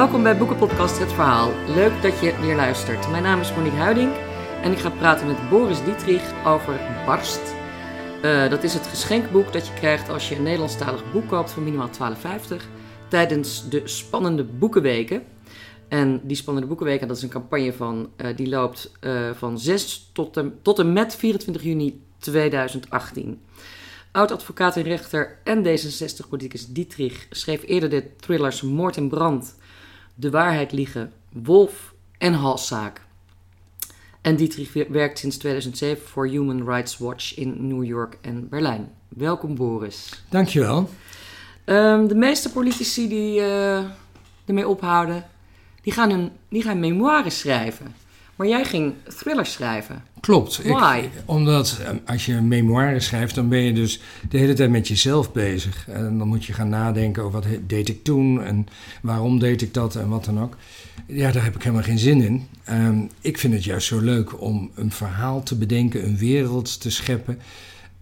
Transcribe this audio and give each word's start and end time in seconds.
Welkom 0.00 0.22
bij 0.22 0.36
Boekenpodcast 0.36 0.98
Het 0.98 1.12
Verhaal. 1.12 1.52
Leuk 1.66 2.02
dat 2.02 2.20
je 2.20 2.36
weer 2.40 2.56
luistert. 2.56 3.10
Mijn 3.10 3.22
naam 3.22 3.40
is 3.40 3.54
Monique 3.54 3.78
Huiding 3.78 4.12
en 4.62 4.72
ik 4.72 4.78
ga 4.78 4.90
praten 4.90 5.26
met 5.26 5.48
Boris 5.50 5.84
Dietrich 5.84 6.46
over 6.46 6.80
Barst. 7.06 7.54
Uh, 8.24 8.50
dat 8.50 8.62
is 8.62 8.74
het 8.74 8.86
geschenkboek 8.86 9.52
dat 9.52 9.66
je 9.66 9.74
krijgt 9.74 10.08
als 10.08 10.28
je 10.28 10.36
een 10.36 10.42
Nederlandstalig 10.42 11.12
boek 11.12 11.28
koopt 11.28 11.50
voor 11.50 11.62
minimaal 11.62 11.88
12,50 11.88 12.56
tijdens 13.08 13.68
de 13.68 13.88
spannende 13.88 14.44
boekenweken. 14.44 15.22
En 15.88 16.20
die 16.22 16.36
spannende 16.36 16.68
boekenweken, 16.68 17.08
dat 17.08 17.16
is 17.16 17.22
een 17.22 17.28
campagne 17.28 17.72
van, 17.72 18.10
uh, 18.16 18.36
die 18.36 18.48
loopt 18.48 18.92
uh, 19.00 19.30
van 19.34 19.58
6 19.58 20.10
tot 20.12 20.36
en, 20.36 20.58
tot 20.62 20.78
en 20.78 20.92
met 20.92 21.16
24 21.16 21.62
juni 21.62 22.02
2018. 22.18 23.40
Oud-advocaat 24.12 24.76
en 24.76 24.82
rechter 24.82 25.38
en 25.44 25.64
D66-politicus 25.64 26.66
Dietrich 26.68 27.26
schreef 27.30 27.62
eerder 27.66 27.90
de 27.90 28.16
thrillers 28.16 28.62
Moord 28.62 28.96
en 28.96 29.08
Brand, 29.08 29.54
De 30.20 30.30
Waarheid 30.30 30.72
Liegen, 30.72 31.12
Wolf 31.32 31.94
en 32.18 32.32
Halszaak. 32.32 33.00
En 34.20 34.36
Dietrich 34.36 34.88
werkt 34.88 35.18
sinds 35.18 35.36
2007 35.36 36.08
voor 36.08 36.28
Human 36.28 36.64
Rights 36.64 36.98
Watch 36.98 37.36
in 37.36 37.68
New 37.68 37.84
York 37.84 38.18
en 38.20 38.48
Berlijn. 38.48 38.92
Welkom 39.08 39.54
Boris. 39.54 40.22
Dankjewel. 40.28 40.88
Um, 41.66 42.08
de 42.08 42.14
meeste 42.14 42.52
politici 42.52 43.08
die 43.08 43.40
uh, 43.40 43.84
ermee 44.44 44.68
ophouden, 44.68 45.24
die 45.82 45.92
gaan, 45.92 46.30
die 46.48 46.62
gaan 46.62 46.80
memoires 46.80 47.38
schrijven. 47.38 47.94
Maar 48.40 48.48
jij 48.48 48.64
ging 48.64 48.94
thrillers 49.16 49.52
schrijven. 49.52 50.02
Klopt. 50.20 50.62
Why? 50.62 51.00
Ik, 51.02 51.10
omdat 51.24 51.78
eh, 51.82 51.90
als 52.06 52.26
je 52.26 52.32
een 52.32 52.48
memoire 52.48 53.00
schrijft, 53.00 53.34
dan 53.34 53.48
ben 53.48 53.58
je 53.58 53.72
dus 53.72 54.00
de 54.28 54.38
hele 54.38 54.52
tijd 54.52 54.70
met 54.70 54.88
jezelf 54.88 55.32
bezig. 55.32 55.88
En 55.88 56.18
dan 56.18 56.28
moet 56.28 56.44
je 56.44 56.52
gaan 56.52 56.68
nadenken 56.68 57.22
over 57.22 57.40
wat 57.40 57.48
deed 57.66 57.88
ik 57.88 58.04
toen 58.04 58.42
en 58.42 58.66
waarom 59.02 59.38
deed 59.38 59.62
ik 59.62 59.74
dat 59.74 59.96
en 59.96 60.08
wat 60.08 60.24
dan 60.24 60.40
ook. 60.40 60.56
Ja, 61.06 61.32
daar 61.32 61.44
heb 61.44 61.54
ik 61.54 61.62
helemaal 61.62 61.84
geen 61.84 61.98
zin 61.98 62.22
in. 62.22 62.46
Um, 62.70 63.10
ik 63.20 63.38
vind 63.38 63.54
het 63.54 63.64
juist 63.64 63.86
zo 63.86 64.00
leuk 64.00 64.40
om 64.40 64.70
een 64.74 64.92
verhaal 64.92 65.42
te 65.42 65.56
bedenken, 65.56 66.06
een 66.06 66.18
wereld 66.18 66.80
te 66.80 66.90
scheppen. 66.90 67.38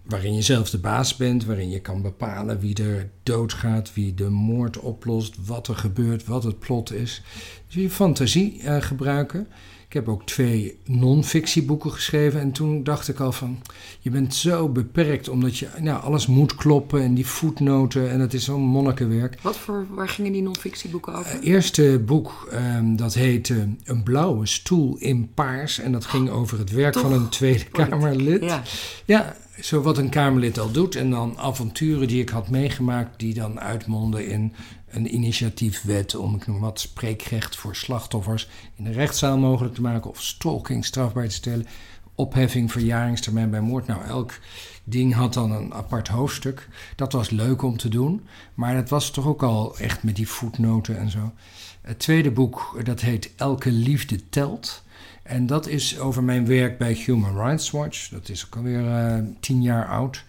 Waarin 0.09 0.33
je 0.33 0.41
zelf 0.41 0.69
de 0.69 0.77
baas 0.77 1.15
bent, 1.15 1.45
waarin 1.45 1.69
je 1.69 1.79
kan 1.79 2.01
bepalen 2.01 2.59
wie 2.59 2.83
er 2.83 3.09
doodgaat, 3.23 3.93
wie 3.93 4.13
de 4.13 4.29
moord 4.29 4.79
oplost, 4.79 5.35
wat 5.45 5.67
er 5.67 5.75
gebeurt, 5.75 6.25
wat 6.25 6.43
het 6.43 6.59
plot 6.59 6.93
is. 6.93 7.21
Dus 7.67 7.75
je 7.83 7.89
fantasie 7.89 8.61
uh, 8.63 8.81
gebruiken. 8.81 9.47
Ik 9.89 9.95
heb 9.95 10.07
ook 10.07 10.25
twee 10.25 10.79
non-fictieboeken 10.85 11.91
geschreven. 11.91 12.39
En 12.39 12.51
toen 12.51 12.83
dacht 12.83 13.07
ik 13.07 13.19
al 13.19 13.31
van, 13.31 13.61
je 13.99 14.09
bent 14.09 14.35
zo 14.35 14.69
beperkt 14.69 15.29
omdat 15.29 15.57
je, 15.57 15.67
nou, 15.79 16.03
alles 16.03 16.27
moet 16.27 16.55
kloppen 16.55 17.01
en 17.01 17.13
die 17.13 17.25
voetnoten 17.25 18.09
en 18.09 18.19
het 18.19 18.33
is 18.33 18.43
zo'n 18.43 18.61
monnikenwerk. 18.61 19.37
Wat 19.41 19.57
voor, 19.57 19.85
waar 19.89 20.09
gingen 20.09 20.31
die 20.31 20.41
non-fictieboeken 20.41 21.13
over? 21.13 21.31
Het 21.31 21.43
uh, 21.43 21.49
eerste 21.49 22.01
boek, 22.05 22.49
um, 22.53 22.95
dat 22.95 23.13
heette 23.13 23.67
Een 23.83 24.03
blauwe 24.03 24.45
stoel 24.45 24.97
in 24.97 25.33
paars. 25.33 25.79
En 25.79 25.91
dat 25.91 26.05
ging 26.05 26.29
over 26.29 26.59
het 26.59 26.71
werk 26.71 26.93
Toch? 26.93 27.01
van 27.01 27.13
een 27.13 27.29
Tweede 27.29 27.65
Kamerlid. 27.65 28.43
Ja. 28.43 28.63
ja, 29.05 29.35
zo 29.61 29.81
wat 29.81 29.97
een 29.97 30.09
Kamerlid 30.09 30.59
al 30.59 30.71
doet. 30.71 30.95
En 30.95 31.09
dan 31.09 31.37
avonturen 31.37 32.07
die 32.07 32.21
ik 32.21 32.29
had 32.29 32.49
meegemaakt, 32.49 33.19
die 33.19 33.33
dan 33.33 33.59
uitmonden 33.59 34.27
in 34.27 34.53
een 34.87 35.13
initiatiefwet 35.13 36.15
om 36.15 36.35
ik 36.35 36.47
noem 36.47 36.59
wat 36.59 36.79
spreekrecht 36.79 37.55
voor 37.55 37.75
slachtoffers 37.75 38.47
in 38.75 38.83
de 38.83 38.91
rechtszaal 38.91 39.37
mogelijk 39.37 39.75
te 39.75 39.81
maken 39.81 40.09
of 40.09 40.21
stalking 40.21 40.85
strafbaar 40.85 41.27
te 41.27 41.33
stellen, 41.33 41.65
opheffing 42.15 42.71
verjaringstermijn 42.71 43.49
bij 43.49 43.61
moord. 43.61 43.87
Nou, 43.87 44.05
elk 44.05 44.39
ding 44.83 45.13
had 45.13 45.33
dan 45.33 45.51
een 45.51 45.73
apart 45.73 46.07
hoofdstuk. 46.07 46.67
Dat 46.95 47.13
was 47.13 47.29
leuk 47.29 47.61
om 47.61 47.77
te 47.77 47.89
doen, 47.89 48.27
maar 48.53 48.75
dat 48.75 48.89
was 48.89 49.11
toch 49.11 49.25
ook 49.25 49.43
al 49.43 49.77
echt 49.77 50.03
met 50.03 50.15
die 50.15 50.27
voetnoten 50.27 50.97
en 50.97 51.09
zo. 51.09 51.31
Het 51.81 51.99
tweede 51.99 52.31
boek, 52.31 52.79
dat 52.83 53.01
heet 53.01 53.31
Elke 53.35 53.71
liefde 53.71 54.29
telt. 54.29 54.83
En 55.29 55.45
dat 55.45 55.67
is 55.67 55.99
over 55.99 56.23
mijn 56.23 56.45
werk 56.47 56.77
bij 56.77 56.93
Human 56.93 57.41
Rights 57.45 57.71
Watch. 57.71 58.09
Dat 58.09 58.29
is 58.29 58.45
ook 58.45 58.55
alweer 58.55 58.81
uh, 58.81 59.17
tien 59.39 59.61
jaar 59.61 59.87
oud. 59.87 60.23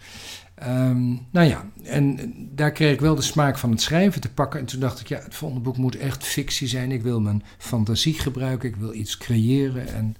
Um, 0.63 1.27
nou 1.31 1.47
ja, 1.47 1.65
en 1.83 2.33
daar 2.55 2.71
kreeg 2.71 2.93
ik 2.93 2.99
wel 2.99 3.15
de 3.15 3.21
smaak 3.21 3.57
van 3.57 3.69
het 3.71 3.81
schrijven 3.81 4.21
te 4.21 4.31
pakken. 4.31 4.59
En 4.59 4.65
toen 4.65 4.79
dacht 4.79 4.99
ik, 4.99 5.07
ja, 5.07 5.19
het 5.19 5.35
volgende 5.35 5.63
boek 5.63 5.77
moet 5.77 5.97
echt 5.97 6.23
fictie 6.23 6.67
zijn. 6.67 6.91
Ik 6.91 7.01
wil 7.01 7.19
mijn 7.19 7.43
fantasie 7.57 8.13
gebruiken, 8.13 8.69
ik 8.69 8.75
wil 8.75 8.93
iets 8.93 9.17
creëren 9.17 9.87
en, 9.87 10.15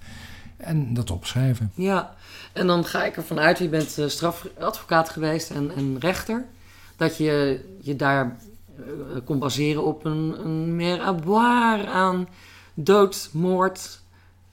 en 0.57 0.93
dat 0.93 1.11
opschrijven. 1.11 1.71
Ja, 1.75 2.15
en 2.53 2.67
dan 2.67 2.85
ga 2.85 3.05
ik 3.05 3.15
ervan 3.15 3.39
uit, 3.39 3.57
je 3.57 3.69
bent 3.69 3.97
uh, 3.99 4.07
strafadvocaat 4.07 5.09
geweest 5.09 5.49
en, 5.49 5.99
rechter, 5.99 6.45
dat 6.95 7.17
je 7.17 7.59
je 7.81 7.95
daar 7.95 8.37
kon 9.23 9.39
baseren 9.39 9.85
op 9.85 10.05
een, 10.05 10.35
een 10.45 10.75
meer 10.75 11.01
aan 11.87 12.27
dood, 12.73 13.29
moord, 13.33 14.00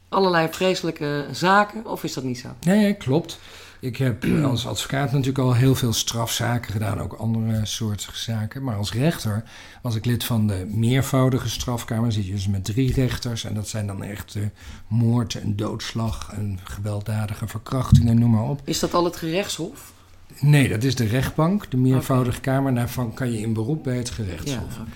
allerlei 0.08 0.48
vreselijke 0.50 1.26
zaken. 1.32 1.86
Of 1.86 2.04
is 2.04 2.14
dat 2.14 2.24
niet 2.24 2.38
zo? 2.38 2.48
Nee, 2.60 2.94
klopt. 2.94 3.38
Ik 3.80 3.96
heb 3.96 4.24
als 4.44 4.66
advocaat 4.66 5.12
natuurlijk 5.12 5.38
al 5.38 5.54
heel 5.54 5.74
veel 5.74 5.92
strafzaken 5.92 6.72
gedaan, 6.72 7.00
ook 7.00 7.12
andere 7.12 7.66
soorten 7.66 8.08
zaken. 8.12 8.64
Maar 8.64 8.76
als 8.76 8.92
rechter 8.92 9.44
was 9.82 9.94
ik 9.94 10.04
lid 10.04 10.24
van 10.24 10.46
de 10.46 10.66
meervoudige 10.68 11.48
strafkamer. 11.48 12.12
Zit 12.12 12.26
je 12.26 12.32
dus 12.32 12.48
met 12.48 12.64
drie 12.64 12.92
rechters 12.92 13.44
en 13.44 13.54
dat 13.54 13.68
zijn 13.68 13.86
dan 13.86 14.02
echt 14.02 14.34
uh, 14.34 14.42
moord 14.86 15.34
en 15.34 15.56
doodslag 15.56 16.30
en 16.32 16.58
gewelddadige 16.64 17.46
verkrachtingen, 17.48 18.18
noem 18.18 18.30
maar 18.30 18.48
op. 18.48 18.60
Is 18.64 18.78
dat 18.78 18.94
al 18.94 19.04
het 19.04 19.16
gerechtshof? 19.16 19.92
Nee, 20.40 20.68
dat 20.68 20.82
is 20.82 20.94
de 20.94 21.06
rechtbank, 21.06 21.70
de 21.70 21.76
meervoudige 21.76 22.38
okay. 22.38 22.54
kamer. 22.54 22.74
Daarvan 22.74 23.14
kan 23.14 23.32
je 23.32 23.40
in 23.40 23.52
beroep 23.52 23.84
bij 23.84 23.96
het 23.96 24.10
gerechtshof. 24.10 24.74
Ja, 24.76 24.82
okay. 24.82 24.92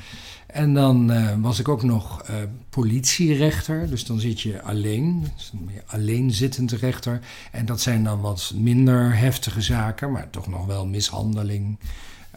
En 0.53 0.75
dan 0.75 1.13
uh, 1.13 1.35
was 1.41 1.59
ik 1.59 1.69
ook 1.69 1.83
nog 1.83 2.23
uh, 2.31 2.37
politierechter. 2.71 3.91
Dus 3.91 4.05
dan 4.05 4.21
zit 4.21 4.41
je 4.41 4.63
alleen, 4.63 5.29
een 5.53 5.65
meer 5.65 5.83
alleenzittend 5.87 6.73
rechter. 6.73 7.21
En 7.53 7.67
dat 7.67 7.81
zijn 7.81 8.05
dan 8.05 8.21
wat 8.21 8.53
minder 8.55 9.17
heftige 9.17 9.61
zaken, 9.61 10.13
maar 10.13 10.31
toch 10.31 10.49
nog 10.49 10.67
wel 10.67 10.87
mishandeling, 10.87 11.79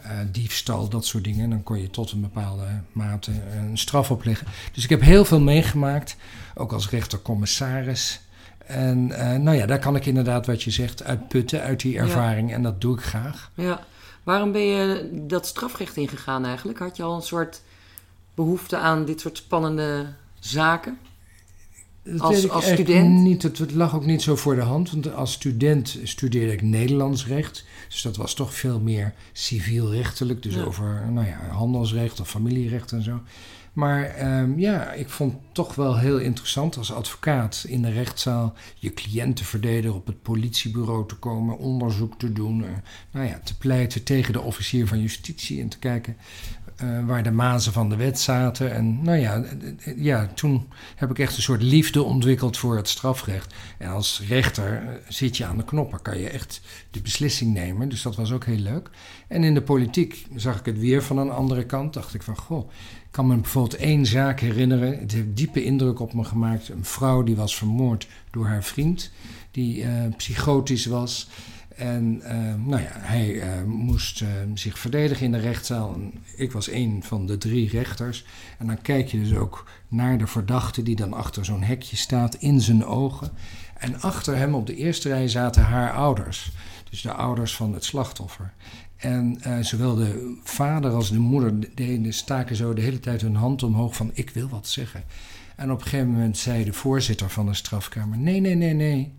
uh, 0.04 0.10
diefstal, 0.32 0.88
dat 0.88 1.06
soort 1.06 1.24
dingen. 1.24 1.44
En 1.44 1.50
dan 1.50 1.62
kon 1.62 1.80
je 1.80 1.90
tot 1.90 2.10
een 2.10 2.20
bepaalde 2.20 2.66
mate 2.92 3.30
een 3.50 3.78
straf 3.78 4.10
opleggen. 4.10 4.46
Dus 4.72 4.84
ik 4.84 4.90
heb 4.90 5.00
heel 5.00 5.24
veel 5.24 5.40
meegemaakt, 5.40 6.16
ook 6.54 6.72
als 6.72 6.90
rechtercommissaris. 6.90 8.20
En 8.66 9.06
nou 9.42 9.52
ja, 9.52 9.66
daar 9.66 9.78
kan 9.78 9.96
ik 9.96 10.06
inderdaad 10.06 10.46
wat 10.46 10.62
je 10.62 10.70
zegt 10.70 11.04
uitputten 11.04 11.62
uit 11.62 11.80
die 11.80 11.98
ervaring. 11.98 12.48
Ja. 12.48 12.54
En 12.54 12.62
dat 12.62 12.80
doe 12.80 12.96
ik 12.96 13.02
graag. 13.02 13.50
Ja. 13.54 13.80
Waarom 14.22 14.52
ben 14.52 14.66
je 14.66 15.10
dat 15.26 15.46
strafrecht 15.46 15.96
ingegaan 15.96 16.44
eigenlijk? 16.44 16.78
Had 16.78 16.96
je 16.96 17.02
al 17.02 17.16
een 17.16 17.22
soort 17.22 17.62
behoefte 18.36 18.76
aan 18.76 19.04
dit 19.04 19.20
soort 19.20 19.36
spannende 19.36 20.06
zaken? 20.38 20.98
Dat 22.02 22.20
als, 22.20 22.34
weet 22.34 22.44
ik 22.44 22.50
als 22.50 22.64
echt 22.64 22.74
student? 22.74 23.20
Niet, 23.20 23.42
het, 23.42 23.58
het 23.58 23.72
lag 23.72 23.94
ook 23.94 24.06
niet 24.06 24.22
zo 24.22 24.36
voor 24.36 24.54
de 24.54 24.60
hand. 24.60 24.90
Want 24.90 25.14
als 25.14 25.32
student 25.32 25.98
studeerde 26.02 26.52
ik 26.52 26.62
Nederlands 26.62 27.26
recht. 27.26 27.64
Dus 27.88 28.02
dat 28.02 28.16
was 28.16 28.34
toch 28.34 28.54
veel 28.54 28.80
meer 28.80 29.14
civielrechtelijk. 29.32 30.42
Dus 30.42 30.54
Ja. 30.54 30.62
over 30.62 31.02
nou 31.10 31.26
ja, 31.26 31.38
handelsrecht 31.50 32.20
of 32.20 32.28
familierecht 32.30 32.92
en 32.92 33.02
zo. 33.02 33.20
Maar 33.72 34.04
ehm, 34.04 34.58
ja, 34.58 34.92
ik 34.92 35.08
vond 35.08 35.32
het 35.32 35.40
toch 35.52 35.74
wel 35.74 35.98
heel 35.98 36.18
interessant 36.18 36.76
als 36.76 36.92
advocaat 36.92 37.64
in 37.68 37.82
de 37.82 37.90
rechtszaal 37.90 38.54
je 38.78 38.94
cliënt 38.94 39.36
te 39.36 39.44
verdedigen, 39.44 39.96
op 39.96 40.06
het 40.06 40.22
politiebureau 40.22 41.08
te 41.08 41.14
komen, 41.14 41.58
onderzoek 41.58 42.18
te 42.18 42.32
doen. 42.32 42.64
eh, 42.64 42.70
nou 43.10 43.26
ja, 43.26 43.40
te 43.44 43.58
pleiten 43.58 44.02
tegen 44.02 44.32
de 44.32 44.40
officier 44.40 44.86
van 44.86 45.00
justitie 45.00 45.60
en 45.60 45.68
te 45.68 45.78
kijken 45.78 46.16
eh, 46.76 47.06
waar 47.06 47.22
de 47.22 47.30
mazen 47.30 47.72
van 47.72 47.88
de 47.88 47.96
wet 47.96 48.20
zaten. 48.20 48.72
En 48.74 49.02
nou 49.02 49.18
ja, 49.18 49.44
ja, 49.96 50.26
toen 50.34 50.68
heb 50.96 51.10
ik 51.10 51.18
echt 51.18 51.36
een 51.36 51.42
soort 51.42 51.62
liefde 51.62 52.02
ontwikkeld 52.02 52.56
voor 52.56 52.76
het 52.76 52.88
strafrecht. 52.88 53.54
En 53.78 53.88
als 53.88 54.22
rechter 54.28 54.82
eh, 54.82 54.88
zit 55.08 55.36
je 55.36 55.44
aan 55.44 55.56
de 55.56 55.64
knoppen, 55.64 56.02
kan 56.02 56.18
je 56.18 56.28
echt 56.28 56.60
de 56.90 57.00
beslissing 57.00 57.54
nemen. 57.54 57.88
Dus 57.88 58.02
dat 58.02 58.16
was 58.16 58.32
ook 58.32 58.44
heel 58.44 58.58
leuk. 58.58 58.90
En 59.28 59.44
in 59.44 59.54
de 59.54 59.62
politiek 59.62 60.26
zag 60.34 60.58
ik 60.58 60.64
het 60.64 60.78
weer 60.78 61.02
van 61.02 61.18
een 61.18 61.30
andere 61.30 61.66
kant. 61.66 61.94
Dacht 61.94 62.14
ik 62.14 62.22
van, 62.22 62.36
goh, 62.36 62.70
ik 63.04 63.10
kan 63.10 63.26
me 63.26 63.36
bijvoorbeeld 63.36 63.80
één 63.80 64.06
zaak 64.06 64.40
herinneren. 64.40 64.98
Het 64.98 65.12
heeft 65.12 65.36
diepe 65.36 65.64
indruk 65.64 66.00
op 66.00 66.14
me 66.14 66.24
gemaakt. 66.24 66.68
Een 66.68 66.84
vrouw 66.84 67.22
die 67.22 67.36
was 67.36 67.56
vermoord 67.56 68.08
door 68.30 68.46
haar 68.46 68.64
vriend, 68.64 69.10
die 69.50 69.82
eh, 69.82 69.90
psychotisch 70.16 70.86
was. 70.86 71.28
En 71.76 72.20
uh, 72.22 72.30
nou 72.66 72.82
ja, 72.82 72.90
hij 72.92 73.32
uh, 73.32 73.62
moest 73.66 74.20
uh, 74.20 74.28
zich 74.54 74.78
verdedigen 74.78 75.24
in 75.24 75.32
de 75.32 75.38
rechtszaal. 75.38 76.00
Ik 76.36 76.52
was 76.52 76.70
een 76.70 77.02
van 77.02 77.26
de 77.26 77.38
drie 77.38 77.68
rechters. 77.68 78.24
En 78.58 78.66
dan 78.66 78.82
kijk 78.82 79.08
je 79.08 79.20
dus 79.20 79.34
ook 79.34 79.68
naar 79.88 80.18
de 80.18 80.26
verdachte 80.26 80.82
die 80.82 80.96
dan 80.96 81.12
achter 81.12 81.44
zo'n 81.44 81.62
hekje 81.62 81.96
staat 81.96 82.34
in 82.34 82.60
zijn 82.60 82.84
ogen. 82.84 83.30
En 83.78 84.00
achter 84.00 84.36
hem 84.36 84.54
op 84.54 84.66
de 84.66 84.76
eerste 84.76 85.08
rij 85.08 85.28
zaten 85.28 85.62
haar 85.62 85.92
ouders. 85.92 86.52
Dus 86.90 87.02
de 87.02 87.12
ouders 87.12 87.56
van 87.56 87.74
het 87.74 87.84
slachtoffer. 87.84 88.52
En 88.96 89.40
zowel 89.60 89.94
de 89.94 90.38
vader 90.42 90.90
als 90.90 91.10
de 91.10 91.18
moeder 91.18 91.74
deden, 91.74 92.12
staken 92.12 92.56
zo 92.56 92.74
de 92.74 92.82
hele 92.82 93.00
tijd 93.00 93.20
hun 93.20 93.36
hand 93.36 93.62
omhoog 93.62 93.96
van 93.96 94.10
ik 94.14 94.30
wil 94.30 94.48
wat 94.48 94.68
zeggen. 94.68 95.04
En 95.56 95.72
op 95.72 95.78
een 95.78 95.86
gegeven 95.86 96.10
moment 96.10 96.38
zei 96.38 96.64
de 96.64 96.72
voorzitter 96.72 97.30
van 97.30 97.46
de 97.46 97.54
strafkamer: 97.54 98.18
nee, 98.18 98.40
nee, 98.40 98.54
nee, 98.54 98.74
nee. 98.74 99.12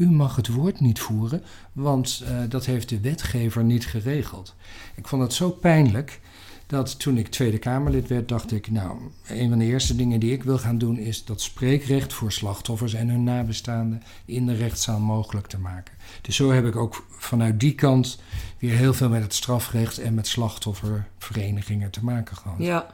U 0.00 0.10
mag 0.10 0.36
het 0.36 0.48
woord 0.48 0.80
niet 0.80 1.00
voeren, 1.00 1.42
want 1.72 2.22
uh, 2.22 2.38
dat 2.48 2.66
heeft 2.66 2.88
de 2.88 3.00
wetgever 3.00 3.64
niet 3.64 3.86
geregeld. 3.86 4.54
Ik 4.94 5.08
vond 5.08 5.22
het 5.22 5.32
zo 5.32 5.50
pijnlijk 5.50 6.20
dat 6.66 6.98
toen 6.98 7.18
ik 7.18 7.28
Tweede 7.28 7.58
Kamerlid 7.58 8.08
werd, 8.08 8.28
dacht 8.28 8.52
ik, 8.52 8.70
nou, 8.70 8.98
een 9.26 9.48
van 9.48 9.58
de 9.58 9.64
eerste 9.64 9.96
dingen 9.96 10.20
die 10.20 10.32
ik 10.32 10.42
wil 10.42 10.58
gaan 10.58 10.78
doen 10.78 10.98
is 10.98 11.24
dat 11.24 11.40
spreekrecht 11.40 12.12
voor 12.12 12.32
slachtoffers 12.32 12.94
en 12.94 13.08
hun 13.08 13.24
nabestaanden 13.24 14.02
in 14.24 14.46
de 14.46 14.54
rechtszaal 14.54 15.00
mogelijk 15.00 15.46
te 15.46 15.58
maken. 15.58 15.94
Dus 16.22 16.36
zo 16.36 16.50
heb 16.50 16.66
ik 16.66 16.76
ook 16.76 17.04
vanuit 17.08 17.60
die 17.60 17.74
kant 17.74 18.20
weer 18.58 18.74
heel 18.74 18.94
veel 18.94 19.08
met 19.08 19.22
het 19.22 19.34
strafrecht 19.34 19.98
en 19.98 20.14
met 20.14 20.26
slachtofferverenigingen 20.26 21.90
te 21.90 22.04
maken 22.04 22.36
gehad. 22.36 22.58
Ja. 22.58 22.86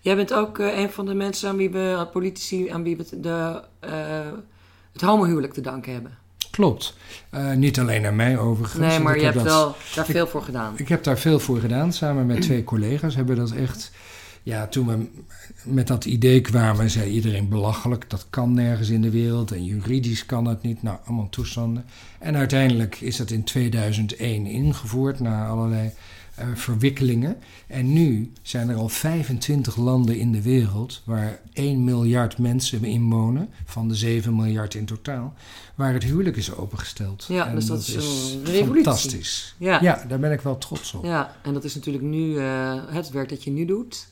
Jij 0.00 0.16
bent 0.16 0.34
ook 0.34 0.58
uh, 0.58 0.78
een 0.78 0.90
van 0.90 1.06
de 1.06 1.14
mensen 1.14 1.48
aan 1.48 1.56
wie 1.56 1.70
we, 1.70 2.08
politici, 2.12 2.68
aan 2.68 2.82
wie 2.82 2.96
we 2.96 3.20
de, 3.20 3.62
uh, 3.84 4.32
het 4.92 5.00
homohuwelijk 5.00 5.52
te 5.52 5.60
danken 5.60 5.92
hebben. 5.92 6.18
Klopt. 6.58 6.94
Uh, 7.34 7.52
niet 7.52 7.78
alleen 7.78 8.06
aan 8.06 8.16
mij 8.16 8.38
overigens. 8.38 8.80
Nee, 8.80 8.98
maar 8.98 9.18
je 9.18 9.24
hebt 9.24 9.34
dat, 9.34 9.44
wel 9.44 9.76
daar 9.94 10.04
veel 10.04 10.26
voor 10.26 10.42
gedaan. 10.42 10.74
Ik 10.76 10.88
heb 10.88 11.04
daar 11.04 11.18
veel 11.18 11.38
voor 11.38 11.60
gedaan. 11.60 11.92
Samen 11.92 12.26
met 12.26 12.42
twee 12.42 12.64
collega's 12.72 13.14
hebben 13.14 13.34
we 13.34 13.40
dat 13.40 13.52
echt... 13.52 13.90
Ja, 14.42 14.66
toen 14.66 14.86
we 14.86 15.06
met 15.62 15.86
dat 15.86 16.04
idee 16.04 16.40
kwamen, 16.40 16.90
zei 16.90 17.10
iedereen 17.10 17.48
belachelijk. 17.48 18.10
Dat 18.10 18.26
kan 18.30 18.54
nergens 18.54 18.88
in 18.88 19.02
de 19.02 19.10
wereld 19.10 19.52
en 19.52 19.64
juridisch 19.64 20.26
kan 20.26 20.44
het 20.44 20.62
niet. 20.62 20.82
Nou, 20.82 20.98
allemaal 21.04 21.28
toestanden. 21.28 21.84
En 22.18 22.36
uiteindelijk 22.36 23.00
is 23.00 23.16
dat 23.16 23.30
in 23.30 23.44
2001 23.44 24.46
ingevoerd 24.46 25.20
na 25.20 25.46
allerlei 25.46 25.90
uh, 26.40 26.46
verwikkelingen. 26.54 27.36
En 27.66 27.92
nu 27.92 28.32
zijn 28.42 28.68
er 28.68 28.76
al 28.76 28.88
25 28.88 29.76
landen 29.76 30.18
in 30.18 30.32
de 30.32 30.42
wereld 30.42 31.02
waar 31.04 31.40
1 31.52 31.84
miljard 31.84 32.38
mensen 32.38 32.84
in 32.84 33.10
wonen, 33.10 33.48
van 33.64 33.88
de 33.88 33.94
7 33.94 34.36
miljard 34.36 34.74
in 34.74 34.84
totaal, 34.84 35.34
waar 35.74 35.92
het 35.92 36.04
huwelijk 36.04 36.36
is 36.36 36.54
opengesteld. 36.54 37.24
Ja, 37.28 37.54
dus 37.54 37.66
dat, 37.66 37.78
is 37.78 37.94
een 37.94 38.44
revolutie. 38.44 38.82
Fantastisch. 38.82 39.54
Ja. 39.58 39.80
ja, 39.80 40.04
daar 40.08 40.18
ben 40.18 40.32
ik 40.32 40.40
wel 40.40 40.58
trots 40.58 40.94
op. 40.94 41.04
Ja, 41.04 41.36
en 41.42 41.52
dat 41.52 41.64
is 41.64 41.74
natuurlijk 41.74 42.04
nu 42.04 42.34
uh, 42.34 42.74
het 42.86 43.10
werk 43.10 43.28
dat 43.28 43.44
je 43.44 43.50
nu 43.50 43.64
doet. 43.64 44.08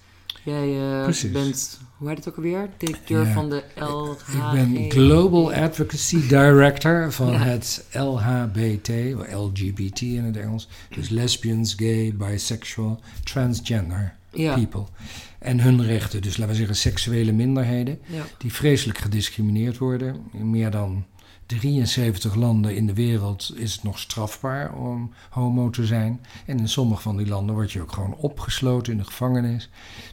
Jij 0.47 0.69
uh, 0.69 1.33
bent, 1.33 1.79
hoe 1.97 2.09
heet 2.09 2.17
het 2.17 2.29
ook 2.29 2.37
alweer? 2.37 2.69
Directeur 2.77 3.27
van 3.27 3.51
de 3.51 3.63
LHG. 3.75 4.35
Ik 4.35 4.53
ben 4.53 4.91
Global 4.91 5.53
Advocacy 5.53 6.29
Director 6.29 7.13
van 7.13 7.35
het 7.35 7.87
LHBT, 7.93 8.89
LGBT 9.33 10.01
in 10.01 10.25
het 10.25 10.37
Engels. 10.37 10.69
Dus 10.95 11.09
lesbians, 11.09 11.75
gay, 11.75 12.15
bisexual, 12.17 13.01
transgender 13.25 14.15
people. 14.31 14.85
En 15.39 15.61
hun 15.61 15.85
rechten, 15.85 16.23
dus 16.23 16.37
laten 16.37 16.53
we 16.53 16.59
zeggen 16.59 16.77
seksuele 16.77 17.33
minderheden, 17.33 17.99
die 18.39 18.53
vreselijk 18.53 18.99
gediscrimineerd 18.99 19.79
worden. 19.79 20.17
Meer 20.33 20.71
dan 20.71 21.05
73 21.47 22.35
landen 22.35 22.75
in 22.75 22.87
de 22.87 22.95
wereld 22.95 23.53
is 23.55 23.73
het 23.73 23.83
nog 23.83 23.99
strafbaar 23.99 24.75
om 24.75 25.13
homo 25.31 25.71
te 25.71 25.87
zijn. 25.87 26.21
En 26.47 26.59
in 26.59 26.69
sommige 26.69 27.03
van 27.03 27.17
die 27.17 27.27
landen 27.27 27.55
word 27.55 27.73
je 27.73 27.81
ook 27.81 27.93
gewoon 27.93 28.15
opgesloten 28.15 28.93
in 28.93 28.99
de 28.99 29.05
gevangenis. 29.05 29.69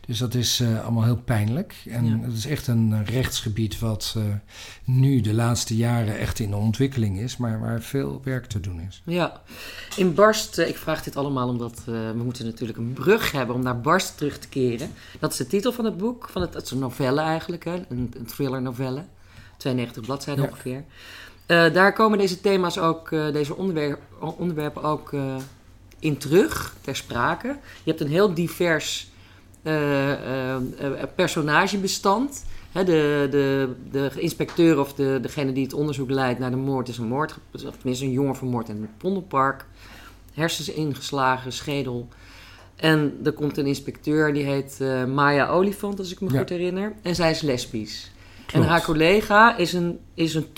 Dus 0.06 0.18
dat 0.18 0.34
is 0.34 0.62
uh, 0.62 0.84
allemaal 0.84 1.04
heel 1.04 1.22
pijnlijk. 1.22 1.84
En 1.90 2.06
ja. 2.06 2.20
het 2.26 2.34
is 2.34 2.46
echt 2.46 2.68
een 2.68 3.06
rechtsgebied 3.06 3.80
wat 3.80 4.16
uh, 4.18 4.24
nu 4.84 5.22
de 5.22 5.34
laatste 5.34 5.76
jaren 5.76 6.18
echt 6.18 6.40
in 6.40 6.54
ontwikkeling 6.54 7.20
is, 7.20 7.38
maar 7.38 7.60
waar 7.60 7.82
veel 7.82 8.22
werk 8.24 8.46
te 8.46 8.60
doen 8.60 8.82
is. 8.88 9.02
Ja, 9.06 9.42
in 9.96 10.14
Barst, 10.14 10.58
ik 10.58 10.78
vraag 10.78 11.04
dit 11.04 11.16
allemaal 11.16 11.48
omdat 11.48 11.82
we 11.86 12.14
moeten 12.16 12.46
natuurlijk 12.46 12.78
een 12.78 12.94
brug 12.94 13.32
hebben 13.32 13.56
om 13.56 13.64
naar 13.64 13.82
Barst 13.82 14.18
terug 14.18 14.40
te 14.40 14.48
keren. 14.48 14.90
Dat 15.20 15.32
is 15.32 15.38
de 15.38 15.48
titel 15.48 15.72
van 15.72 15.86
het 15.86 15.98
boek, 15.98 16.30
van 16.30 16.42
het, 16.42 16.54
het 16.54 16.64
is 16.64 16.72
een 16.72 16.80
novelle 16.80 17.22
eigenlijk, 17.22 17.64
hè? 17.64 17.84
Een, 17.90 18.14
een 18.18 18.26
thriller 18.26 18.62
novelle. 18.62 19.04
92 19.58 20.04
bladzijden 20.04 20.44
ja. 20.44 20.50
ongeveer. 20.50 20.84
Uh, 21.48 21.74
daar 21.74 21.94
komen 21.94 22.18
deze 22.18 22.42
thema's 22.42 22.78
ook, 22.78 23.12
uh, 23.12 23.34
deze 23.34 23.56
onderwerp, 23.56 24.00
onderwerpen 24.20 24.84
ook 24.84 25.12
uh, 25.12 25.36
in 26.00 26.18
terug, 26.18 26.76
ter 26.82 26.96
sprake. 26.96 27.48
Je 27.84 27.90
hebt 27.90 28.02
een 28.02 28.08
heel 28.08 28.34
divers 28.34 29.12
personagebestand. 31.16 32.46
Hè, 32.72 32.84
de, 32.84 33.28
de, 33.32 33.74
de 33.92 34.12
inspecteur 34.16 34.80
of 34.80 34.94
de, 34.94 35.20
degene 35.22 35.54
die 35.54 35.64
het 35.64 35.74
onderzoek 35.74 36.10
leidt 36.10 36.40
naar 36.40 36.50
de 36.50 36.56
moord 36.56 36.88
is 36.88 36.98
een 36.98 37.08
moord. 37.08 37.36
Of 37.52 37.62
tenminste 37.62 38.06
een 38.06 38.12
jongen 38.12 38.36
vermoord 38.36 38.70
in 38.70 38.82
het 38.82 38.98
Pondelpark. 38.98 39.66
Hersens 40.34 40.70
ingeslagen, 40.70 41.54
schedel. 41.54 42.08
En 42.76 43.20
er 43.24 43.32
komt 43.32 43.58
een 43.58 43.66
inspecteur, 43.66 44.34
die 44.34 44.44
heet 44.44 44.80
Maya 45.08 45.48
Olifant, 45.48 46.00
als 46.00 46.12
ik 46.12 46.22
me 46.22 46.32
ja. 46.32 46.38
goed 46.38 46.50
herinner. 46.50 46.94
En 47.02 47.16
zij 47.16 47.32
is 47.32 47.42
lesbisch. 47.42 48.12
Klopt. 48.46 48.66
En 48.66 48.72
haar 48.72 48.84
collega 48.84 49.58
is 49.58 49.74
een, 49.74 50.00
is 50.14 50.36
een 50.36 50.54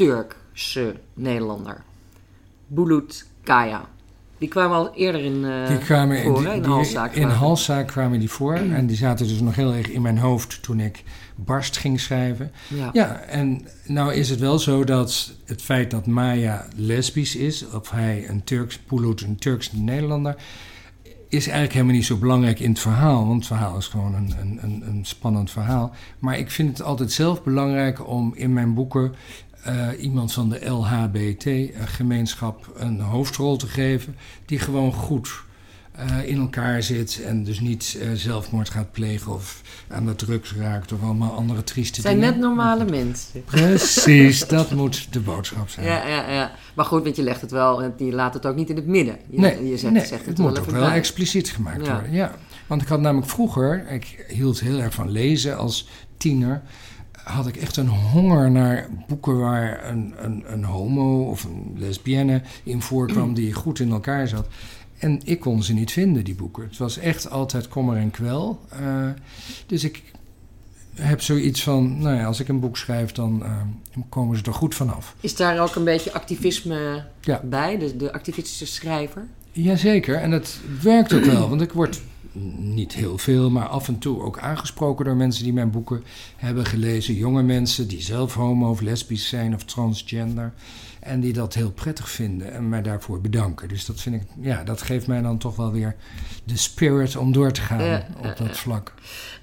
Turkse 0.55 0.95
Nederlander. 1.13 1.83
Bulut 2.67 3.25
Kaya. 3.43 3.89
Die 4.37 4.49
kwamen 4.49 4.77
al 4.77 4.93
eerder 4.93 5.21
in, 5.21 5.43
uh, 5.43 5.67
die 5.67 5.77
kwamen, 5.77 6.23
voor, 6.23 6.39
die, 6.39 6.53
in 6.53 6.61
die, 6.61 6.71
Halszaak. 6.71 7.13
In 7.15 7.27
Halszaak 7.27 7.87
kwamen 7.87 8.19
die 8.19 8.29
voor. 8.29 8.53
En 8.55 8.85
die 8.87 8.97
zaten 8.97 9.27
dus 9.27 9.39
nog 9.39 9.55
heel 9.55 9.73
erg 9.73 9.89
in 9.89 10.01
mijn 10.01 10.17
hoofd 10.17 10.63
toen 10.63 10.79
ik 10.79 11.03
Barst 11.35 11.77
ging 11.77 11.99
schrijven. 11.99 12.51
Ja. 12.67 12.89
ja, 12.93 13.19
en 13.19 13.67
nou 13.85 14.13
is 14.13 14.29
het 14.29 14.39
wel 14.39 14.59
zo 14.59 14.83
dat 14.83 15.33
het 15.45 15.61
feit 15.61 15.91
dat 15.91 16.05
Maya 16.05 16.67
lesbisch 16.75 17.35
is... 17.35 17.69
of 17.69 17.91
hij 17.91 18.29
een 18.29 18.43
Turks, 18.43 18.79
Bulut 18.85 19.21
een 19.21 19.35
Turks 19.35 19.71
Nederlander 19.71 20.35
is 21.35 21.45
eigenlijk 21.45 21.73
helemaal 21.73 21.95
niet 21.95 22.05
zo 22.05 22.17
belangrijk 22.17 22.59
in 22.59 22.69
het 22.69 22.79
verhaal. 22.79 23.25
Want 23.25 23.35
het 23.35 23.47
verhaal 23.47 23.77
is 23.77 23.87
gewoon 23.87 24.13
een, 24.13 24.33
een, 24.61 24.83
een 24.87 25.05
spannend 25.05 25.51
verhaal. 25.51 25.91
Maar 26.19 26.37
ik 26.37 26.51
vind 26.51 26.77
het 26.77 26.87
altijd 26.87 27.11
zelf 27.11 27.43
belangrijk 27.43 28.07
om 28.07 28.33
in 28.35 28.53
mijn 28.53 28.73
boeken 28.73 29.15
uh, 29.67 29.87
iemand 29.99 30.33
van 30.33 30.49
de 30.49 30.69
LHBT-gemeenschap 30.69 32.71
een 32.75 32.99
hoofdrol 32.99 33.57
te 33.57 33.67
geven. 33.67 34.15
die 34.45 34.59
gewoon 34.59 34.93
goed 34.93 35.43
uh, 35.99 36.29
in 36.29 36.39
elkaar 36.39 36.83
zit 36.83 37.21
en 37.25 37.43
dus 37.43 37.59
niet 37.59 37.97
uh, 38.01 38.07
zelfmoord 38.13 38.69
gaat 38.69 38.91
plegen 38.91 39.33
of 39.33 39.61
aan 39.87 40.05
de 40.05 40.15
drugs 40.15 40.53
raakt 40.53 40.91
of 40.91 41.03
allemaal 41.03 41.31
andere 41.31 41.63
trieste 41.63 42.01
zijn 42.01 42.13
dingen. 42.13 42.29
zijn 42.29 42.41
net 42.41 42.49
normale 42.49 42.85
mensen. 42.85 43.43
Precies, 43.43 44.47
dat 44.47 44.71
moet 44.71 45.13
de 45.13 45.19
boodschap 45.19 45.69
zijn. 45.69 45.85
Ja, 45.85 46.07
ja, 46.07 46.31
ja. 46.31 46.51
Maar 46.73 46.85
goed, 46.85 47.03
want 47.03 47.15
je 47.15 47.23
legt 47.23 47.41
het 47.41 47.51
wel, 47.51 47.83
je 47.83 48.11
laat 48.11 48.33
het 48.33 48.45
ook 48.45 48.55
niet 48.55 48.69
in 48.69 48.75
het 48.75 48.87
midden. 48.87 49.17
Je, 49.29 49.39
nee, 49.39 49.67
je 49.67 49.77
zegt, 49.77 49.93
nee, 49.93 50.05
zegt 50.05 50.25
het, 50.25 50.37
het 50.37 50.37
moet 50.37 50.59
ook 50.59 50.65
wel 50.65 50.81
bij. 50.81 50.95
expliciet 50.95 51.49
gemaakt 51.49 51.85
ja. 51.85 51.93
worden. 51.93 52.11
Ja. 52.11 52.35
Want 52.67 52.81
ik 52.81 52.87
had 52.87 52.99
namelijk 52.99 53.29
vroeger, 53.29 53.91
ik 53.91 54.25
hield 54.27 54.59
heel 54.59 54.79
erg 54.79 54.93
van 54.93 55.11
lezen 55.11 55.57
als 55.57 55.87
tiener 56.17 56.61
had 57.25 57.47
ik 57.47 57.55
echt 57.55 57.77
een 57.77 57.87
honger 57.87 58.51
naar 58.51 58.87
boeken 59.07 59.39
waar 59.39 59.89
een, 59.89 60.13
een, 60.17 60.43
een 60.47 60.63
homo 60.63 61.29
of 61.29 61.43
een 61.43 61.75
lesbienne 61.77 62.41
in 62.63 62.81
voorkwam 62.81 63.33
die 63.33 63.53
goed 63.53 63.79
in 63.79 63.91
elkaar 63.91 64.27
zat. 64.27 64.47
En 64.97 65.21
ik 65.23 65.39
kon 65.39 65.63
ze 65.63 65.73
niet 65.73 65.91
vinden, 65.91 66.23
die 66.23 66.35
boeken. 66.35 66.63
Het 66.63 66.77
was 66.77 66.97
echt 66.97 67.29
altijd 67.29 67.67
kommer 67.67 67.97
en 67.97 68.11
kwel. 68.11 68.59
Uh, 68.81 69.09
dus 69.65 69.83
ik 69.83 70.03
heb 70.93 71.21
zoiets 71.21 71.63
van, 71.63 71.99
nou 71.99 72.15
ja, 72.15 72.25
als 72.25 72.39
ik 72.39 72.47
een 72.47 72.59
boek 72.59 72.77
schrijf, 72.77 73.11
dan 73.11 73.41
uh, 73.43 73.61
komen 74.09 74.37
ze 74.37 74.43
er 74.43 74.53
goed 74.53 74.75
vanaf. 74.75 75.15
Is 75.19 75.35
daar 75.35 75.59
ook 75.59 75.75
een 75.75 75.83
beetje 75.83 76.13
activisme 76.13 77.03
ja. 77.21 77.41
bij, 77.43 77.77
de, 77.77 77.97
de 77.97 78.13
activistische 78.13 78.65
schrijver? 78.65 79.27
Jazeker, 79.55 80.15
en 80.15 80.31
dat 80.31 80.59
werkt 80.81 81.13
ook 81.13 81.23
wel, 81.23 81.49
want 81.49 81.61
ik 81.61 81.71
word 81.71 82.01
niet 82.57 82.93
heel 82.93 83.17
veel, 83.17 83.49
maar 83.49 83.67
af 83.67 83.87
en 83.87 83.97
toe 83.97 84.21
ook 84.21 84.39
aangesproken 84.39 85.05
door 85.05 85.15
mensen 85.15 85.43
die 85.43 85.53
mijn 85.53 85.71
boeken 85.71 86.03
hebben 86.35 86.65
gelezen. 86.65 87.13
Jonge 87.13 87.43
mensen 87.43 87.87
die 87.87 88.01
zelf 88.01 88.33
homo 88.33 88.69
of 88.69 88.81
lesbisch 88.81 89.27
zijn 89.27 89.53
of 89.53 89.63
transgender. 89.63 90.53
En 90.99 91.19
die 91.19 91.33
dat 91.33 91.53
heel 91.53 91.71
prettig 91.71 92.09
vinden 92.09 92.53
en 92.53 92.69
mij 92.69 92.81
daarvoor 92.81 93.21
bedanken. 93.21 93.67
Dus 93.67 93.85
dat 93.85 94.01
vind 94.01 94.15
ik, 94.15 94.21
ja, 94.41 94.63
dat 94.63 94.81
geeft 94.81 95.07
mij 95.07 95.21
dan 95.21 95.37
toch 95.37 95.55
wel 95.55 95.71
weer 95.71 95.95
de 96.43 96.57
spirit 96.57 97.15
om 97.15 97.31
door 97.31 97.51
te 97.51 97.61
gaan 97.61 97.83
ja, 97.83 98.07
op 98.17 98.37
dat 98.37 98.57
vlak. 98.57 98.93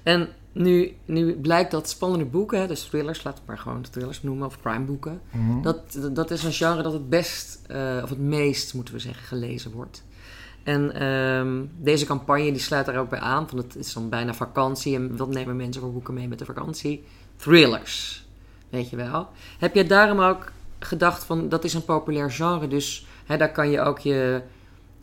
En 0.03 0.27
nu, 0.53 0.95
nu 1.05 1.33
blijkt 1.33 1.71
dat 1.71 1.89
spannende 1.89 2.25
boeken, 2.25 2.67
dus 2.67 2.83
thrillers, 2.83 3.23
laten 3.23 3.39
we 3.39 3.45
maar 3.47 3.57
gewoon 3.57 3.81
thrillers 3.81 4.23
noemen, 4.23 4.47
of 4.47 4.59
crime 4.61 4.85
boeken. 4.85 5.21
Mm 5.31 5.49
-hmm. 5.49 5.61
dat, 5.61 6.09
dat 6.11 6.31
is 6.31 6.43
een 6.43 6.53
genre 6.53 6.83
dat 6.83 6.93
het 6.93 7.09
best, 7.09 7.59
uh, 7.71 7.99
of 8.03 8.09
het 8.09 8.19
meest, 8.19 8.73
moeten 8.73 8.93
we 8.93 8.99
zeggen, 8.99 9.23
gelezen 9.23 9.71
wordt. 9.71 10.03
En 10.63 11.03
um, 11.03 11.71
deze 11.77 12.05
campagne 12.05 12.51
die 12.51 12.59
sluit 12.61 12.85
daar 12.85 12.97
ook 12.97 13.09
bij 13.09 13.19
aan, 13.19 13.47
want 13.51 13.63
het 13.63 13.75
is 13.75 13.93
dan 13.93 14.09
bijna 14.09 14.33
vakantie 14.33 14.95
en 14.95 15.17
wat 15.17 15.29
nemen 15.29 15.55
mensen 15.55 15.81
voor 15.81 15.91
boeken 15.91 16.13
mee 16.13 16.27
met 16.27 16.39
de 16.39 16.45
vakantie? 16.45 17.03
Thrillers, 17.35 18.25
weet 18.69 18.89
je 18.89 18.95
wel. 18.95 19.27
Heb 19.59 19.75
je 19.75 19.85
daarom 19.85 20.19
ook 20.19 20.51
gedacht 20.79 21.23
van 21.23 21.49
dat 21.49 21.63
is 21.63 21.73
een 21.73 21.85
populair 21.85 22.31
genre, 22.31 22.67
dus 22.67 23.05
hè, 23.25 23.37
daar 23.37 23.51
kan 23.51 23.69
je 23.69 23.81
ook 23.81 23.99
je, 23.99 24.41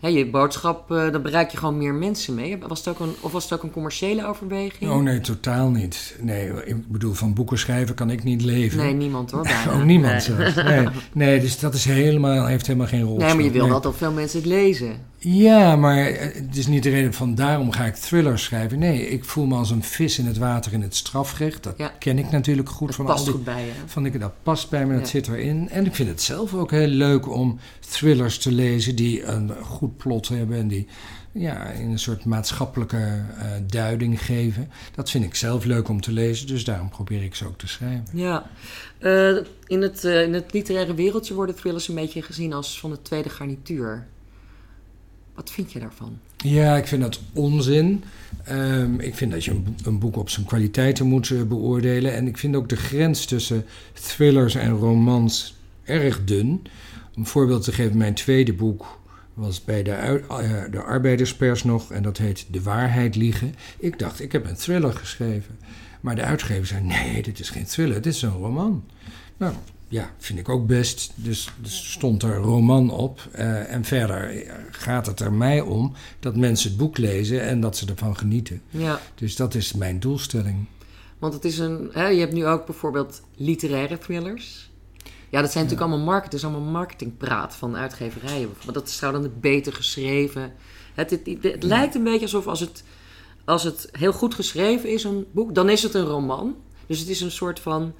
hè, 0.00 0.08
je 0.08 0.26
boodschap, 0.26 0.90
uh, 0.90 0.96
daar 0.96 1.20
bereik 1.20 1.50
je 1.50 1.56
gewoon 1.56 1.78
meer 1.78 1.94
mensen 1.94 2.34
mee. 2.34 2.58
Was 2.58 2.78
het 2.78 2.88
ook 2.88 3.00
een, 3.00 3.14
of 3.20 3.32
was 3.32 3.44
het 3.44 3.52
ook 3.52 3.62
een 3.62 3.70
commerciële 3.70 4.26
overweging? 4.26 4.90
Oh 4.90 5.02
nee, 5.02 5.20
totaal 5.20 5.70
niet. 5.70 6.16
Nee, 6.20 6.64
ik 6.64 6.88
bedoel, 6.88 7.12
van 7.12 7.34
boeken 7.34 7.58
schrijven 7.58 7.94
kan 7.94 8.10
ik 8.10 8.24
niet 8.24 8.42
leven. 8.42 8.78
Nee, 8.78 8.92
niemand 8.92 9.30
hoor. 9.30 9.42
Bijna. 9.42 9.72
oh, 9.74 9.84
niemand 9.84 10.28
nee. 10.38 10.64
Nee. 10.64 10.88
nee, 11.12 11.40
dus 11.40 11.58
dat 11.58 11.74
is 11.74 11.84
helemaal, 11.84 12.46
heeft 12.46 12.66
helemaal 12.66 12.88
geen 12.88 13.02
rol. 13.02 13.16
Nee, 13.16 13.34
maar 13.34 13.44
je 13.44 13.50
wil 13.50 13.62
nee. 13.62 13.72
dat 13.72 13.86
al 13.86 13.92
veel 13.92 14.12
mensen 14.12 14.38
het 14.38 14.48
lezen. 14.48 15.09
Ja, 15.22 15.76
maar 15.76 16.04
het 16.04 16.56
is 16.56 16.66
niet 16.66 16.82
de 16.82 16.90
reden 16.90 17.12
van 17.12 17.34
daarom 17.34 17.72
ga 17.72 17.84
ik 17.84 17.94
thrillers 17.94 18.44
schrijven. 18.44 18.78
Nee, 18.78 19.08
ik 19.08 19.24
voel 19.24 19.46
me 19.46 19.54
als 19.54 19.70
een 19.70 19.82
vis 19.82 20.18
in 20.18 20.26
het 20.26 20.38
water 20.38 20.72
in 20.72 20.82
het 20.82 20.94
strafrecht. 20.94 21.62
Dat 21.62 21.74
ja. 21.76 21.92
ken 21.98 22.18
ik 22.18 22.30
natuurlijk 22.30 22.68
goed 22.68 22.86
dat 22.86 22.96
van 22.96 23.04
past 23.04 23.18
al 23.18 23.24
die, 23.24 23.34
goed 23.34 23.44
bij 23.44 23.64
je. 23.64 23.72
Van 23.86 24.06
ik, 24.06 24.20
dat 24.20 24.32
past 24.42 24.70
bij 24.70 24.86
me, 24.86 24.94
dat 24.94 25.02
ja. 25.02 25.08
zit 25.08 25.28
erin. 25.28 25.68
En 25.68 25.86
ik 25.86 25.94
vind 25.94 26.08
het 26.08 26.22
zelf 26.22 26.54
ook 26.54 26.70
heel 26.70 26.86
leuk 26.86 27.28
om 27.28 27.58
thrillers 27.80 28.38
te 28.38 28.52
lezen 28.52 28.96
die 28.96 29.24
een 29.24 29.52
goed 29.62 29.96
plot 29.96 30.28
hebben 30.28 30.58
en 30.58 30.68
die 30.68 30.86
ja, 31.32 31.64
in 31.64 31.90
een 31.90 31.98
soort 31.98 32.24
maatschappelijke 32.24 33.22
duiding 33.66 34.24
geven. 34.24 34.70
Dat 34.94 35.10
vind 35.10 35.24
ik 35.24 35.34
zelf 35.34 35.64
leuk 35.64 35.88
om 35.88 36.00
te 36.00 36.12
lezen, 36.12 36.46
dus 36.46 36.64
daarom 36.64 36.88
probeer 36.88 37.22
ik 37.22 37.34
ze 37.34 37.46
ook 37.46 37.58
te 37.58 37.68
schrijven. 37.68 38.04
Ja, 38.12 38.50
in, 39.66 39.82
het, 39.82 40.04
in 40.04 40.34
het 40.34 40.52
literaire 40.52 40.94
wereldje 40.94 41.34
worden 41.34 41.54
thrillers 41.54 41.88
een 41.88 41.94
beetje 41.94 42.22
gezien 42.22 42.52
als 42.52 42.80
van 42.80 42.90
de 42.90 43.02
tweede 43.02 43.28
garnituur. 43.28 44.06
Wat 45.40 45.50
vind 45.50 45.72
je 45.72 45.78
daarvan? 45.78 46.18
Ja, 46.36 46.76
ik 46.76 46.86
vind 46.86 47.02
dat 47.02 47.20
onzin. 47.32 48.04
Ehm, 48.44 49.00
ik 49.00 49.14
vind 49.14 49.32
dat 49.32 49.44
je 49.44 49.62
een, 49.84 49.98
boek 49.98 50.16
op 50.16 50.30
zijn 50.30 50.46
kwaliteiten 50.46 51.06
moet 51.06 51.28
uh, 51.28 51.42
beoordelen. 51.42 52.14
En 52.14 52.26
ik 52.26 52.38
vind 52.38 52.56
ook 52.56 52.68
de 52.68 52.76
grens 52.76 53.24
tussen 53.24 53.64
thrillers 53.92 54.54
en 54.54 54.70
romans 54.70 55.56
erg 55.84 56.24
dun. 56.24 56.48
Om 56.48 56.60
een 57.14 57.26
voorbeeld 57.26 57.64
te 57.64 57.72
geven, 57.72 57.96
mijn 57.96 58.14
tweede 58.14 58.52
boek 58.52 59.00
was 59.34 59.64
bij 59.64 59.82
de, 59.82 60.22
uh, 60.30 60.62
de 60.70 60.82
arbeiderspers 60.82 61.64
nog. 61.64 61.92
En 61.92 62.02
dat 62.02 62.18
heet 62.18 62.46
De 62.50 62.62
Waarheid 62.62 63.16
Liegen. 63.16 63.54
Ik 63.78 63.98
dacht, 63.98 64.20
ik 64.20 64.32
heb 64.32 64.48
een 64.48 64.56
thriller 64.56 64.92
geschreven. 64.92 65.58
Maar 66.00 66.14
de 66.14 66.22
uitgever 66.22 66.66
zei, 66.66 66.84
nee, 66.84 67.22
dit 67.22 67.38
is 67.38 67.50
geen 67.50 67.66
thriller, 67.66 68.02
dit 68.02 68.14
is 68.14 68.22
een 68.22 68.30
roman. 68.30 68.84
Nou, 69.36 69.54
ja, 69.90 70.14
vind 70.18 70.38
ik 70.38 70.48
ook 70.48 70.66
best. 70.66 71.12
Dus, 71.14 71.48
dus 71.60 71.92
stond 71.92 72.22
er 72.22 72.36
roman 72.36 72.90
op. 72.90 73.20
Uh, 73.34 73.72
en 73.72 73.84
verder 73.84 74.44
gaat 74.70 75.06
het 75.06 75.20
er 75.20 75.32
mij 75.32 75.60
om 75.60 75.92
dat 76.20 76.36
mensen 76.36 76.68
het 76.68 76.78
boek 76.78 76.98
lezen 76.98 77.42
en 77.42 77.60
dat 77.60 77.76
ze 77.76 77.86
ervan 77.86 78.16
genieten. 78.16 78.62
Ja. 78.68 79.00
Dus 79.14 79.36
dat 79.36 79.54
is 79.54 79.72
mijn 79.72 80.00
doelstelling. 80.00 80.66
Want 81.18 81.34
het 81.34 81.44
is 81.44 81.58
een. 81.58 81.90
Hè, 81.92 82.06
je 82.06 82.20
hebt 82.20 82.32
nu 82.32 82.46
ook 82.46 82.66
bijvoorbeeld 82.66 83.22
literaire 83.36 83.98
thrillers. 83.98 84.70
Ja, 85.28 85.40
dat 85.40 85.52
zijn 85.52 85.64
natuurlijk 85.64 85.90
allemaal 85.90 86.12
market, 86.12 86.30
dus 86.30 86.44
allemaal 86.44 86.70
marketingpraat 86.70 87.54
van 87.54 87.76
uitgeverijen. 87.76 88.48
Want 88.62 88.74
dat 88.74 88.96
trouwens 88.96 89.26
dan 89.26 89.40
beter 89.40 89.72
geschreven. 89.72 90.52
Het, 90.94 91.10
het, 91.10 91.36
het, 91.40 91.62
lijkt 91.62 91.94
een 91.94 92.04
beetje 92.04 92.20
alsof 92.20 92.46
als 92.46 92.60
het, 92.60 92.84
als 93.44 93.62
het 93.62 93.88
heel 93.92 94.12
goed 94.12 94.34
geschreven 94.34 94.90
is, 94.90 95.04
een 95.04 95.26
boek, 95.32 95.54
dan 95.54 95.68
is 95.68 95.82
het 95.82 95.94
een 95.94 96.06
roman. 96.06 96.56
Dus 96.86 96.98
het 96.98 97.08
is 97.08 97.20
een 97.20 97.30
soort 97.30 97.60
van 97.60 97.94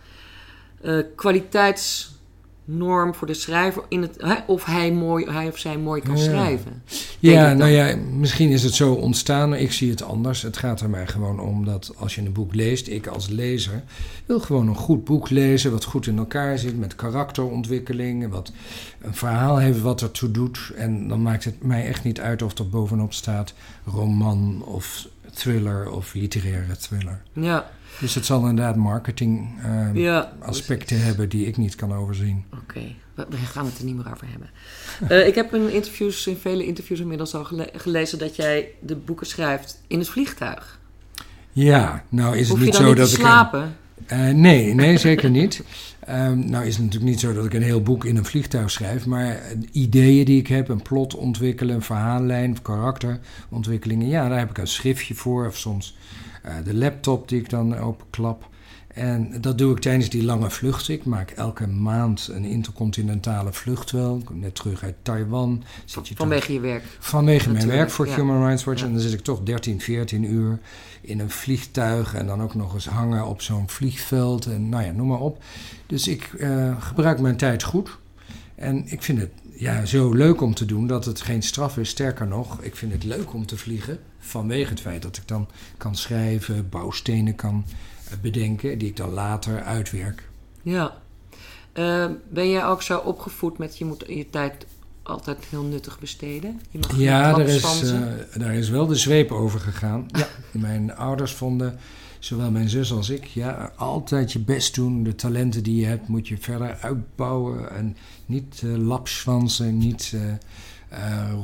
uh, 0.83 1.03
kwaliteitsnorm 1.17 3.15
voor 3.15 3.27
de 3.27 3.35
schrijver 3.35 3.83
in 3.89 4.03
het, 4.03 4.17
hè, 4.19 4.35
of 4.47 4.65
hij, 4.65 4.93
mooi, 4.93 5.31
hij 5.31 5.49
of 5.49 5.59
zij 5.59 5.79
mooi 5.79 6.03
kan 6.03 6.19
schrijven. 6.19 6.83
Ja, 7.19 7.53
nou 7.53 7.71
ja, 7.71 7.97
misschien 7.97 8.51
is 8.51 8.63
het 8.63 8.75
zo 8.75 8.93
ontstaan, 8.93 9.55
ik 9.55 9.73
zie 9.73 9.91
het 9.91 10.03
anders. 10.03 10.43
Het 10.43 10.57
gaat 10.57 10.81
er 10.81 10.91
mij 10.91 11.07
gewoon 11.07 11.41
om 11.41 11.65
dat 11.65 11.93
als 11.99 12.15
je 12.15 12.21
een 12.21 12.33
boek 12.33 12.55
leest, 12.55 12.89
ik 12.89 13.07
als 13.07 13.29
lezer 13.29 13.83
wil 14.27 14.41
gewoon 14.41 14.69
een 14.69 14.75
goed 14.75 15.05
boek 15.05 15.31
lezen, 15.31 15.71
wat 15.71 15.85
goed 15.85 16.07
in 16.07 16.19
elkaar 16.19 16.59
zit, 16.59 16.79
met 16.79 16.95
karakterontwikkeling, 16.95 18.31
wat 18.31 18.53
een 19.01 19.15
verhaal 19.15 19.59
heeft 19.59 19.81
wat 19.81 20.03
ertoe 20.03 20.31
doet. 20.31 20.73
En 20.77 21.09
dan 21.09 21.23
maakt 21.23 21.45
het 21.45 21.63
mij 21.63 21.87
echt 21.87 22.05
niet 22.05 22.21
uit 22.21 22.43
of 22.43 22.59
er 22.59 22.69
bovenop 22.69 23.13
staat 23.13 23.55
roman 23.85 24.63
of 24.65 25.09
thriller 25.35 25.91
of 25.91 26.15
literaire 26.15 26.77
thriller. 26.77 27.23
Ja. 27.33 27.71
Dus 27.99 28.15
het 28.15 28.27
zal 28.27 28.49
inderdaad 28.49 28.77
marketing 28.77 29.49
uh, 29.95 30.23
aspecten 30.39 31.03
hebben 31.03 31.29
die 31.29 31.47
ik 31.47 31.57
niet 31.57 31.75
kan 31.75 31.95
overzien. 31.95 32.45
Oké, 32.53 32.95
we, 33.15 33.37
gaan 33.37 33.65
het 33.65 33.79
er 33.79 33.85
niet 33.85 33.97
meer 33.97 34.13
over 34.13 34.27
hebben. 34.31 34.51
uh, 35.11 35.27
ik 35.31 35.35
heb 35.35 35.55
in, 35.55 35.73
interviews, 35.73 36.27
in 36.27 36.37
vele 36.37 36.67
interviews 36.67 37.01
inmiddels 37.01 37.35
al 37.35 37.47
gelezen 37.73 38.19
dat 38.19 38.37
jij 38.37 38.69
de 38.81 38.97
boeken 38.97 39.27
schrijft 39.27 39.81
in 39.87 39.99
het 39.99 40.09
vliegtuig. 40.09 40.79
Ja, 41.53 42.05
nou 42.09 42.37
is 42.37 42.49
Hoef 42.49 42.59
het 42.59 42.67
niet 42.67 42.75
zo 42.75 42.95
dat 42.95 43.09
te 43.09 43.15
ik. 43.15 43.21
slapen? 43.21 43.77
Uh, 44.13 44.29
nee, 44.29 44.75
nee, 44.75 44.99
zeker 44.99 45.31
niet. 45.31 45.63
Um, 46.09 46.51
nou 46.51 46.67
is 46.67 46.75
het 46.75 46.85
natuurlijk 46.85 47.11
niet 47.11 47.21
zo 47.21 47.33
dat 47.33 47.45
ik 47.45 47.55
een 47.55 47.63
heel 47.63 47.83
boek 47.83 48.05
in 48.05 48.17
een 48.17 48.25
vliegtuig 48.25 48.71
schrijf, 48.71 49.07
maar 49.07 49.41
ideeën 49.73 50.25
die 50.25 50.39
ik 50.39 50.47
heb, 50.47 50.69
een 50.69 50.83
plot 50.83 51.15
ontwikkelen, 51.15 51.75
een 51.75 51.83
verhaallijn, 51.83 52.63
karakterontwikkelingen, 52.63 54.09
ja, 54.09 54.29
daar 54.29 54.39
heb 54.39 54.51
ik 54.51 54.59
een 54.59 54.67
schriftje 54.67 55.15
voor 55.15 55.47
of 55.47 55.57
soms 55.57 55.97
de 56.65 56.75
laptop 56.75 57.29
die 57.29 57.41
ik 57.41 57.51
dan 57.51 57.79
openklap. 57.79 58.49
En 58.95 59.41
dat 59.41 59.59
doe 59.59 59.73
ik 59.73 59.81
tijdens 59.81 60.09
die 60.09 60.25
lange 60.25 60.51
vluchten. 60.51 60.95
Ik 60.95 61.05
maak 61.05 61.31
elke 61.31 61.67
maand 61.67 62.29
een 62.33 62.45
intercontinentale 62.45 63.53
vlucht 63.53 63.91
wel. 63.91 64.17
Ik 64.19 64.25
kom 64.25 64.39
net 64.39 64.55
terug 64.55 64.83
uit 64.83 64.95
Taiwan. 65.03 65.65
Zit 65.85 66.09
je 66.09 66.17
vanwege 66.17 66.47
toch, 66.47 66.55
je 66.55 66.61
werk? 66.61 66.85
Vanwege 66.99 67.51
mijn 67.51 67.69
werk 67.69 67.91
voor 67.91 68.07
ja. 68.07 68.15
Human 68.15 68.45
Rights 68.45 68.65
Watch. 68.65 68.81
Ja. 68.81 68.87
En 68.87 68.93
dan 68.93 69.03
zit 69.03 69.13
ik 69.13 69.21
toch 69.21 69.43
13, 69.43 69.81
14 69.81 70.25
uur 70.25 70.59
in 71.01 71.21
een 71.21 71.31
vliegtuig. 71.31 72.15
En 72.15 72.27
dan 72.27 72.43
ook 72.43 72.55
nog 72.55 72.75
eens 72.75 72.87
hangen 72.87 73.27
op 73.27 73.43
zo'n 73.43 73.69
vliegveld. 73.69 74.47
En 74.47 74.69
nou 74.69 74.85
ja, 74.85 74.91
noem 74.93 75.09
maar 75.09 75.21
op. 75.21 75.43
Dus 75.87 76.09
ik 76.09 76.33
uh, 76.39 76.83
gebruik 76.83 77.21
mijn 77.21 77.37
tijd 77.37 77.63
goed. 77.63 77.99
En 78.55 78.83
ik 78.87 79.03
vind 79.03 79.19
het 79.19 79.31
ja, 79.55 79.85
zo 79.85 80.13
leuk 80.13 80.41
om 80.41 80.55
te 80.55 80.65
doen 80.65 80.87
dat 80.87 81.05
het 81.05 81.21
geen 81.21 81.43
straf 81.43 81.77
is. 81.77 81.89
Sterker 81.89 82.27
nog, 82.27 82.63
ik 82.63 82.77
vind 82.77 82.93
het 82.93 83.05
leuk 83.05 83.33
om 83.33 83.47
te 83.47 83.57
vliegen. 83.57 83.99
Vanwege 84.21 84.71
het 84.71 84.81
feit 84.81 85.03
dat 85.03 85.17
ik 85.17 85.29
dan 85.29 85.49
kan 85.77 85.97
schrijven, 85.97 86.69
bouwstenen 86.69 87.35
kan 87.35 87.65
bedenken, 88.23 88.79
die 88.79 88.89
ik 88.89 88.97
dan 88.97 89.11
later 89.11 89.63
uitwerk. 89.63 90.29
Ja. 90.63 90.99
Uh, 91.75 92.07
ben 92.29 92.51
jij 92.51 92.65
ook 92.65 92.83
zo 92.83 92.99
opgevoed 92.99 93.59
met 93.59 93.79
je 93.79 93.85
moet 93.85 94.05
je 94.09 94.31
tijd 94.31 94.67
altijd 95.03 95.45
heel 95.45 95.63
nuttig 95.63 95.99
besteden? 95.99 96.61
Je 96.71 96.79
mag 96.79 96.99
ja, 96.99 97.33
daar 97.33 97.49
is, 97.49 97.83
uh, 97.83 98.03
daar 98.35 98.55
is 98.55 98.69
wel 98.69 98.87
de 98.87 98.95
zweep 98.95 99.31
over 99.31 99.61
gegaan. 99.61 100.07
Ja. 100.09 100.27
Mijn 100.59 100.95
ouders 100.95 101.33
vonden, 101.33 101.79
zowel 102.19 102.51
mijn 102.51 102.69
zus 102.69 102.93
als 102.93 103.11
ik, 103.11 103.25
ja, 103.25 103.73
altijd 103.77 104.33
je 104.33 104.39
best 104.39 104.75
doen. 104.75 105.03
De 105.03 105.15
talenten 105.15 105.63
die 105.63 105.81
je 105.81 105.87
hebt 105.87 106.09
moet 106.09 106.29
je 106.29 106.39
verder 106.39 106.79
uitbouwen. 106.81 107.71
En 107.71 107.97
niet 108.27 108.61
uh, 108.65 108.77
lapswansen, 108.77 109.79
niet 109.79 110.13
uh, 110.15 110.21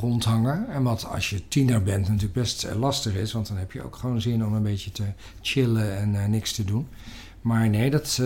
rondhangen. 0.00 0.68
En 0.68 0.82
wat 0.82 1.06
als 1.06 1.30
je 1.30 1.48
tiener 1.48 1.82
bent 1.82 2.08
natuurlijk 2.08 2.32
best 2.32 2.64
uh, 2.64 2.74
lastig 2.74 3.14
is, 3.14 3.32
want 3.32 3.48
dan 3.48 3.56
heb 3.56 3.72
je 3.72 3.82
ook 3.82 3.96
gewoon 3.96 4.20
zin 4.20 4.44
om 4.44 4.54
een 4.54 4.62
beetje 4.62 4.90
te 4.90 5.04
chillen 5.40 5.96
en 5.96 6.14
uh, 6.14 6.24
niks 6.26 6.52
te 6.52 6.64
doen. 6.64 6.88
Maar 7.40 7.68
nee, 7.68 7.90
dat, 7.90 8.22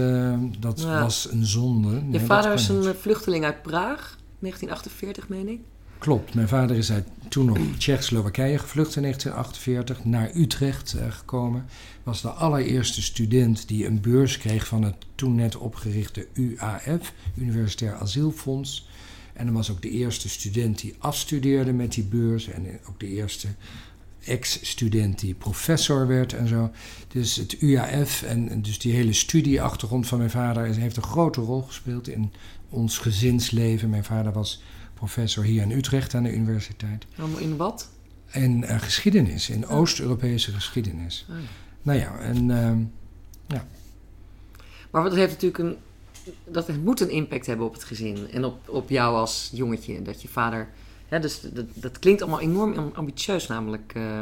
dat 0.58 0.80
ja. 0.80 1.02
was 1.02 1.30
een 1.30 1.46
zonde. 1.46 1.90
Nee, 1.90 2.20
je 2.20 2.26
vader 2.26 2.52
is 2.52 2.68
een 2.68 2.94
vluchteling 2.94 3.44
uit 3.44 3.62
Praag, 3.62 4.18
1948 4.38 5.28
meen 5.28 5.48
ik? 5.48 5.60
Klopt, 5.98 6.34
mijn 6.34 6.48
vader 6.48 6.76
is 6.76 6.92
uit 6.92 7.06
toen 7.28 7.44
nog 7.44 7.58
Tsjechoslowakije 7.78 8.58
gevlucht 8.58 8.96
in 8.96 9.02
1948, 9.02 10.04
naar 10.04 10.30
Utrecht 10.34 10.96
gekomen. 11.08 11.64
Was 12.02 12.22
de 12.22 12.28
allereerste 12.28 13.02
student 13.02 13.68
die 13.68 13.86
een 13.86 14.00
beurs 14.00 14.38
kreeg 14.38 14.66
van 14.66 14.82
het 14.82 14.94
toen 15.14 15.34
net 15.34 15.56
opgerichte 15.56 16.26
UAF, 16.32 17.12
Universitair 17.34 17.94
Asielfonds. 17.94 18.88
En 19.40 19.46
dan 19.46 19.54
was 19.54 19.70
ook 19.70 19.82
de 19.82 19.90
eerste 19.90 20.28
student 20.28 20.80
die 20.80 20.94
afstudeerde 20.98 21.72
met 21.72 21.92
die 21.92 22.04
beurs. 22.04 22.48
En 22.48 22.66
ook 22.88 23.00
de 23.00 23.08
eerste 23.08 23.48
ex-student 24.24 25.18
die 25.18 25.34
professor 25.34 26.06
werd 26.06 26.32
en 26.32 26.48
zo. 26.48 26.70
Dus 27.08 27.36
het 27.36 27.60
UAF 27.60 28.22
en 28.22 28.62
dus 28.62 28.78
die 28.78 28.92
hele 28.92 29.12
studieachtergrond 29.12 30.06
van 30.06 30.18
mijn 30.18 30.30
vader 30.30 30.74
heeft 30.74 30.96
een 30.96 31.02
grote 31.02 31.40
rol 31.40 31.62
gespeeld 31.62 32.08
in 32.08 32.32
ons 32.68 32.98
gezinsleven. 32.98 33.90
Mijn 33.90 34.04
vader 34.04 34.32
was 34.32 34.62
professor 34.94 35.44
hier 35.44 35.62
in 35.62 35.70
Utrecht 35.70 36.14
aan 36.14 36.22
de 36.22 36.32
universiteit. 36.32 37.06
In 37.38 37.56
wat? 37.56 37.88
In 38.32 38.62
uh, 38.62 38.80
geschiedenis, 38.80 39.50
in 39.50 39.66
Oost-Europese 39.66 40.52
geschiedenis. 40.52 41.26
Oh, 41.30 41.36
ja. 41.36 41.42
Nou 41.82 41.98
ja, 41.98 42.18
en 42.18 42.48
uh, 42.48 42.72
ja. 43.46 43.66
Maar 44.90 45.02
dat 45.02 45.14
heeft 45.14 45.32
natuurlijk 45.32 45.58
een 45.58 45.76
dat 46.44 46.66
het 46.66 46.84
moet 46.84 47.00
een 47.00 47.10
impact 47.10 47.46
hebben 47.46 47.66
op 47.66 47.72
het 47.72 47.84
gezin 47.84 48.28
en 48.32 48.44
op, 48.44 48.68
op 48.68 48.90
jou 48.90 49.16
als 49.16 49.50
jongetje. 49.52 50.02
Dat 50.02 50.22
je 50.22 50.28
vader. 50.28 50.68
Hè, 51.08 51.20
dus 51.20 51.40
dat, 51.40 51.66
dat 51.74 51.98
klinkt 51.98 52.22
allemaal 52.22 52.40
enorm 52.40 52.90
ambitieus, 52.94 53.46
namelijk. 53.46 53.92
Uh, 53.96 54.20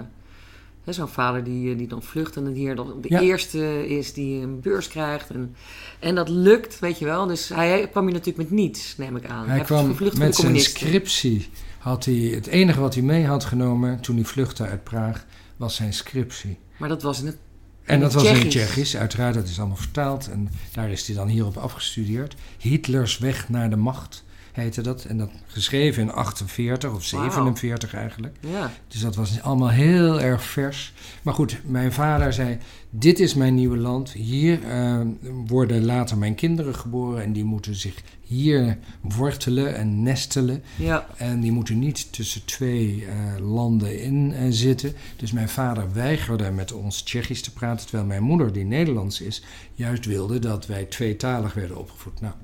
Zo'n 0.95 1.09
vader 1.09 1.45
die, 1.45 1.77
die 1.77 1.87
dan 1.87 2.03
vlucht 2.03 2.37
en 2.37 2.45
dan 2.75 3.01
de 3.01 3.09
ja. 3.09 3.21
eerste 3.21 3.89
is 3.89 4.13
die 4.13 4.43
een 4.43 4.61
beurs 4.61 4.89
krijgt. 4.89 5.31
En, 5.31 5.55
en 5.99 6.15
dat 6.15 6.29
lukt, 6.29 6.79
weet 6.79 6.99
je 6.99 7.05
wel. 7.05 7.27
Dus 7.27 7.49
hij 7.49 7.89
kwam 7.91 8.05
hier 8.05 8.13
natuurlijk 8.13 8.51
met 8.51 8.59
niets, 8.59 8.97
neem 8.97 9.17
ik 9.17 9.27
aan. 9.27 9.47
Hij, 9.47 9.57
hij 9.57 9.65
kwam 9.65 9.97
met 10.19 10.37
zijn 10.37 10.61
scriptie. 10.61 11.49
Had 11.79 12.05
hij, 12.05 12.15
het 12.15 12.47
enige 12.47 12.81
wat 12.81 12.95
hij 12.95 13.03
mee 13.03 13.27
had 13.27 13.45
genomen 13.45 14.01
toen 14.01 14.17
hij 14.17 14.25
vluchtte 14.25 14.65
uit 14.65 14.85
Praag 14.85 15.27
was 15.57 15.75
zijn 15.75 15.93
scriptie. 15.93 16.59
Maar 16.77 16.89
dat 16.89 17.03
was 17.03 17.21
in 17.21 17.27
het 17.27 17.39
en 17.89 18.01
dat 18.01 18.13
was 18.13 18.25
in 18.25 18.35
het 18.35 18.51
Tsjechisch, 18.51 18.97
uiteraard, 18.97 19.35
dat 19.35 19.49
is 19.49 19.59
allemaal 19.59 19.77
vertaald. 19.77 20.29
En 20.31 20.49
daar 20.73 20.91
is 20.91 21.07
hij 21.07 21.17
dan 21.17 21.29
hierop 21.29 21.57
afgestudeerd. 21.57 22.35
Hitlers 22.59 23.19
weg 23.19 23.49
naar 23.49 23.71
de 23.71 23.77
macht 23.77 24.25
heette 24.61 24.81
dat. 24.81 25.05
En 25.05 25.19
dat 25.19 25.31
geschreven 25.47 26.03
in 26.03 26.13
48 26.13 26.93
of 26.93 27.05
47 27.05 27.91
wow. 27.91 28.01
eigenlijk. 28.01 28.37
Ja. 28.41 28.71
Dus 28.89 29.01
dat 29.01 29.17
was 29.17 29.43
allemaal 29.43 29.71
heel 29.71 30.21
erg 30.21 30.43
vers. 30.43 30.93
Maar 31.23 31.35
goed, 31.35 31.61
mijn 31.65 31.93
vader 31.93 32.33
zei: 32.33 32.59
Dit 32.91 33.21
is 33.21 33.35
mijn 33.35 33.55
nieuwe 33.55 33.77
land. 33.77 34.13
Hier 34.13 34.61
uh, 34.63 35.01
worden 35.47 35.85
later 35.85 36.19
mijn 36.19 36.35
kinderen 36.35 36.75
geboren. 36.75 37.23
En 37.23 37.33
die 37.33 37.45
moeten 37.45 37.75
zich 37.75 38.03
hier 38.21 38.79
wortelen 39.01 39.77
en 39.77 40.03
nestelen. 40.03 40.63
Ja. 40.77 41.07
En 41.17 41.41
die 41.41 41.53
moeten 41.53 41.79
niet 41.79 42.13
tussen 42.13 42.45
twee 42.45 42.97
uh, 42.97 43.49
landen 43.53 44.03
in 44.03 44.33
uh, 44.33 44.47
zitten. 44.49 44.93
Dus 45.17 45.33
mijn 45.33 45.49
vader 45.49 45.93
weigerde 45.93 46.51
met 46.51 46.73
ons 46.73 47.03
Tsjechisch 47.03 47.43
te 47.43 47.53
praten. 47.53 47.87
Terwijl 47.87 48.09
mijn 48.09 48.23
moeder, 48.23 48.53
die 48.53 48.65
Nederlands 48.65 49.21
is, 49.21 49.43
juist 49.75 50.05
wilde 50.05 50.39
dat 50.39 50.67
wij 50.67 50.85
tweetalig 50.85 51.55
werden 51.55 51.79
opgevoed. 51.79 52.21
Nou, 52.21 52.35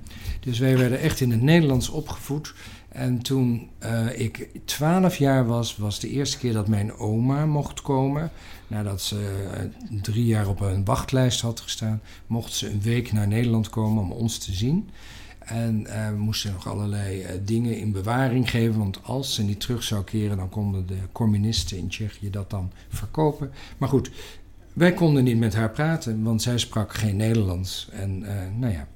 dus 0.41 0.59
wij 0.59 0.79
werden 0.79 1.01
echt 1.01 1.21
in 1.21 1.31
het 1.31 1.43
Nederlands 1.43 1.89
opgevoed. 1.89 2.55
En 2.89 3.23
toen 3.23 3.69
uh, 3.85 4.21
ik 4.21 4.49
12 4.65 5.17
jaar 5.17 5.47
was, 5.47 5.77
was 5.77 6.01
de 6.01 6.09
eerste 6.09 6.39
keer 6.39 6.53
dat 6.53 6.69
mijn 6.69 6.93
oma 6.93 7.47
mocht 7.47 7.83
komen. 7.83 8.31
Nadat 8.67 9.01
ze 9.01 9.47
uh, 9.55 10.01
drie 10.03 10.25
jaar 10.25 10.49
op 10.49 10.61
een 10.61 10.85
wachtlijst 10.85 11.41
had 11.41 11.61
gestaan, 11.61 12.01
mocht 12.27 12.53
ze 12.53 12.71
een 12.71 12.83
week 12.83 13.13
naar 13.13 13.29
Nederland 13.29 13.69
komen 13.69 14.03
om 14.03 14.13
ons 14.13 14.39
te 14.39 14.53
zien. 14.53 14.89
En 15.39 15.83
we 15.83 16.17
moesten 16.19 16.53
nog 16.53 16.69
allerlei 16.69 17.25
dingen 17.45 17.79
in 17.79 17.93
bewaring 17.93 18.51
geven, 18.51 18.79
want 18.79 19.03
als 19.03 19.35
ze 19.35 19.43
niet 19.43 19.61
terug 19.61 19.83
zou 19.83 20.05
keren, 20.05 20.37
dan 20.37 20.49
konden 20.49 20.87
de 20.87 20.99
communisten 21.13 21.79
in 21.79 21.89
Tsjechië 21.89 22.31
dat 22.31 22.51
dan 22.51 22.73
verkopen. 22.89 23.51
Maar 23.79 23.89
goed, 23.89 24.11
wij 24.73 24.93
konden 24.93 25.25
niet 25.25 25.39
met 25.39 25.55
haar 25.55 25.71
praten, 25.71 26.23
want 26.23 26.43
zij 26.43 26.59
sprak 26.59 26.95
geen 26.95 27.17
Nederlands. 27.17 27.89
En 27.93 28.19
nou 28.59 28.73
ja. 28.73 28.87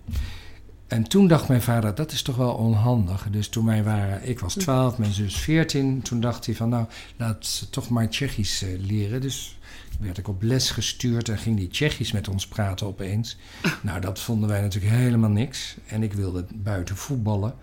En 0.88 1.02
toen 1.02 1.26
dacht 1.26 1.48
mijn 1.48 1.62
vader, 1.62 1.94
dat 1.94 2.12
is 2.12 2.22
toch 2.22 2.36
wel 2.36 2.52
onhandig. 2.52 3.26
Dus 3.30 3.48
toen 3.48 3.66
wij 3.66 3.84
waren, 3.84 4.28
ik 4.28 4.38
was 4.38 4.54
12, 4.54 4.98
mijn 4.98 5.12
zus 5.12 5.36
14, 5.36 6.02
toen 6.02 6.20
dacht 6.20 6.46
hij 6.46 6.54
van 6.54 6.68
nou, 6.68 6.86
laat 7.16 7.46
ze 7.46 7.70
toch 7.70 7.88
maar 7.88 8.08
Tsjechisch 8.08 8.64
leren. 8.78 9.20
Dus 9.20 9.57
werd 9.98 10.18
ik 10.18 10.28
op 10.28 10.42
les 10.42 10.70
gestuurd 10.70 11.28
en 11.28 11.38
ging 11.38 11.56
die 11.56 11.68
Tsjechisch 11.68 12.12
met 12.12 12.28
ons 12.28 12.46
praten 12.46 12.86
opeens. 12.86 13.36
Nou, 13.82 14.00
dat 14.00 14.20
vonden 14.20 14.48
wij 14.48 14.60
natuurlijk 14.60 14.94
helemaal 14.94 15.30
niks. 15.30 15.76
En 15.86 16.02
ik 16.02 16.12
wilde 16.12 16.46
buiten 16.54 16.96
voetballen. 16.96 17.54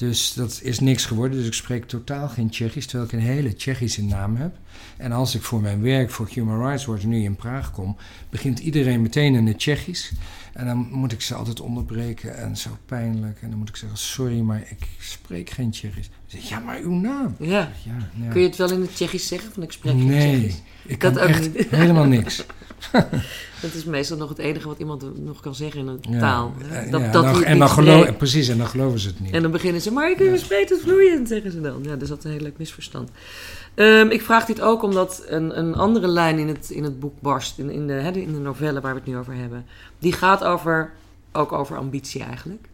Dus 0.00 0.32
dat 0.32 0.60
is 0.62 0.80
niks 0.80 1.04
geworden. 1.04 1.38
Dus 1.38 1.46
ik 1.46 1.52
spreek 1.52 1.84
totaal 1.84 2.28
geen 2.28 2.50
Tsjechisch, 2.50 2.86
terwijl 2.86 3.08
ik 3.08 3.12
een 3.12 3.26
hele 3.26 3.54
Tsjechische 3.54 4.04
naam 4.04 4.36
heb. 4.36 4.56
En 4.96 5.12
als 5.12 5.34
ik 5.34 5.42
voor 5.42 5.60
mijn 5.60 5.82
werk 5.82 6.10
voor 6.10 6.28
Human 6.32 6.66
Rights 6.66 6.84
Watch 6.84 7.04
nu 7.04 7.22
in 7.22 7.36
Praag 7.36 7.70
kom, 7.70 7.96
begint 8.30 8.58
iedereen 8.58 9.02
meteen 9.02 9.34
in 9.34 9.46
het 9.46 9.58
Tsjechisch. 9.58 10.12
En 10.52 10.66
dan 10.66 10.88
moet 10.90 11.12
ik 11.12 11.20
ze 11.20 11.34
altijd 11.34 11.60
onderbreken 11.60 12.36
en 12.36 12.56
zo 12.56 12.70
pijnlijk. 12.86 13.42
En 13.42 13.50
dan 13.50 13.58
moet 13.58 13.68
ik 13.68 13.76
zeggen, 13.76 13.98
sorry, 13.98 14.40
maar 14.40 14.60
ik 14.60 14.86
spreek 14.98 15.50
geen 15.50 15.70
Tsjechisch. 15.70 16.10
Zeg, 16.30 16.48
ja, 16.48 16.58
maar 16.58 16.78
uw 16.78 16.94
naam. 16.94 17.34
Ja. 17.38 17.70
ja, 17.84 18.28
Kun 18.30 18.40
je 18.40 18.46
het 18.46 18.56
wel 18.56 18.70
in 18.70 18.80
het 18.80 18.94
Tsjechisch 18.94 19.26
zeggen, 19.26 19.52
van 19.52 19.62
ik 19.62 19.72
spreek 19.72 19.92
geen 19.92 20.06
nee, 20.06 20.38
Tsjechisch? 20.38 20.52
Nee, 20.52 20.62
ik 20.86 20.98
kan 20.98 21.14
dat 21.14 21.22
echt 21.22 21.48
helemaal 21.68 22.04
niks. 22.04 22.44
dat 23.62 23.74
is 23.74 23.84
meestal 23.84 24.16
nog 24.16 24.28
het 24.28 24.38
enige 24.38 24.68
wat 24.68 24.78
iemand 24.78 25.24
nog 25.24 25.40
kan 25.40 25.54
zeggen 25.54 25.80
in 25.80 25.86
een 25.86 26.18
taal. 26.18 26.54
Dat, 26.90 27.00
ja, 27.00 27.10
dat 27.10 27.22
nou, 27.22 27.44
en 27.44 27.58
dan 27.58 27.68
geloof, 27.68 28.16
precies, 28.16 28.48
en 28.48 28.58
dan 28.58 28.66
geloven 28.66 28.98
ze 28.98 29.08
het 29.08 29.20
niet. 29.20 29.32
En 29.32 29.42
dan 29.42 29.50
beginnen 29.50 29.80
ze, 29.80 29.92
maar 29.92 30.10
ik 30.10 30.18
ja. 30.18 30.36
spreek 30.36 30.68
het 30.68 30.80
vloeiend, 30.80 31.28
zeggen 31.28 31.52
ze 31.52 31.60
dan. 31.60 31.82
Ja, 31.82 31.96
dus 31.96 32.08
dat 32.08 32.18
is 32.18 32.24
een 32.24 32.30
heel 32.30 32.40
leuk 32.40 32.58
misverstand. 32.58 33.10
Um, 33.74 34.10
ik 34.10 34.22
vraag 34.22 34.44
dit 34.44 34.60
ook 34.60 34.82
omdat 34.82 35.24
een, 35.26 35.58
een 35.58 35.74
andere 35.74 36.08
lijn 36.08 36.38
in 36.38 36.48
het, 36.48 36.70
in 36.70 36.84
het 36.84 37.00
boek 37.00 37.20
barst, 37.20 37.58
in, 37.58 37.70
in, 37.70 37.86
de, 37.86 37.92
hè, 37.92 38.10
in 38.10 38.32
de 38.32 38.38
novelle 38.38 38.80
waar 38.80 38.94
we 38.94 39.00
het 39.00 39.08
nu 39.08 39.16
over 39.16 39.34
hebben. 39.34 39.66
Die 39.98 40.12
gaat 40.12 40.44
over, 40.44 40.92
ook 41.32 41.52
over 41.52 41.76
ambitie 41.76 42.22
eigenlijk. 42.22 42.68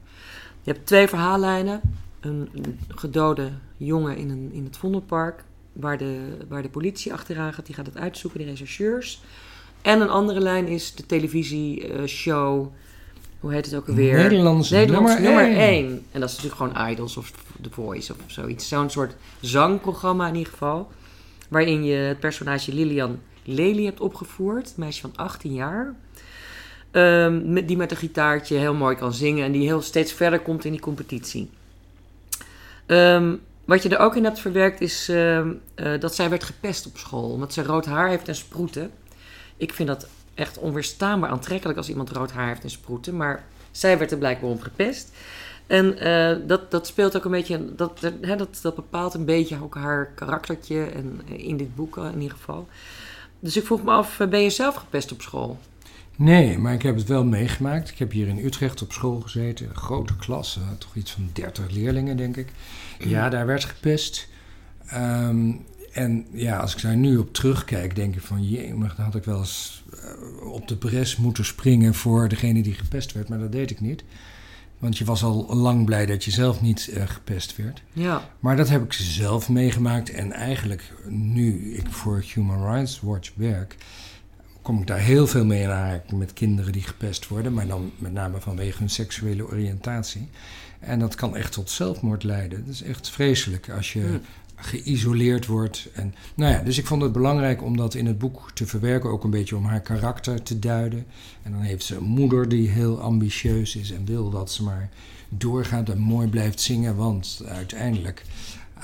Je 0.63 0.73
hebt 0.73 0.87
twee 0.87 1.09
verhaallijnen. 1.09 1.81
Een, 2.27 2.49
een 2.53 2.79
gedode 2.89 3.51
jongen 3.77 4.17
in, 4.17 4.31
een, 4.31 4.51
in 4.53 4.65
het 4.65 4.77
Vondelpark, 4.77 5.45
waar 5.73 5.99
de, 5.99 6.37
waar 6.49 6.63
de 6.63 6.69
politie 6.69 7.13
achteraan 7.13 7.53
gaat. 7.53 7.67
Die 7.67 7.75
gaat 7.75 7.87
het 7.87 7.97
uitzoeken, 7.97 8.41
de 8.41 8.47
rechercheurs. 8.47 9.23
En 9.83 10.01
een 10.01 10.11
andere 10.11 10.41
lijn 10.41 10.67
is 10.67 10.95
de 10.95 11.07
televisieshow. 11.07 12.67
Hoe 13.41 13.53
heet 13.53 13.65
het 13.65 13.75
ook 13.75 13.89
alweer? 13.89 14.17
Nederlands, 14.17 14.71
Nederlands 14.71 15.13
nummer, 15.13 15.43
nummer 15.43 15.61
1. 15.61 15.87
En 16.13 16.21
dat 16.21 16.31
is 16.31 16.37
natuurlijk 16.37 16.63
gewoon 16.63 16.91
Idols 16.91 17.17
of 17.17 17.33
The 17.61 17.71
Voice 17.71 18.13
of 18.13 18.19
zoiets. 18.27 18.69
Zo'n 18.69 18.91
soort 18.91 19.15
zangprogramma 19.41 20.29
in 20.29 20.35
ieder 20.35 20.53
geval. 20.53 20.89
Waarin 21.49 21.85
je 21.85 21.95
het 21.95 22.21
personage 22.21 22.75
Lilian 22.75 23.19
Lely 23.45 23.85
hebt 23.85 24.01
opgevoerd. 24.01 24.67
Een 24.67 24.75
meisje 24.77 25.01
van 25.01 25.13
18 25.17 25.55
jaar. 25.55 25.95
Um, 26.93 27.67
die 27.67 27.77
met 27.77 27.91
een 27.91 27.97
gitaartje 27.97 28.57
heel 28.57 28.75
mooi 28.75 28.97
kan 28.97 29.13
zingen. 29.13 29.45
En 29.45 29.53
die 29.53 29.67
heel 29.67 29.83
steeds 29.83 30.13
verder 30.13 30.41
komt 30.41 30.65
in 30.65 30.71
die 30.71 30.81
competitie. 30.81 31.51
Um, 32.87 33.41
wat 33.65 33.83
je 33.83 33.89
er 33.89 33.99
ook 33.99 34.17
in 34.17 34.25
hebt 34.25 34.39
verwerkt 34.39 34.81
is 34.81 35.09
uh, 35.09 35.39
uh, 35.39 35.55
dat 36.01 36.15
zij 36.15 36.31
werd 36.31 36.45
gepest 36.45 36.87
op 36.87 36.97
school. 36.97 37.31
Omdat 37.31 37.53
ze 37.53 37.63
rood 37.63 37.87
haar 37.87 38.09
heeft 38.09 38.29
en 38.29 38.35
sproeten. 38.35 38.91
Ik 39.57 39.73
vind 39.73 39.89
dat 39.89 40.09
echt 40.35 40.59
onweerstaanbaar 40.59 41.31
aantrekkelijk 41.31 41.79
als 41.79 41.89
iemand 41.89 42.11
rood 42.11 42.33
haar 42.33 42.49
heeft 42.49 42.63
en 42.63 42.71
sproeten. 42.71 43.17
Maar 43.17 43.45
zij 43.71 43.99
werd 43.99 44.11
er 44.11 44.19
blijkbaar 44.19 44.51
om 44.51 44.61
gepest. 44.61 45.11
En 45.67 46.07
uh, 46.07 46.49
dat, 46.49 46.71
dat 46.71 46.87
speelt 46.87 47.17
ook 47.17 47.25
een 47.25 47.31
beetje, 47.31 47.75
dat, 47.75 48.01
hè, 48.21 48.37
dat, 48.37 48.75
bepaalt 48.75 49.15
een 49.15 49.25
beetje 49.25 49.63
ook 49.63 49.75
haar 49.75 50.11
karaktertje. 50.15 50.85
En 50.85 51.21
in 51.27 51.57
dit 51.57 51.75
boek 51.75 51.97
in 51.97 52.21
ieder 52.21 52.37
geval. 52.37 52.69
Dus 53.41 53.57
ik 53.57 53.65
vroeg 53.65 53.83
me 53.83 53.91
af, 53.91 54.17
ben 54.29 54.43
je 54.43 54.51
zelf 54.51 54.75
gepest 54.75 55.13
op 55.13 55.23
school? 55.23 55.59
Nee, 56.17 56.59
maar 56.59 56.73
ik 56.73 56.83
heb 56.83 56.97
het 56.97 57.09
wel 57.09 57.25
meegemaakt. 57.25 57.91
Ik 57.91 57.99
heb 57.99 58.13
hier 58.13 58.29
in 58.29 58.45
Utrecht 58.45 58.83
op 58.83 58.93
school 58.93 59.21
gezeten. 59.21 59.69
Een 59.69 59.77
grote 59.77 60.17
klas, 60.17 60.59
toch 60.79 60.95
iets 60.95 61.11
van 61.11 61.31
30 61.33 61.71
leerlingen, 61.71 62.17
denk 62.17 62.37
ik. 62.37 62.49
Ja, 62.99 63.29
daar 63.29 63.47
werd 63.47 63.65
gepest. 63.65 64.29
Um, 64.95 65.65
en 65.97 66.27
ja, 66.33 66.59
als 66.59 66.75
ik 66.75 66.83
daar 66.83 66.97
nu 66.97 67.17
op 67.17 67.35
terugkijk, 67.35 67.97
denk 67.97 68.15
ik 68.15 68.23
van... 68.23 68.49
jee, 68.49 68.75
maar 68.75 68.95
dan 68.97 69.05
had 69.05 69.15
ik 69.15 69.25
wel 69.25 69.39
eens 69.39 69.85
uh, 69.95 70.53
op 70.53 70.69
de 70.69 70.77
bres 70.77 71.17
moeten 71.17 71.45
springen 71.45 71.95
voor 71.95 72.29
degene 72.29 72.63
die 72.63 72.75
gepest 72.75 73.13
werd. 73.13 73.29
Maar 73.29 73.39
dat 73.39 73.53
deed 73.53 73.71
ik 73.71 73.81
niet. 73.81 74.05
Want 74.79 74.99
je 74.99 75.05
was 75.05 75.23
al 75.23 75.57
lang 75.57 75.85
blij 75.85 76.07
dat 76.07 76.25
je 76.25 76.31
zelf 76.31 76.61
niet 76.61 76.89
uh, 76.91 77.03
gepest 77.07 77.57
werd. 77.57 77.83
Ja. 77.93 78.31
Maar 78.41 78.57
dat 78.57 78.69
heb 78.69 78.83
ik 78.83 78.93
zelf 78.93 79.49
meegemaakt. 79.49 80.11
En 80.11 80.33
eigenlijk 80.33 80.93
nu 81.09 81.75
ik 81.75 81.87
voor 81.91 82.25
Human 82.35 82.73
Rights 82.73 83.01
Watch 83.01 83.31
werk... 83.35 83.77
kom 84.67 84.81
ik 84.81 84.87
daar 84.87 84.99
heel 84.99 85.27
veel 85.27 85.45
mee 85.45 85.63
in 85.63 85.71
aanraking 85.71 86.19
met 86.19 86.33
kinderen 86.33 86.73
die 86.73 86.83
gepest 86.83 87.29
worden. 87.29 87.55
Maar 87.55 87.67
dan 87.67 87.93
met 87.99 88.13
name 88.13 88.41
vanwege 88.41 88.79
hun 88.79 88.91
seksuele 88.91 89.47
oriëntatie. 89.47 90.29
En 90.79 90.99
dat 90.99 91.15
kan 91.15 91.37
echt 91.37 91.53
tot 91.53 91.71
zelfmoord 91.71 92.23
leiden. 92.23 92.65
Dat 92.65 92.75
is 92.75 92.83
echt 92.83 93.11
vreselijk 93.11 93.71
als 93.71 93.93
je 93.93 94.01
hm 94.01 94.19
geïsoleerd 94.57 95.47
wordt. 95.47 95.89
En, 95.93 96.15
nou 96.35 96.53
ja, 96.53 96.63
dus 96.63 96.79
ik 96.79 96.87
vond 96.87 97.03
het 97.03 97.13
belangrijk 97.13 97.63
om 97.63 97.77
dat 97.77 97.95
in 97.95 98.07
het 98.07 98.19
boek 98.19 98.51
te 98.55 98.67
verwerken, 98.67 99.11
ook 99.11 99.25
een 99.25 99.31
beetje 99.31 99.57
om 99.57 99.65
haar 99.65 99.81
karakter 99.81 100.43
te 100.43 100.59
duiden. 100.59 101.07
En 101.43 101.53
dan 101.53 101.61
heeft 101.61 101.85
ze 101.85 101.97
een 101.97 102.05
moeder 102.05 102.49
die 102.49 102.69
heel 102.69 103.01
ambitieus 103.01 103.77
is 103.77 103.91
en 103.91 104.05
wil 104.05 104.31
dat 104.31 104.51
ze 104.51 104.63
maar 104.63 104.91
doorgaat 105.29 105.89
en 105.89 105.99
mooi 105.99 106.29
blijft 106.29 106.61
zingen, 106.61 106.97
want 106.97 107.43
uiteindelijk 107.47 108.25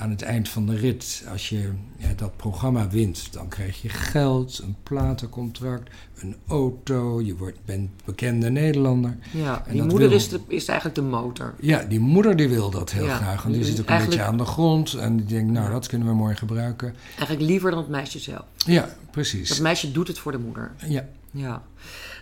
aan 0.03 0.09
het 0.09 0.21
eind 0.21 0.49
van 0.49 0.65
de 0.65 0.75
rit, 0.75 1.23
als 1.31 1.49
je 1.49 1.69
ja, 1.97 2.07
dat 2.15 2.37
programma 2.37 2.89
wint, 2.89 3.33
dan 3.33 3.47
krijg 3.47 3.81
je 3.81 3.89
geld, 3.89 4.59
een 4.63 4.75
platencontract, 4.83 5.89
een 6.15 6.35
auto, 6.47 7.21
je 7.21 7.35
wordt, 7.35 7.57
bent 7.65 7.89
bekende 8.05 8.49
Nederlander. 8.49 9.17
Ja, 9.31 9.63
en 9.67 9.73
die 9.73 9.83
moeder 9.83 10.11
is, 10.11 10.29
de, 10.29 10.39
is 10.47 10.67
eigenlijk 10.67 10.99
de 10.99 11.03
motor. 11.05 11.53
Ja, 11.59 11.83
die 11.83 11.99
moeder 11.99 12.35
die 12.35 12.49
wil 12.49 12.69
dat 12.69 12.91
heel 12.91 13.07
graag. 13.07 13.43
Want 13.43 13.55
die 13.55 13.63
zit 13.63 13.81
ook 13.81 13.89
een 13.89 14.05
beetje 14.05 14.21
aan 14.21 14.37
de 14.37 14.45
grond 14.45 14.93
en 14.93 15.17
die 15.17 15.25
denkt, 15.25 15.51
nou, 15.51 15.71
dat 15.71 15.87
kunnen 15.87 16.07
we 16.07 16.13
mooi 16.13 16.35
gebruiken. 16.35 16.95
Eigenlijk 17.17 17.41
liever 17.41 17.71
dan 17.71 17.79
het 17.79 17.89
meisje 17.89 18.19
zelf. 18.19 18.45
Ja, 18.57 18.89
precies. 19.11 19.49
Dat 19.49 19.59
meisje 19.59 19.91
doet 19.91 20.07
het 20.07 20.19
voor 20.19 20.31
de 20.31 20.39
moeder. 20.39 20.71
Ja. 20.87 21.05
Ja. 21.33 21.63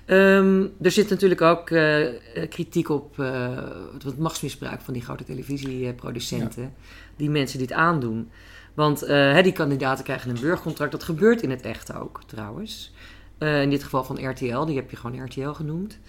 Um, 0.05 0.73
er 0.81 0.91
zit 0.91 1.09
natuurlijk 1.09 1.41
ook 1.41 1.69
uh, 1.69 2.07
kritiek 2.49 2.89
op 2.89 3.17
uh, 3.17 3.57
het 4.03 4.17
machtsmisbruik 4.17 4.81
van 4.81 4.93
die 4.93 5.03
grote 5.03 5.23
televisieproducenten. 5.23 6.63
Ja. 6.63 6.69
Die 7.15 7.29
mensen 7.29 7.57
die 7.57 7.67
het 7.67 7.75
aandoen. 7.75 8.29
Want 8.73 9.03
uh, 9.03 9.43
die 9.43 9.51
kandidaten 9.51 10.03
krijgen 10.03 10.29
een 10.29 10.41
burgercontract. 10.41 10.91
Dat 10.91 11.03
gebeurt 11.03 11.41
in 11.41 11.49
het 11.49 11.61
echt 11.61 11.93
ook, 11.93 12.21
trouwens. 12.25 12.93
in 13.37 13.69
dit 13.69 13.83
geval 13.83 14.03
van 14.03 14.29
RTL, 14.29 14.65
die 14.65 14.75
heb 14.75 14.89
je 14.89 14.95
gewoon 14.95 15.25
RTL 15.25 15.49
genoemd. 15.49 15.99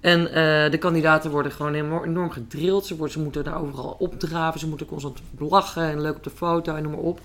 En 0.00 0.24
de 0.70 0.78
kandidaten 0.78 1.30
worden 1.30 1.52
gewoon 1.52 1.74
enorm, 1.74 2.04
enorm 2.04 2.30
gedrild. 2.30 2.86
Ze, 2.86 2.96
worden, 2.96 3.14
ze 3.14 3.22
moeten 3.22 3.44
daar 3.44 3.62
overal 3.62 3.96
opdraven. 3.98 4.60
Ze 4.60 4.68
moeten 4.68 4.86
constant 4.86 5.22
lachen 5.38 5.82
en 5.82 6.00
leuk 6.00 6.16
op 6.16 6.24
de 6.24 6.30
foto 6.30 6.74
en 6.74 6.82
noem 6.82 6.92
maar 6.92 7.00
op. 7.00 7.20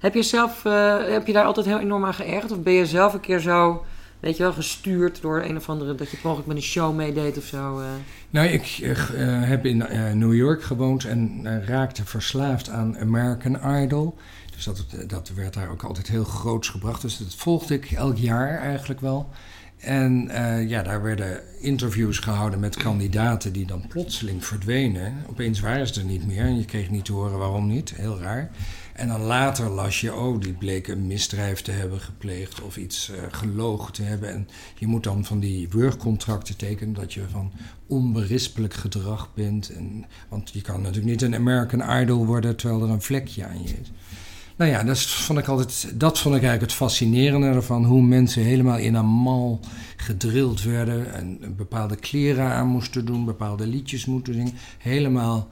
Heb 0.00 0.14
je 0.14 0.22
zelf, 0.22 0.62
heb 1.08 1.26
je 1.26 1.32
daar 1.32 1.44
altijd 1.44 1.66
heel 1.66 1.78
enorm 1.78 2.04
aan 2.04 2.14
geërgerd? 2.14 2.52
Of 2.52 2.62
ben 2.62 2.72
je 2.72 2.86
zelf 2.86 3.14
een 3.14 3.20
keer 3.20 3.40
zo 3.40 3.84
weet 4.20 4.36
je 4.36 4.42
wel, 4.42 4.52
gestuurd 4.52 5.20
door 5.20 5.42
een 5.42 5.56
of 5.56 5.68
andere, 5.68 5.94
dat 5.94 6.10
je 6.10 6.18
mogelijk 6.22 6.48
met 6.48 6.56
een 6.56 6.62
show 6.62 6.94
meedeed 6.94 7.38
of 7.38 7.44
zo? 7.44 7.80
Uh. 7.80 7.86
Nou, 8.30 8.48
ik 8.48 8.78
uh, 8.82 8.98
heb 9.48 9.66
in 9.66 9.76
New 10.18 10.34
York 10.34 10.62
gewoond 10.62 11.04
en 11.04 11.44
raakte 11.66 12.04
verslaafd 12.04 12.68
aan 12.68 12.98
American 12.98 13.82
Idol. 13.82 14.16
Dus 14.54 14.64
dat, 14.64 14.84
dat 15.06 15.32
werd 15.34 15.54
daar 15.54 15.70
ook 15.70 15.82
altijd 15.82 16.08
heel 16.08 16.24
groots 16.24 16.68
gebracht. 16.68 17.02
Dus 17.02 17.18
dat 17.18 17.34
volgde 17.34 17.74
ik 17.74 17.90
elk 17.90 18.16
jaar 18.16 18.58
eigenlijk 18.58 19.00
wel. 19.00 19.28
En 19.76 20.30
ja, 20.68 20.82
daar 20.82 21.02
werden 21.02 21.40
interviews 21.60 22.18
gehouden 22.18 22.60
met 22.60 22.76
kandidaten 22.76 23.52
die 23.52 23.66
dan 23.66 23.86
plotseling 23.88 24.44
verdwenen. 24.44 25.14
Opeens 25.28 25.60
waren 25.60 25.86
ze 25.86 26.00
er 26.00 26.06
niet 26.06 26.26
meer 26.26 26.44
en 26.44 26.58
je 26.58 26.64
kreeg 26.64 26.90
niet 26.90 27.04
te 27.04 27.12
horen 27.12 27.38
waarom 27.38 27.66
niet. 27.66 27.94
Heel 27.96 28.18
raar. 28.20 28.50
En 28.96 29.08
dan 29.08 29.20
later 29.20 29.70
las 29.70 30.00
je, 30.00 30.14
oh, 30.14 30.40
die 30.40 30.52
bleek 30.52 30.88
een 30.88 31.06
misdrijf 31.06 31.62
te 31.62 31.70
hebben 31.70 32.00
gepleegd 32.00 32.62
of 32.62 32.76
iets 32.76 33.10
uh, 33.10 33.16
gelogen 33.30 33.92
te 33.92 34.02
hebben. 34.02 34.28
En 34.28 34.48
je 34.78 34.86
moet 34.86 35.04
dan 35.04 35.24
van 35.24 35.40
die 35.40 35.68
wurgcontracten 35.68 36.56
tekenen 36.56 36.94
dat 36.94 37.14
je 37.14 37.22
van 37.30 37.52
onberispelijk 37.86 38.74
gedrag 38.74 39.34
bent. 39.34 39.70
En, 39.70 40.04
want 40.28 40.50
je 40.52 40.60
kan 40.60 40.80
natuurlijk 40.80 41.06
niet 41.06 41.22
een 41.22 41.34
American 41.34 42.00
Idol 42.00 42.26
worden 42.26 42.56
terwijl 42.56 42.82
er 42.82 42.90
een 42.90 43.02
vlekje 43.02 43.46
aan 43.46 43.62
je 43.62 43.68
is. 43.68 43.92
Nou 44.56 44.70
ja, 44.70 44.82
dat 44.82 45.00
vond 45.00 45.38
ik 45.38 45.46
altijd, 45.46 45.92
dat 45.94 46.18
vond 46.18 46.34
ik 46.34 46.42
eigenlijk 46.42 46.72
het 46.72 46.80
fascinerende 46.80 47.46
ervan. 47.46 47.84
Hoe 47.84 48.02
mensen 48.02 48.42
helemaal 48.42 48.78
in 48.78 48.94
een 48.94 49.06
mal 49.06 49.60
gedrild 49.96 50.62
werden. 50.62 51.14
En 51.14 51.54
bepaalde 51.56 51.96
kleren 51.96 52.50
aan 52.50 52.66
moesten 52.66 53.04
doen, 53.04 53.24
bepaalde 53.24 53.66
liedjes 53.66 54.06
moeten 54.06 54.34
zingen. 54.34 54.52
Helemaal 54.78 55.48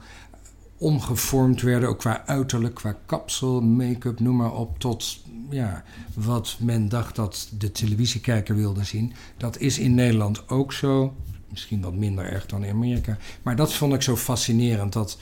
omgevormd 0.77 1.61
werden, 1.61 1.89
ook 1.89 1.99
qua 1.99 2.23
uiterlijk, 2.25 2.75
qua 2.75 2.97
kapsel, 3.05 3.61
make-up, 3.61 4.19
noem 4.19 4.35
maar 4.35 4.53
op, 4.53 4.79
tot 4.79 5.19
ja, 5.49 5.83
wat 6.13 6.57
men 6.59 6.89
dacht 6.89 7.15
dat 7.15 7.49
de 7.57 7.71
televisiekijker 7.71 8.55
wilde 8.55 8.83
zien. 8.83 9.13
Dat 9.37 9.59
is 9.59 9.79
in 9.79 9.93
Nederland 9.93 10.49
ook 10.49 10.73
zo. 10.73 11.15
Misschien 11.49 11.81
wat 11.81 11.93
minder 11.93 12.25
erg 12.25 12.45
dan 12.45 12.63
in 12.63 12.73
Amerika. 12.73 13.17
Maar 13.41 13.55
dat 13.55 13.73
vond 13.73 13.93
ik 13.93 14.01
zo 14.01 14.15
fascinerend. 14.15 14.93
Dat 14.93 15.17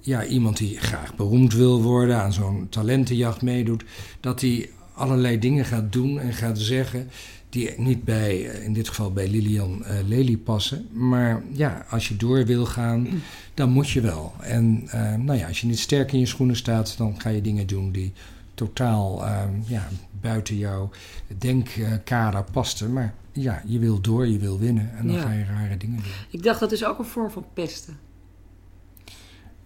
ja, 0.00 0.24
iemand 0.24 0.56
die 0.56 0.78
graag 0.78 1.14
beroemd 1.14 1.52
wil 1.52 1.82
worden, 1.82 2.16
aan 2.16 2.32
zo'n 2.32 2.66
talentenjacht 2.70 3.42
meedoet, 3.42 3.84
dat 4.20 4.40
hij 4.40 4.70
allerlei 4.94 5.38
dingen 5.38 5.64
gaat 5.64 5.92
doen 5.92 6.18
en 6.18 6.32
gaat 6.32 6.58
zeggen 6.58 7.10
die 7.56 7.74
niet 7.76 8.04
bij, 8.04 8.50
eh, 8.50 8.64
in 8.64 8.72
dit 8.72 8.88
geval 8.88 9.12
bij 9.12 9.28
Lilian 9.28 9.82
uh, 9.82 9.88
Lely 10.08 10.36
passen. 10.36 10.88
Maar 10.92 11.42
ja, 11.52 11.86
als 11.90 12.08
je 12.08 12.16
door 12.16 12.44
wil 12.44 12.66
gaan, 12.66 13.08
dan 13.54 13.70
moet 13.70 13.90
je 13.90 14.00
wel. 14.00 14.32
En 14.40 14.82
uh, 14.94 15.14
nou 15.14 15.38
ja, 15.38 15.46
als 15.48 15.60
je 15.60 15.66
niet 15.66 15.78
sterk 15.78 16.12
in 16.12 16.18
je 16.18 16.26
schoenen 16.26 16.56
staat, 16.56 16.96
dan 16.96 17.20
ga 17.20 17.28
je 17.28 17.40
dingen 17.40 17.66
doen 17.66 17.92
die 17.92 18.12
totaal 18.54 19.22
uh, 19.24 19.42
ja, 19.66 19.88
buiten 20.20 20.56
jouw 20.56 20.90
denkkader 21.38 22.44
pasten. 22.52 22.92
Maar 22.92 23.14
ja, 23.32 23.62
je 23.66 23.78
wil 23.78 24.00
door, 24.00 24.26
je 24.26 24.38
wil 24.38 24.58
winnen 24.58 24.90
en 24.98 25.06
dan 25.06 25.16
Ja. 25.16 25.22
ga 25.22 25.32
je 25.32 25.44
rare 25.44 25.76
dingen 25.76 25.96
doen. 25.96 26.12
Ik 26.30 26.42
dacht 26.42 26.60
dat 26.60 26.72
is 26.72 26.84
ook 26.84 26.98
een 26.98 27.04
vorm 27.04 27.30
van 27.30 27.44
pesten. 27.54 27.96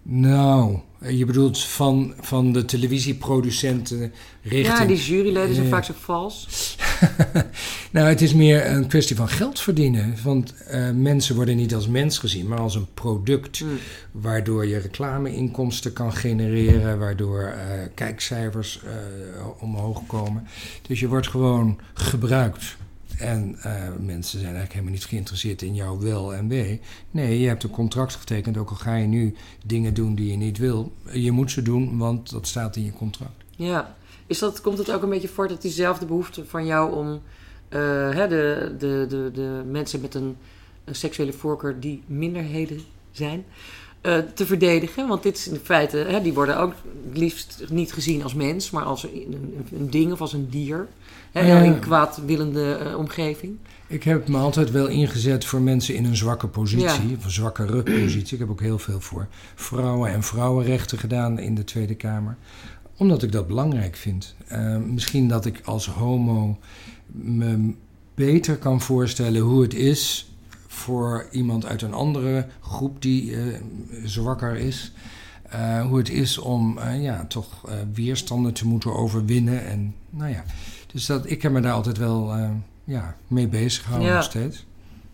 Nou, 0.03 0.79
je 1.09 1.25
bedoelt 1.25 1.63
van, 1.63 2.13
van 2.19 2.51
de 2.51 2.65
televisieproducenten 2.65 4.13
richting... 4.41 4.77
Ja, 4.77 4.85
die 4.85 4.97
juryleden 4.97 5.55
zijn 5.55 5.67
vaak 5.67 5.83
zo 5.83 5.93
vals. 5.99 6.47
nou, 7.91 8.07
het 8.07 8.21
is 8.21 8.33
meer 8.33 8.65
een 8.65 8.87
kwestie 8.87 9.15
van 9.15 9.27
geld 9.27 9.59
verdienen. 9.59 10.15
Want 10.23 10.53
eh, 10.53 10.89
mensen 10.91 11.35
worden 11.35 11.55
niet 11.55 11.75
als 11.75 11.87
mens 11.87 12.17
gezien, 12.17 12.47
maar 12.47 12.59
als 12.59 12.75
een 12.75 12.93
product. 12.93 13.61
Mm. 13.61 13.77
Waardoor 14.11 14.67
je 14.67 14.77
reclameinkomsten 14.77 15.93
kan 15.93 16.13
genereren, 16.13 16.99
waardoor 16.99 17.41
eh, 17.41 17.63
kijkcijfers 17.95 18.81
eh, 18.83 18.91
omhoog 19.59 20.01
komen. 20.07 20.47
Dus 20.87 20.99
je 20.99 21.07
wordt 21.07 21.27
gewoon 21.27 21.79
gebruikt. 21.93 22.79
En 23.21 23.55
eh, 23.61 23.73
mensen 23.99 24.39
zijn 24.39 24.43
eigenlijk 24.43 24.73
helemaal 24.73 24.93
niet 24.93 25.05
geïnteresseerd 25.05 25.61
in 25.61 25.75
jouw 25.75 25.99
wel 25.99 26.33
en 26.33 26.47
wee. 26.47 26.81
Nee, 27.11 27.39
je 27.39 27.47
hebt 27.47 27.63
een 27.63 27.69
contract 27.69 28.15
getekend, 28.15 28.57
ook 28.57 28.69
al 28.69 28.75
ga 28.75 28.95
je 28.95 29.07
nu 29.07 29.35
dingen 29.65 29.93
doen 29.93 30.15
die 30.15 30.31
je 30.31 30.37
niet 30.37 30.57
wil. 30.57 30.91
Je 31.11 31.31
moet 31.31 31.51
ze 31.51 31.61
doen, 31.61 31.97
want 31.97 32.31
dat 32.31 32.47
staat 32.47 32.75
in 32.75 32.85
je 32.85 32.93
contract. 32.93 33.43
Ja. 33.55 33.95
Is 34.27 34.39
dat, 34.39 34.61
komt 34.61 34.77
het 34.77 34.91
ook 34.91 35.03
een 35.03 35.09
beetje 35.09 35.27
voort 35.27 35.49
dat 35.49 35.61
diezelfde 35.61 36.05
behoefte 36.05 36.45
van 36.45 36.65
jou 36.65 36.95
om 36.95 37.21
eh, 37.69 37.79
hè, 38.09 38.27
de, 38.27 38.75
de, 38.77 39.05
de, 39.09 39.31
de 39.33 39.63
mensen 39.65 40.01
met 40.01 40.15
een, 40.15 40.37
een 40.83 40.95
seksuele 40.95 41.33
voorkeur 41.33 41.79
die 41.79 42.03
minderheden 42.05 42.79
zijn, 43.11 43.45
eh, 44.01 44.17
te 44.33 44.45
verdedigen? 44.45 45.07
Want 45.07 45.23
dit 45.23 45.37
is 45.37 45.47
in 45.47 45.59
feite, 45.63 45.97
hè, 45.97 46.21
die 46.21 46.33
worden 46.33 46.59
ook 46.59 46.73
het 47.07 47.17
liefst 47.17 47.63
niet 47.69 47.93
gezien 47.93 48.23
als 48.23 48.33
mens, 48.33 48.69
maar 48.69 48.83
als 48.83 49.03
een, 49.03 49.25
een, 49.31 49.67
een 49.79 49.89
ding 49.89 50.11
of 50.11 50.21
als 50.21 50.33
een 50.33 50.49
dier. 50.49 50.87
Hè, 51.31 51.47
Ja. 51.47 51.59
In 51.61 51.79
kwaadwillende 51.79 52.73
eh, 52.73 52.97
omgeving. 52.97 53.57
Ik 53.87 54.03
heb 54.03 54.27
me 54.27 54.37
altijd 54.37 54.71
wel 54.71 54.87
ingezet 54.87 55.45
voor 55.45 55.61
mensen 55.61 55.95
in 55.95 56.05
een 56.05 56.15
zwakke 56.15 56.47
positie, 56.47 56.85
Ja. 57.09 57.15
of 57.17 57.23
een 57.23 57.31
zwakkere 57.31 57.83
positie. 57.83 58.33
Ik 58.33 58.39
heb 58.39 58.49
ook 58.49 58.61
heel 58.61 58.79
veel 58.79 58.99
voor 59.01 59.27
vrouwen 59.55 60.11
en 60.11 60.23
vrouwenrechten 60.23 60.97
gedaan 60.97 61.39
in 61.39 61.55
de 61.55 61.63
Tweede 61.63 61.95
Kamer. 61.95 62.37
Omdat 62.97 63.23
ik 63.23 63.31
dat 63.31 63.47
belangrijk 63.47 63.95
vind. 63.95 64.35
Eh, 64.47 64.77
misschien 64.77 65.27
dat 65.27 65.45
ik 65.45 65.61
als 65.65 65.87
homo 65.87 66.57
me 67.11 67.73
beter 68.15 68.57
kan 68.57 68.81
voorstellen 68.81 69.41
hoe 69.41 69.61
het 69.61 69.73
is 69.73 70.30
voor 70.71 71.27
iemand 71.31 71.65
uit 71.65 71.81
een 71.81 71.93
andere 71.93 72.47
groep 72.61 73.01
die 73.01 73.35
eh, 73.35 73.61
zwakker 74.03 74.55
is. 74.55 74.91
Eh, 75.49 75.85
hoe 75.85 75.97
het 75.97 76.09
is 76.09 76.37
om 76.37 76.77
eh, 76.77 77.01
ja, 77.03 77.25
toch 77.25 77.69
weerstanden 77.93 78.53
te 78.53 78.67
moeten 78.67 78.95
overwinnen. 78.95 79.65
En, 79.65 79.95
nou 80.09 80.31
ja. 80.31 80.43
Dus 80.87 81.05
dat, 81.05 81.29
ik 81.29 81.41
heb 81.41 81.51
me 81.51 81.61
daar 81.61 81.73
altijd 81.73 81.97
wel 81.97 82.35
ja, 82.83 83.15
mee 83.27 83.47
bezig 83.47 83.83
gehouden 83.83 84.09
Ja. 84.09 84.15
nog 84.15 84.23
steeds. 84.23 84.57
Ben 84.57 84.65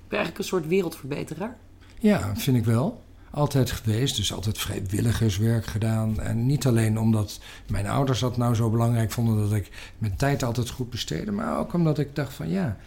je 0.10 0.16
eigenlijk 0.16 0.38
een 0.38 0.44
soort 0.44 0.68
wereldverbeteraar? 0.68 1.58
Ja, 2.00 2.36
vind 2.36 2.58
ik 2.58 2.66
wel. 2.66 3.04
Altijd 3.32 3.72
geweest, 3.72 4.16
dus 4.16 4.34
altijd 4.34 4.58
vrijwilligerswerk 4.58 5.66
gedaan. 5.66 6.20
En 6.20 6.46
niet 6.46 6.66
alleen 6.66 7.00
omdat 7.00 7.40
mijn 7.68 7.88
ouders 7.88 8.20
dat 8.20 8.38
nou 8.38 8.56
zo 8.56 8.70
belangrijk 8.70 9.12
vonden 9.12 9.50
dat 9.50 9.54
ik 9.54 9.94
mijn 9.98 10.16
tijd 10.16 10.44
altijd 10.44 10.70
goed 10.70 10.90
besteedde, 10.90 11.32
maar 11.32 11.60
ook 11.60 11.74
omdat 11.74 12.00
ik 12.00 12.16
dacht 12.16 12.34
van 12.34 12.50
ja. 12.50 12.78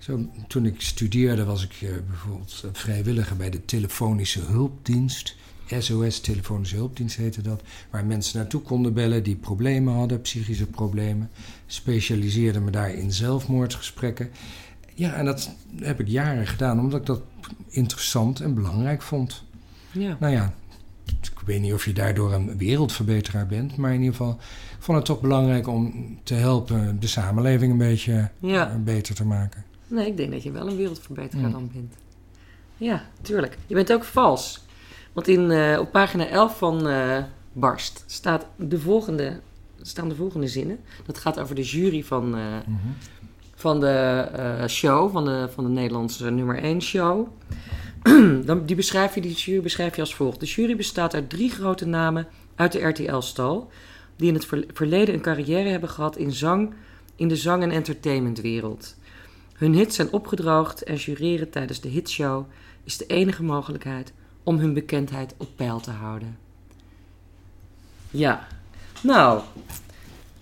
Zo, 0.00 0.28
toen 0.48 0.66
ik 0.66 0.80
studeerde 0.80 1.44
was 1.44 1.64
ik 1.64 1.72
eh, 1.82 1.88
bijvoorbeeld 2.08 2.60
eh, 2.64 2.70
vrijwilliger 2.72 3.36
bij 3.36 3.50
de 3.50 3.64
telefonische 3.64 4.40
hulpdienst. 4.40 5.36
SOS 5.78 6.20
Telefonische 6.20 6.76
Hulpdienst 6.76 7.16
heette 7.16 7.42
dat. 7.42 7.62
Waar 7.90 8.04
mensen 8.04 8.38
naartoe 8.38 8.60
konden 8.60 8.94
bellen 8.94 9.22
die 9.22 9.36
problemen 9.36 9.94
hadden, 9.94 10.20
psychische 10.20 10.66
problemen. 10.66 11.30
Specialiseerde 11.66 12.60
me 12.60 12.70
daar 12.70 12.94
in 12.94 13.12
zelfmoordgesprekken. 13.12 14.30
Ja, 14.94 15.12
en 15.14 15.24
dat 15.24 15.50
heb 15.80 16.00
ik 16.00 16.08
jaren 16.08 16.46
gedaan 16.46 16.80
omdat 16.80 17.00
ik 17.00 17.06
dat 17.06 17.22
interessant 17.68 18.40
en 18.40 18.54
belangrijk 18.54 19.02
vond. 19.02 19.42
Ja. 19.92 20.16
Nou 20.20 20.32
ja, 20.32 20.54
ik 21.22 21.40
weet 21.46 21.60
niet 21.60 21.72
of 21.72 21.84
je 21.84 21.92
daardoor 21.92 22.32
een 22.32 22.56
wereldverbeteraar 22.58 23.46
bent, 23.46 23.76
maar 23.76 23.92
in 23.92 24.00
ieder 24.00 24.14
geval 24.16 24.38
vond 24.78 24.96
het 24.98 25.06
toch 25.06 25.20
belangrijk 25.20 25.68
om 25.68 25.94
te 26.22 26.34
helpen 26.34 27.00
de 27.00 27.06
samenleving 27.06 27.72
een 27.72 27.78
beetje 27.78 28.30
Ja. 28.40 28.70
eh, 28.70 28.76
beter 28.76 29.14
te 29.14 29.24
maken. 29.24 29.64
Nee, 29.90 30.06
ik 30.06 30.16
denk 30.16 30.32
dat 30.32 30.42
je 30.42 30.50
wel 30.50 30.68
een 30.68 30.76
wereldverbeteraar 30.76 31.44
Mm. 31.46 31.52
dan 31.52 31.70
bent. 31.72 31.94
Ja, 32.76 33.04
tuurlijk. 33.22 33.58
Je 33.66 33.74
bent 33.74 33.92
ook 33.92 34.04
vals. 34.04 34.64
Want 35.12 35.28
in, 35.28 35.50
eh, 35.50 35.78
op 35.80 35.90
pagina 35.92 36.26
11 36.26 36.58
van 36.58 36.88
eh, 36.88 37.16
Barst 37.52 38.04
staat 38.06 38.46
de 38.56 38.78
volgende, 38.80 39.40
staan 39.82 40.08
de 40.08 40.14
volgende 40.14 40.48
zinnen. 40.48 40.78
Dat 41.06 41.18
gaat 41.18 41.40
over 41.40 41.54
de 41.54 41.62
jury 41.62 42.04
van, 42.04 42.36
eh, 42.36 42.42
Mhm. 42.66 42.76
van 43.54 43.80
de 43.80 44.64
show, 44.68 45.12
van 45.12 45.24
de, 45.24 45.48
van 45.54 45.64
de 45.64 45.70
Nederlandse 45.70 46.30
nummer 46.30 46.64
1 46.64 46.82
show. 46.82 47.26
Dan, 48.46 48.64
die, 48.66 48.76
beschrijf 48.76 49.14
je, 49.14 49.20
die 49.20 49.34
jury 49.34 49.62
beschrijf 49.62 49.94
je 49.94 50.00
als 50.00 50.14
volgt. 50.14 50.40
De 50.40 50.46
jury 50.46 50.76
bestaat 50.76 51.14
uit 51.14 51.30
drie 51.30 51.50
grote 51.50 51.86
namen 51.86 52.26
uit 52.54 52.72
de 52.72 52.78
RTL-stal... 52.86 53.70
die 54.16 54.28
in 54.28 54.34
het 54.34 54.44
ver- 54.44 54.64
verleden 54.72 55.14
een 55.14 55.20
carrière 55.20 55.68
hebben 55.68 55.88
gehad 55.88 56.16
in, 56.16 56.32
zang, 56.32 56.72
in 57.16 57.28
de 57.28 57.36
zang- 57.36 57.62
en 57.62 57.70
entertainmentwereld. 57.70 58.96
Hun 59.60 59.74
hits 59.74 59.96
zijn 59.96 60.12
opgedroogd 60.12 60.82
en 60.82 60.94
jureren 60.94 61.50
tijdens 61.50 61.80
de 61.80 61.88
hitshow... 61.88 62.44
is 62.84 62.96
de 62.96 63.06
enige 63.06 63.42
mogelijkheid 63.42 64.12
om 64.42 64.58
hun 64.58 64.74
bekendheid 64.74 65.34
op 65.36 65.48
peil 65.56 65.80
te 65.80 65.90
houden. 65.90 66.38
Ja, 68.10 68.46
nou... 69.02 69.40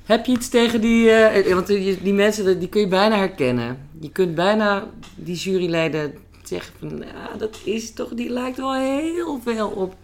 Heb 0.04 0.26
je 0.26 0.32
iets 0.32 0.48
tegen 0.48 0.80
die... 0.80 1.10
eh, 1.10 1.54
want 1.54 1.66
die, 1.66 2.02
die 2.02 2.12
mensen, 2.12 2.58
die 2.58 2.68
kun 2.68 2.80
je 2.80 2.88
bijna 2.88 3.16
herkennen. 3.16 3.78
Je 4.00 4.10
kunt 4.10 4.34
bijna 4.34 4.86
die 5.14 5.36
juryleden 5.36 6.14
zeggen 6.42 6.72
van... 6.78 6.98
Ja, 6.98 7.36
dat 7.38 7.60
is 7.64 7.92
toch... 7.92 8.14
Die 8.14 8.30
lijkt 8.30 8.56
wel 8.56 8.74
heel 8.74 9.40
veel 9.44 9.68
op 9.68 9.96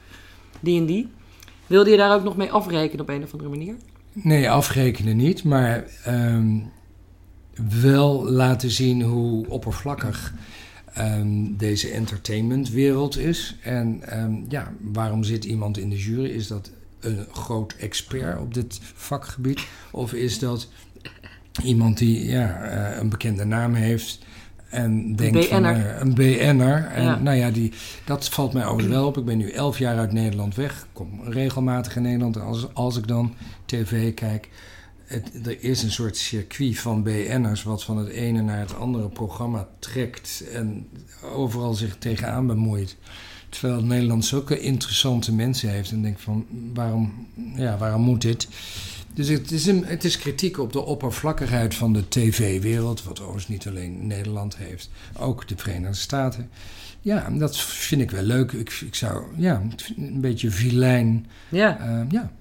die 0.61 0.81
en 0.81 0.87
die. 0.87 1.09
Wilde 1.66 1.90
je 1.90 1.96
daar 1.96 2.14
ook 2.14 2.24
nog 2.24 2.37
mee 2.37 2.53
afrekenen 2.53 3.00
op 3.00 3.09
een 3.09 3.22
of 3.22 3.33
andere 3.33 3.50
manier? 3.50 3.74
Nee, 4.12 4.50
afrekenen 4.50 5.16
niet, 5.16 5.44
maar 5.44 5.85
ehm, 6.05 6.57
wel 7.81 8.31
laten 8.31 8.71
zien 8.71 9.03
hoe 9.03 9.49
oppervlakkig 9.49 10.35
ehm, 10.93 11.57
deze 11.57 11.90
entertainmentwereld 11.90 13.19
is. 13.19 13.57
En 13.62 14.03
ehm, 14.03 14.35
ja, 14.49 14.73
waarom 14.81 15.25
zit 15.25 15.45
iemand 15.45 15.79
in 15.79 15.90
de 15.90 15.99
jury? 15.99 16.31
Is 16.31 16.47
dat 16.47 16.71
een 17.01 17.27
groot 17.33 17.75
expert 17.79 18.40
op 18.40 18.55
dit 18.55 18.81
vakgebied? 18.95 19.67
Of 19.90 20.12
is 20.12 20.38
dat 20.38 20.69
iemand 21.62 21.99
die 21.99 22.27
ja, 22.27 22.62
eh, 22.62 22.99
een 23.01 23.09
bekende 23.09 23.45
naam 23.45 23.75
heeft 23.75 24.19
en 24.75 25.17
denkt 25.17 25.47
van 25.47 25.64
eh, 25.64 26.01
een 26.01 26.14
BN'er. 26.14 26.85
En 26.85 27.03
Ja. 27.03 27.19
nou 27.19 27.37
ja, 27.37 27.51
die, 27.51 27.73
dat 28.05 28.29
valt 28.29 28.53
mij 28.53 28.64
overigens 28.64 28.95
wel 28.95 29.07
op. 29.07 29.19
Ik 29.19 29.25
ben 29.25 29.38
nu 29.38 29.51
elf 29.51 29.79
jaar 29.79 29.99
uit 29.99 30.12
Nederland 30.12 30.55
weg. 30.55 30.87
Kom 30.93 31.21
regelmatig 31.25 31.97
in 31.97 32.03
Nederland. 32.03 32.40
Als, 32.40 32.75
als 32.75 32.97
ik 32.97 33.07
dan 33.07 33.35
tv 33.64 34.14
kijk, 34.14 34.49
het, 35.14 35.46
er 35.46 35.62
is 35.62 35.83
een 35.83 35.92
soort 35.92 36.16
circuit 36.16 36.79
van 36.79 37.03
BN'ers... 37.03 37.62
wat 37.62 37.85
van 37.85 37.96
het 37.96 38.09
ene 38.09 38.42
naar 38.42 38.59
het 38.59 38.77
andere 38.77 39.09
programma 39.09 39.68
trekt... 39.79 40.44
en 40.53 40.88
overal 41.35 41.74
zich 41.74 41.96
tegenaan 41.98 42.46
bemoeit. 42.46 42.96
Terwijl 43.48 43.83
Nederland 43.83 44.24
zulke 44.24 44.61
interessante 44.61 45.33
mensen 45.33 45.70
heeft... 45.70 45.90
en 45.90 46.03
denk 46.03 46.18
van, 46.18 46.46
waarom, 46.74 47.27
ja, 47.55 47.79
waarom 47.79 48.03
moet 48.03 48.22
dit? 48.22 48.48
Dus 49.14 49.29
het 49.29 49.50
is, 49.50 49.66
een, 49.66 49.85
het 49.85 50.05
is 50.05 50.18
kritiek 50.18 50.59
op 50.59 50.72
de 50.72 50.81
oppervlakkigheid 50.81 51.74
van 51.74 51.92
de 51.92 52.09
tv-wereld... 52.09 53.05
wat 53.05 53.20
overigens 53.20 53.48
niet 53.48 53.66
alleen 53.66 54.07
Nederland 54.07 54.57
heeft, 54.57 54.90
ook 55.18 55.48
de 55.48 55.57
Verenigde 55.57 55.96
Staten... 55.96 56.50
Ja, 57.00 57.31
dat 57.31 57.61
vind 57.61 58.00
ik 58.00 58.11
wel 58.11 58.22
leuk. 58.22 58.53
Ik, 58.53 58.70
ik 58.70 58.94
zou, 58.94 59.24
ja, 59.37 59.62
een 59.96 60.20
beetje 60.20 60.50
vilijn. 60.50 61.27
Ja, 61.48 61.79
eh, 61.79 62.11
ja, 62.11 62.33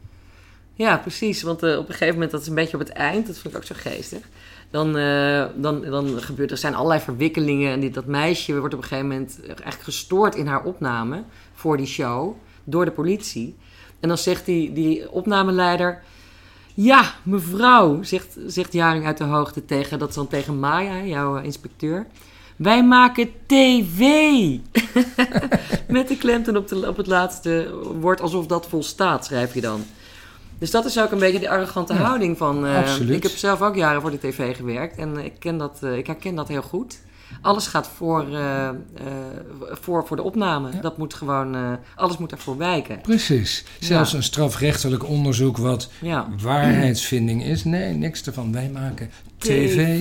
ja 0.73 0.97
precies. 0.97 1.41
Want 1.41 1.63
eh, 1.63 1.77
op 1.77 1.87
een 1.87 1.93
gegeven 1.93 2.13
moment, 2.13 2.31
dat 2.31 2.41
is 2.41 2.47
een 2.47 2.55
beetje 2.55 2.77
op 2.77 2.83
het 2.83 2.91
eind, 2.91 3.27
dat 3.27 3.37
vind 3.37 3.53
ik 3.53 3.59
ook 3.59 3.65
zo 3.65 3.75
geestig. 3.77 4.21
Dan, 4.69 4.97
eh, 4.97 5.45
dan, 5.55 5.81
dan 5.81 6.21
gebeurt 6.21 6.51
er 6.51 6.57
zijn 6.57 6.75
allerlei 6.75 7.01
verwikkelingen. 7.01 7.71
En 7.71 7.79
dit, 7.79 7.93
dat 7.93 8.05
meisje 8.05 8.59
wordt 8.59 8.73
op 8.73 8.81
een 8.81 8.87
gegeven 8.87 9.09
moment 9.09 9.39
eigenlijk 9.45 9.83
gestoord 9.83 10.35
in 10.35 10.47
haar 10.47 10.63
opname 10.63 11.23
voor 11.53 11.77
die 11.77 11.85
show. 11.85 12.35
door 12.63 12.85
de 12.85 12.91
politie. 12.91 13.55
En 13.99 14.07
dan 14.07 14.17
zegt 14.17 14.45
die, 14.45 14.73
die 14.73 15.11
opnameleider... 15.11 16.03
Ja, 16.73 17.13
mevrouw, 17.23 18.03
zegt, 18.03 18.37
zegt 18.47 18.73
Jaring 18.73 19.05
uit 19.05 19.17
de 19.17 19.23
hoogte 19.23 19.65
tegen... 19.65 19.99
Dat 19.99 20.13
dan 20.13 20.27
tegen 20.27 20.59
Maya, 20.59 21.03
jouw 21.03 21.37
eh, 21.37 21.43
inspecteur. 21.43 22.07
Wij 22.55 22.83
maken 22.83 23.29
tv. 23.45 23.99
Met 25.95 26.07
de 26.07 26.17
klemtoon 26.19 26.57
op, 26.57 26.71
op 26.71 26.97
het 26.97 27.07
laatste 27.07 27.73
woord, 27.99 28.21
alsof 28.21 28.45
dat 28.45 28.67
volstaat, 28.67 29.25
schrijf 29.25 29.53
je 29.53 29.61
dan. 29.61 29.85
Dus 30.63 30.71
dat 30.71 30.85
is 30.85 30.99
ook 30.99 31.11
een 31.11 31.19
beetje 31.19 31.39
die 31.39 31.49
arrogante 31.49 31.93
Ja, 31.93 31.99
houding 31.99 32.37
van... 32.37 32.65
eh, 32.65 32.99
ik 33.09 33.23
heb 33.23 33.31
zelf 33.31 33.61
ook 33.61 33.75
jaren 33.75 34.01
voor 34.01 34.11
de 34.11 34.19
tv 34.19 34.55
gewerkt 34.55 34.97
en 34.97 35.17
ik, 35.17 35.33
ken 35.39 35.57
dat, 35.57 35.79
eh, 35.81 35.97
ik 35.97 36.07
herken 36.07 36.35
dat 36.35 36.47
heel 36.47 36.61
goed. 36.61 36.99
Alles 37.41 37.67
gaat 37.67 37.87
voor, 37.95 38.27
eh, 38.35 38.67
eh, 38.67 38.73
voor, 39.61 40.07
voor 40.07 40.15
de 40.15 40.23
opname. 40.23 40.71
Ja. 40.73 40.81
Dat 40.81 40.97
moet 40.97 41.13
gewoon, 41.13 41.55
eh, 41.55 41.71
alles 41.95 42.17
moet 42.17 42.29
daarvoor 42.29 42.57
wijken. 42.57 43.01
Precies. 43.01 43.65
Zelfs 43.79 44.11
Ja. 44.11 44.17
een 44.17 44.23
strafrechtelijk 44.23 45.07
onderzoek 45.07 45.57
wat 45.57 45.89
waarheidsvinding 46.41 47.43
is. 47.45 47.63
Nee, 47.63 47.93
niks 47.93 48.23
ervan. 48.25 48.51
Wij 48.51 48.69
maken 48.73 49.09
tv. 49.37 49.99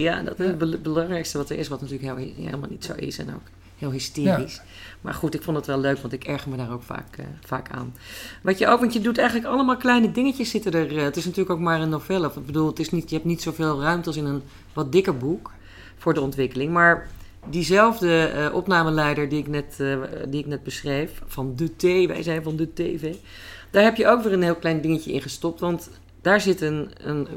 ja, 0.00 0.22
dat 0.22 0.40
is 0.40 0.46
het 0.46 0.58
bel- 0.58 0.78
belangrijkste 0.82 1.38
wat 1.38 1.50
er 1.50 1.58
is, 1.58 1.68
wat 1.68 1.80
natuurlijk 1.80 2.18
helemaal 2.36 2.68
niet 2.70 2.84
zo 2.84 2.92
is 2.96 3.18
en 3.18 3.28
ook 3.34 3.42
heel 3.78 3.90
hysterisch. 3.90 4.60
Maar 5.06 5.14
goed, 5.14 5.34
ik 5.34 5.42
vond 5.42 5.56
het 5.56 5.66
wel 5.66 5.80
leuk, 5.80 5.98
want 5.98 6.12
ik 6.12 6.24
erger 6.24 6.50
me 6.50 6.56
daar 6.56 6.72
ook 6.72 6.82
vaak, 6.82 7.16
eh, 7.16 7.24
vaak 7.44 7.70
aan. 7.70 7.94
Wat 8.42 8.58
je 8.58 8.66
ook, 8.66 8.80
want 8.80 8.92
je 8.92 9.00
doet 9.00 9.18
eigenlijk 9.18 9.48
allemaal 9.48 9.76
kleine 9.76 10.12
dingetjes 10.12 10.50
zitten 10.50 10.72
er. 10.72 10.96
eh, 10.96 11.04
het 11.04 11.16
is 11.16 11.24
natuurlijk 11.24 11.50
ook 11.50 11.60
maar 11.60 11.80
een 11.80 11.88
novelle. 11.88 12.26
Ik 12.26 12.46
bedoel, 12.46 12.66
het 12.66 12.78
is 12.78 12.90
niet, 12.90 13.08
je 13.08 13.14
hebt 13.14 13.26
niet 13.26 13.42
zoveel 13.42 13.80
ruimte 13.80 14.06
als 14.06 14.16
in 14.16 14.24
een 14.24 14.42
wat 14.72 14.92
dikker 14.92 15.16
boek 15.16 15.50
voor 15.96 16.14
de 16.14 16.20
ontwikkeling. 16.20 16.72
Maar 16.72 17.08
diezelfde 17.50 18.26
eh, 18.26 18.54
opnameleider 18.54 19.28
die 19.28 19.38
ik, 19.38 19.48
net, 19.48 19.76
die 20.28 20.40
ik 20.40 20.46
net 20.46 20.62
beschreef, 20.62 21.22
van 21.26 21.52
de 21.56 21.76
T, 21.76 21.82
wij 21.82 22.22
zijn 22.22 22.42
van 22.42 22.56
de 22.56 22.72
TV. 22.72 23.14
Daar 23.70 23.82
heb 23.82 23.96
je 23.96 24.06
ook 24.06 24.22
weer 24.22 24.32
een 24.32 24.42
heel 24.42 24.54
klein 24.54 24.80
dingetje 24.80 25.12
in 25.12 25.22
gestopt, 25.22 25.60
want 25.60 25.90
daar 26.20 26.40
zit 26.40 26.60
een, 26.60 26.90
een, 27.02 27.28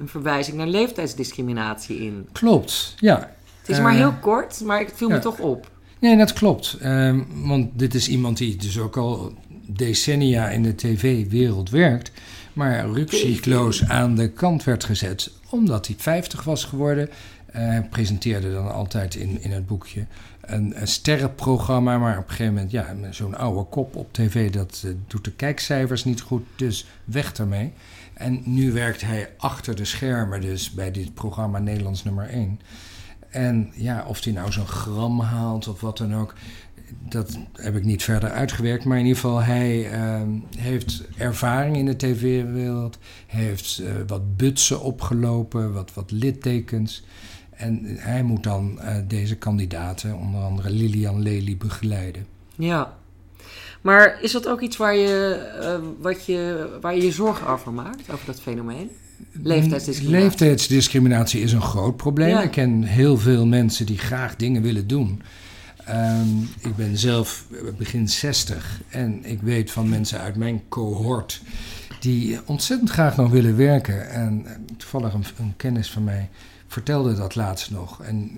een 0.00 0.08
verwijzing 0.08 0.56
naar 0.56 0.66
leeftijdsdiscriminatie 0.66 1.98
in. 1.98 2.28
Klopt, 2.32 2.94
ja. 2.96 3.34
Het 3.60 3.68
is 3.68 3.80
maar 3.80 3.94
heel 3.94 4.14
kort, 4.20 4.60
maar 4.60 4.78
het 4.78 4.92
viel 4.94 5.08
me 5.08 5.18
toch 5.18 5.38
op. 5.38 5.76
Nee, 6.00 6.16
dat 6.16 6.32
klopt. 6.32 6.76
Ehm, 6.80 7.20
want 7.34 7.78
dit 7.78 7.94
is 7.94 8.08
iemand 8.08 8.36
die 8.36 8.56
dus 8.56 8.78
ook 8.78 8.96
al 8.96 9.34
decennia 9.66 10.48
in 10.48 10.62
de 10.62 10.74
tv-wereld 10.74 11.70
werkt. 11.70 12.12
Maar 12.52 12.90
rukzichtloos 12.90 13.84
aan 13.84 14.14
de 14.14 14.30
kant 14.30 14.64
werd 14.64 14.84
gezet 14.84 15.30
omdat 15.50 15.86
hij 15.86 15.96
50 15.98 16.44
was 16.44 16.64
geworden. 16.64 17.08
Eh, 17.46 17.78
presenteerde 17.90 18.52
dan 18.52 18.72
altijd 18.72 19.14
in, 19.14 19.42
in 19.42 19.50
het 19.50 19.66
boekje 19.66 20.06
een, 20.40 20.80
een 20.80 20.88
sterrenprogramma. 20.88 21.98
Maar 21.98 22.18
op 22.18 22.24
een 22.24 22.30
gegeven 22.30 22.52
moment, 22.52 22.70
ja, 22.70 22.94
zo'n 23.10 23.36
oude 23.36 23.64
kop 23.64 23.96
op 23.96 24.12
tv, 24.12 24.50
dat 24.50 24.82
eh, 24.84 24.90
doet 25.06 25.24
de 25.24 25.32
kijkcijfers 25.32 26.04
niet 26.04 26.20
goed. 26.20 26.44
Dus 26.56 26.86
weg 27.04 27.32
ermee. 27.32 27.72
En 28.14 28.42
nu 28.44 28.72
werkt 28.72 29.00
hij 29.00 29.30
achter 29.36 29.76
de 29.76 29.84
schermen, 29.84 30.40
dus 30.40 30.70
bij 30.70 30.90
dit 30.90 31.14
programma 31.14 31.58
Nederlands 31.58 32.04
nummer 32.04 32.28
1. 32.28 32.60
En 33.38 33.70
ja, 33.74 34.04
of 34.06 34.24
hij 34.24 34.32
nou 34.32 34.52
zo'n 34.52 34.66
gram 34.66 35.20
haalt 35.20 35.68
of 35.68 35.80
wat 35.80 35.98
dan 35.98 36.14
ook, 36.14 36.34
dat 37.08 37.38
heb 37.52 37.76
ik 37.76 37.84
niet 37.84 38.02
verder 38.02 38.30
uitgewerkt. 38.30 38.84
Maar 38.84 38.98
in 38.98 39.04
ieder 39.04 39.20
geval, 39.20 39.42
hij 39.42 39.90
ehm, 39.90 40.30
heeft 40.56 41.02
ervaring 41.16 41.76
in 41.76 41.86
de 41.86 41.96
tv-wereld. 41.96 42.98
Heeft 43.26 43.78
eh, 43.78 43.92
wat 44.06 44.36
butsen 44.36 44.80
opgelopen, 44.80 45.72
wat, 45.72 45.94
wat 45.94 46.10
littekens. 46.10 47.04
En 47.50 47.80
hij 47.84 48.22
moet 48.22 48.42
dan 48.42 48.80
eh, 48.80 48.96
deze 49.08 49.36
kandidaten, 49.36 50.16
onder 50.16 50.40
andere 50.40 50.70
Lilian 50.70 51.22
Lely, 51.22 51.56
begeleiden. 51.56 52.26
Ja. 52.54 52.96
Maar 53.80 54.22
is 54.22 54.32
dat 54.32 54.48
ook 54.48 54.60
iets 54.60 54.76
waar 54.76 54.96
je, 54.96 55.34
eh, 55.60 55.78
wat 55.98 56.26
je, 56.26 56.68
waar 56.80 56.94
je 56.94 57.02
je 57.02 57.12
zorgen 57.12 57.46
over 57.46 57.72
maakt, 57.72 58.10
over 58.12 58.26
dat 58.26 58.40
fenomeen? 58.40 58.90
Leeftijdsdiscriminatie. 59.42 60.24
Leeftijdsdiscriminatie 60.24 61.40
is 61.40 61.52
een 61.52 61.62
groot 61.62 61.96
probleem. 61.96 62.28
Ja. 62.28 62.42
Ik 62.42 62.50
ken 62.50 62.82
heel 62.82 63.18
veel 63.18 63.46
mensen 63.46 63.86
die 63.86 63.98
graag 63.98 64.36
dingen 64.36 64.62
willen 64.62 64.86
doen. 64.86 65.22
Ehm, 65.84 66.38
ik 66.60 66.76
ben 66.76 66.98
zelf 66.98 67.46
begin 67.78 68.08
60 68.08 68.80
en 68.88 69.24
ik 69.24 69.40
weet 69.42 69.70
van 69.70 69.88
mensen 69.88 70.20
uit 70.20 70.36
mijn 70.36 70.62
cohort 70.68 71.42
die 72.00 72.38
ontzettend 72.46 72.90
graag 72.90 73.16
nog 73.16 73.30
willen 73.30 73.56
werken. 73.56 74.10
En 74.10 74.42
eh, 74.46 74.52
toevallig 74.76 75.12
een, 75.12 75.24
een 75.38 75.54
kennis 75.56 75.90
van 75.90 76.04
mij 76.04 76.28
vertelde 76.66 77.14
dat 77.14 77.34
laatst 77.34 77.70
nog 77.70 78.02
en 78.02 78.30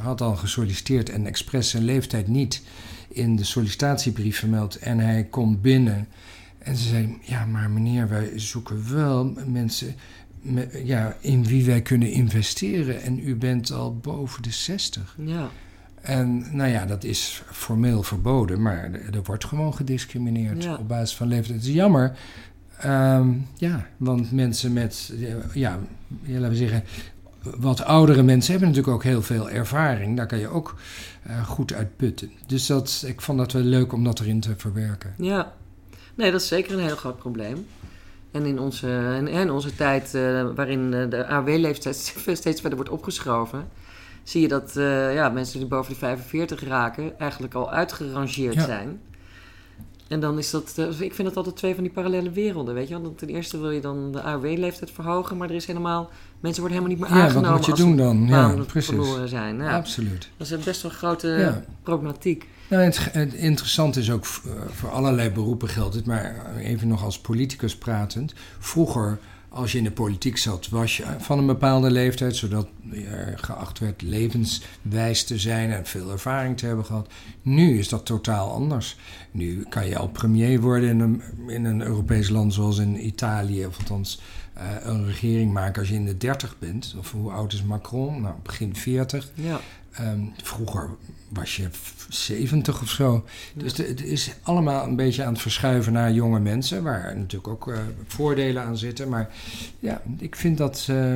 had 0.00 0.20
al 0.20 0.36
gesolliciteerd 0.36 1.10
en 1.10 1.26
expres 1.26 1.70
zijn 1.70 1.84
leeftijd 1.84 2.28
niet 2.28 2.62
in 3.08 3.36
de 3.36 3.44
sollicitatiebrief 3.44 4.38
vermeld. 4.38 4.76
En 4.76 4.98
hij 4.98 5.24
komt 5.30 5.62
binnen 5.62 6.08
en 6.58 6.76
ze 6.76 6.88
zei: 6.88 7.18
Ja, 7.20 7.44
maar 7.44 7.70
meneer, 7.70 8.08
wij 8.08 8.32
zoeken 8.36 8.94
wel 8.94 9.34
mensen 9.46 9.94
ja, 10.84 11.16
in 11.20 11.44
wie 11.44 11.64
wij 11.64 11.82
kunnen 11.82 12.10
investeren. 12.10 13.02
En 13.02 13.28
u 13.28 13.36
bent 13.36 13.72
al 13.72 13.96
boven 13.96 14.42
de 14.42 14.50
60. 14.50 15.16
Ja. 15.24 15.48
En 16.00 16.56
nou 16.56 16.70
ja, 16.70 16.86
dat 16.86 17.04
is 17.04 17.42
formeel 17.50 18.02
verboden, 18.02 18.62
maar 18.62 18.90
er, 18.92 19.22
wordt 19.24 19.44
gewoon 19.44 19.74
gediscrimineerd 19.74 20.62
Ja. 20.64 20.74
op 20.76 20.88
basis 20.88 21.16
van 21.16 21.28
leeftijd. 21.28 21.58
Het 21.58 21.66
is 21.68 21.74
jammer. 21.74 22.16
Ehm, 22.78 23.28
ja, 23.56 23.86
want 23.96 24.32
mensen 24.32 24.72
met, 24.72 25.12
ja, 25.54 25.78
ja, 26.22 26.38
laten 26.38 26.48
we 26.48 26.56
zeggen, 26.56 26.84
wat 27.42 27.82
oudere 27.82 28.22
mensen 28.22 28.50
hebben 28.50 28.68
natuurlijk 28.68 28.96
ook 28.96 29.04
heel 29.04 29.22
veel 29.22 29.50
ervaring. 29.50 30.16
Daar 30.16 30.26
kan 30.26 30.38
je 30.38 30.48
ook 30.48 30.76
eh, 31.22 31.46
goed 31.46 31.72
uit 31.72 31.96
putten. 31.96 32.30
Dus 32.46 32.66
dat, 32.66 33.04
ik 33.06 33.20
vond 33.20 33.38
dat 33.38 33.52
wel 33.52 33.62
leuk 33.62 33.92
om 33.92 34.04
dat 34.04 34.20
erin 34.20 34.40
te 34.40 34.54
verwerken. 34.56 35.14
Ja. 35.18 35.52
Nee, 36.14 36.30
dat 36.30 36.40
is 36.40 36.48
zeker 36.48 36.72
een 36.78 36.84
heel 36.84 36.96
groot 36.96 37.18
probleem. 37.18 37.66
En 38.32 38.44
in 38.46 38.58
onze, 38.58 39.14
in, 39.18 39.28
in 39.28 39.50
onze 39.50 39.74
tijd, 39.74 40.14
eh, 40.14 40.46
waarin 40.54 40.94
eh, 40.94 41.10
de 41.10 41.26
AOW-leeftijd 41.26 41.96
steeds 42.32 42.60
verder 42.60 42.74
wordt 42.78 42.90
opgeschoven, 42.90 43.68
zie 44.22 44.40
je 44.40 44.48
dat 44.48 44.76
eh, 44.76 45.14
ja, 45.14 45.28
mensen 45.28 45.58
die 45.58 45.68
boven 45.68 45.92
de 45.92 45.98
45 45.98 46.64
raken 46.64 47.18
eigenlijk 47.18 47.54
al 47.54 47.70
uitgerangeerd 47.70 48.54
Ja. 48.54 48.64
zijn. 48.64 49.00
En 50.08 50.20
dan 50.20 50.38
is 50.38 50.50
dat, 50.50 50.74
ik 50.98 51.14
vind 51.14 51.28
dat 51.28 51.36
altijd 51.36 51.56
twee 51.56 51.74
van 51.74 51.82
die 51.82 51.92
parallele 51.92 52.30
werelden, 52.30 52.74
weet 52.74 52.88
je 52.88 52.94
wel. 52.94 53.02
Want 53.02 53.18
Ten 53.18 53.28
eerste 53.28 53.58
wil 53.60 53.70
je 53.70 53.80
dan 53.80 54.12
de 54.12 54.22
AOW-leeftijd 54.22 54.90
verhogen, 54.90 55.36
maar 55.36 55.48
er 55.48 55.54
is 55.54 55.66
helemaal, 55.66 56.10
mensen 56.40 56.62
worden 56.62 56.78
helemaal 56.78 56.98
niet 56.98 57.08
meer 57.08 57.18
Ja, 57.18 57.24
aangenomen 57.24 57.50
wat 57.50 57.56
moet 57.58 57.66
je 57.66 57.72
als 57.72 57.80
doen 57.80 57.90
ze 57.90 57.96
dan? 57.96 58.26
Ja, 58.26 58.54
precies. 58.66 58.88
verloren 58.88 59.28
zijn. 59.28 59.56
Ja, 59.56 59.76
Absoluut. 59.76 60.30
dat 60.36 60.50
is 60.50 60.64
best 60.64 60.82
wel 60.82 60.90
een 60.90 60.96
grote 60.96 61.28
Ja. 61.28 61.64
problematiek. 61.82 62.48
Nou, 62.68 62.82
het, 62.82 63.12
het 63.12 63.34
interessante 63.34 64.00
is 64.00 64.10
ook, 64.10 64.24
eh, 64.24 64.52
voor 64.70 64.90
allerlei 64.90 65.30
beroepen 65.30 65.68
geldt 65.68 65.94
het, 65.94 66.06
maar 66.06 66.56
even 66.56 66.88
nog 66.88 67.04
als 67.04 67.20
politicus 67.20 67.76
pratend. 67.76 68.34
Vroeger, 68.58 69.18
als 69.48 69.72
je 69.72 69.78
in 69.78 69.84
de 69.84 69.90
politiek 69.90 70.36
zat, 70.36 70.68
was 70.68 70.96
je 70.96 71.04
van 71.18 71.38
een 71.38 71.46
bepaalde 71.46 71.90
leeftijd, 71.90 72.36
zodat 72.36 72.68
je 72.90 73.32
geacht 73.36 73.78
werd 73.78 74.02
levenswijs 74.02 75.24
te 75.24 75.38
zijn 75.38 75.70
en 75.70 75.86
veel 75.86 76.10
ervaring 76.10 76.58
te 76.58 76.66
hebben 76.66 76.84
gehad. 76.84 77.08
Nu 77.42 77.78
is 77.78 77.88
dat 77.88 78.06
totaal 78.06 78.52
anders. 78.52 78.96
Nu 79.30 79.64
kan 79.68 79.86
je 79.86 79.98
al 79.98 80.08
premier 80.08 80.60
worden 80.60 80.88
in 80.88 81.00
een, 81.00 81.22
in 81.46 81.64
een 81.64 81.82
Europees 81.82 82.28
land 82.28 82.54
zoals 82.54 82.78
in 82.78 83.06
Italië, 83.06 83.66
of 83.66 83.78
althans 83.78 84.20
eh, 84.52 84.64
een 84.82 85.06
regering 85.06 85.52
maken 85.52 85.80
als 85.80 85.88
je 85.88 85.94
in 85.94 86.04
de 86.04 86.16
30 86.16 86.58
bent. 86.58 86.94
Of 86.98 87.12
hoe 87.12 87.30
oud 87.30 87.52
is 87.52 87.62
Macron? 87.62 88.20
Nou, 88.20 88.34
begin 88.42 88.76
40. 88.76 89.30
Ja. 89.34 89.60
Ehm, 89.92 90.20
vroeger 90.42 90.90
was 91.32 91.56
je 91.56 91.68
f- 91.70 92.06
70 92.08 92.80
of 92.82 92.88
zo. 92.90 93.24
Dus 93.54 93.76
het 93.76 94.02
is 94.04 94.34
allemaal 94.42 94.86
een 94.86 94.96
beetje 94.96 95.24
aan 95.24 95.32
het 95.32 95.42
verschuiven 95.42 95.92
naar 95.92 96.12
jonge 96.12 96.40
mensen, 96.40 96.82
waar 96.82 97.16
natuurlijk 97.16 97.48
ook 97.48 97.68
eh, 97.72 97.78
voordelen 98.06 98.62
aan 98.62 98.76
zitten. 98.76 99.08
Maar 99.08 99.34
ja, 99.78 100.02
ik 100.18 100.36
vind 100.36 100.58
dat 100.58 100.86
eh, 100.90 101.14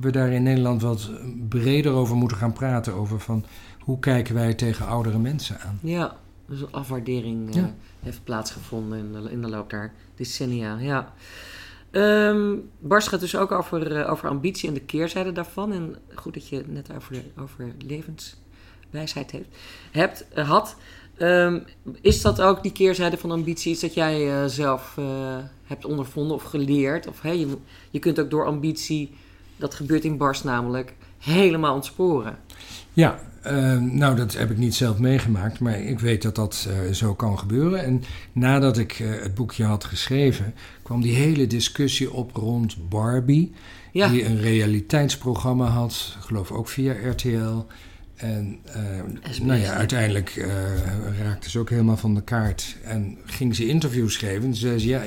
we 0.00 0.10
daar 0.10 0.30
in 0.32 0.42
Nederland 0.42 0.82
wat 0.82 1.10
breder 1.48 1.92
over 1.92 2.16
moeten 2.16 2.36
gaan 2.36 2.52
praten. 2.52 2.94
Over 2.94 3.20
van 3.20 3.44
hoe 3.78 3.98
kijken 3.98 4.34
wij 4.34 4.54
tegen 4.54 4.86
oudere 4.86 5.18
mensen 5.18 5.60
aan. 5.60 5.78
Ja, 5.82 6.16
dus 6.46 6.60
een 6.60 6.72
afwaardering 6.72 7.48
eh, 7.48 7.54
Ja. 7.54 7.74
heeft 8.02 8.24
plaatsgevonden 8.24 8.98
in 8.98 9.12
de, 9.12 9.30
in 9.30 9.40
de 9.42 9.48
loop 9.48 9.70
der 9.70 9.92
decennia. 10.16 10.78
Ja. 10.78 11.12
Bars 12.78 13.06
gaat 13.08 13.20
dus 13.20 13.36
ook 13.36 13.52
over, 13.52 14.06
over 14.08 14.28
ambitie 14.28 14.68
en 14.68 14.74
de 14.74 14.80
keerzijde 14.80 15.32
daarvan. 15.32 15.72
En 15.72 15.96
goed 16.14 16.34
dat 16.34 16.48
je 16.48 16.64
net 16.66 16.92
over, 16.94 17.22
over 17.38 17.72
levenswijsheid 18.92 19.30
heeft, 19.30 19.48
hebt, 19.90 20.24
eh, 20.34 20.48
had. 20.48 20.76
Ehm, 21.22 21.58
is 22.00 22.22
dat 22.22 22.40
ook 22.40 22.62
die 22.62 22.72
keerzijde 22.72 23.16
van 23.16 23.30
ambitie 23.30 23.72
iets 23.72 23.80
dat 23.80 23.94
jij 23.94 24.30
eh, 24.30 24.44
zelf 24.46 24.94
eh, 24.98 25.04
hebt 25.64 25.84
ondervonden 25.84 26.36
of 26.36 26.42
geleerd? 26.42 27.06
Of 27.06 27.20
hey, 27.20 27.46
je, 27.90 27.98
kunt 27.98 28.20
ook 28.20 28.30
door 28.30 28.46
ambitie, 28.46 29.10
dat 29.56 29.74
gebeurt 29.74 30.04
in 30.04 30.16
Bars 30.16 30.42
namelijk, 30.42 30.94
helemaal 31.18 31.74
ontsporen. 31.74 32.38
Ja, 32.92 33.18
eh, 33.42 33.78
nou 33.78 34.16
dat 34.16 34.32
heb 34.32 34.50
ik 34.50 34.58
niet 34.58 34.74
zelf 34.74 34.98
meegemaakt, 34.98 35.60
maar 35.60 35.80
ik 35.80 36.00
weet 36.00 36.22
dat 36.22 36.34
dat 36.34 36.68
zo 36.92 37.14
kan 37.14 37.38
gebeuren. 37.38 37.84
En 37.84 38.02
nadat 38.32 38.78
ik 38.78 38.92
het 38.92 39.34
boekje 39.34 39.64
had 39.64 39.84
geschreven, 39.84 40.54
kwam 40.82 41.00
die 41.00 41.14
hele 41.14 41.46
discussie 41.46 42.12
op 42.12 42.36
rond 42.36 42.88
Barbie, 42.88 43.52
Ja, 43.92 44.08
die 44.08 44.24
een 44.24 44.40
realiteitsprogramma 44.40 45.66
had, 45.66 46.16
ik 46.18 46.24
geloof 46.24 46.50
ook 46.50 46.68
via 46.68 46.94
RTL. 47.10 47.64
En 48.22 48.58
uh, 48.66 48.72
SBS, 49.22 49.40
nou 49.40 49.60
ja, 49.60 49.72
uiteindelijk 49.72 50.36
uh, 50.36 50.46
raakte 51.22 51.50
ze 51.50 51.58
ook 51.58 51.70
helemaal 51.70 51.96
van 51.96 52.14
de 52.14 52.22
kaart. 52.22 52.76
En 52.84 53.18
ging 53.24 53.56
ze 53.56 53.66
interviews 53.66 54.16
geven. 54.16 54.44
En 54.44 54.54
zei 54.54 54.78
ze, 54.78 54.88
ja, 54.88 55.02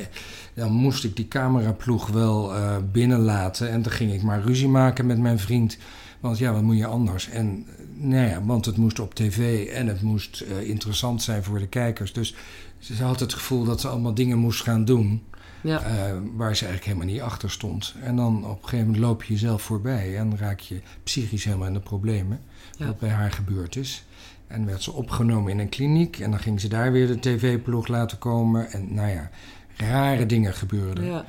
dan 0.53 0.71
moest 0.71 1.03
ik 1.03 1.15
die 1.15 1.27
cameraploeg 1.27 2.07
wel 2.07 2.55
uh, 2.55 2.75
binnenlaten. 2.91 3.69
En 3.69 3.81
dan 3.81 3.91
ging 3.91 4.13
ik 4.13 4.21
maar 4.21 4.41
ruzie 4.41 4.67
maken 4.67 5.05
met 5.05 5.17
mijn 5.17 5.39
vriend. 5.39 5.77
Want 6.19 6.37
ja, 6.37 6.53
wat 6.53 6.61
moet 6.61 6.77
je 6.77 6.85
anders? 6.85 7.29
En 7.29 7.65
nou 7.93 8.27
ja, 8.27 8.43
want 8.43 8.65
het 8.65 8.77
moest 8.77 8.99
op 8.99 9.15
tv 9.15 9.67
en 9.67 9.87
het 9.87 10.01
moest 10.01 10.45
interessant 10.63 11.23
zijn 11.23 11.43
voor 11.43 11.59
de 11.59 11.67
kijkers. 11.67 12.13
Dus 12.13 12.35
ze 12.79 13.03
had 13.03 13.19
het 13.19 13.33
gevoel 13.33 13.63
dat 13.63 13.81
ze 13.81 13.87
allemaal 13.87 14.13
dingen 14.13 14.37
moest 14.37 14.63
gaan 14.63 14.85
doen. 14.85 15.23
Ja. 15.65 15.81
Uh, 15.81 16.17
waar 16.35 16.55
ze 16.55 16.65
eigenlijk 16.65 16.85
helemaal 16.85 17.13
niet 17.13 17.21
achter 17.21 17.51
stond. 17.51 17.95
En 18.01 18.15
dan 18.15 18.45
op 18.45 18.63
een 18.63 18.69
gegeven 18.69 18.85
moment 18.85 19.03
loop 19.03 19.23
je 19.23 19.33
jezelf 19.33 19.61
voorbij 19.61 20.17
en 20.17 20.37
raak 20.37 20.59
je 20.59 20.81
psychisch 21.03 21.43
helemaal 21.43 21.67
in 21.67 21.73
de 21.73 21.79
problemen. 21.79 22.39
Ja. 22.77 22.85
Wat 22.85 22.99
bij 22.99 23.09
haar 23.09 23.31
gebeurd 23.31 23.75
is. 23.75 24.05
En 24.47 24.65
werd 24.65 24.83
ze 24.83 24.91
opgenomen 24.91 25.51
in 25.51 25.59
een 25.59 25.69
kliniek 25.69 26.19
en 26.19 26.31
dan 26.31 26.39
ging 26.39 26.61
ze 26.61 26.67
daar 26.67 26.91
weer 26.91 27.07
de 27.07 27.19
tv-ploeg 27.19 27.87
laten 27.87 28.17
komen. 28.17 28.71
En 28.71 28.93
nou 28.93 29.09
ja, 29.09 29.29
rare 29.77 30.25
dingen 30.25 30.53
gebeurden. 30.53 31.05
Ja. 31.05 31.25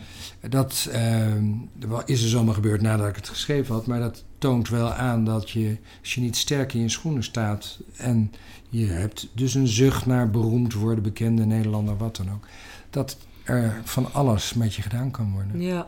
Dat 0.49 0.89
uh, 0.93 1.99
is 2.05 2.23
dus 2.23 2.35
allemaal 2.35 2.55
gebeurd 2.55 2.81
nadat 2.81 3.09
ik 3.09 3.17
het 3.17 3.29
geschreven 3.29 3.75
had, 3.75 3.87
maar 3.87 4.01
dat 4.01 4.25
toont 4.39 4.69
wel 4.69 4.93
aan 4.93 5.25
dat 5.25 5.51
je, 5.51 5.77
als 6.01 6.15
je 6.15 6.21
niet 6.21 6.37
sterk 6.37 6.75
in 6.75 6.81
je 6.81 6.89
schoenen 6.89 7.25
staat 7.25 7.79
en 7.97 8.33
je 8.69 8.87
hebt 8.87 9.29
dus 9.33 9.55
een 9.55 9.69
zucht 9.69 10.07
naar 10.07 10.31
beroemd 10.31 10.75
worden, 10.75 11.03
bekende 11.03 11.45
Nederlander, 11.45 11.97
wat 11.97 12.17
dan 12.17 12.31
ook, 12.33 12.47
dat 12.91 13.17
er 13.47 13.81
van 13.85 14.13
alles 14.13 14.55
met 14.55 14.75
je 14.75 14.83
gedaan 14.83 15.11
kan 15.11 15.33
worden. 15.33 15.61
Ja. 15.61 15.87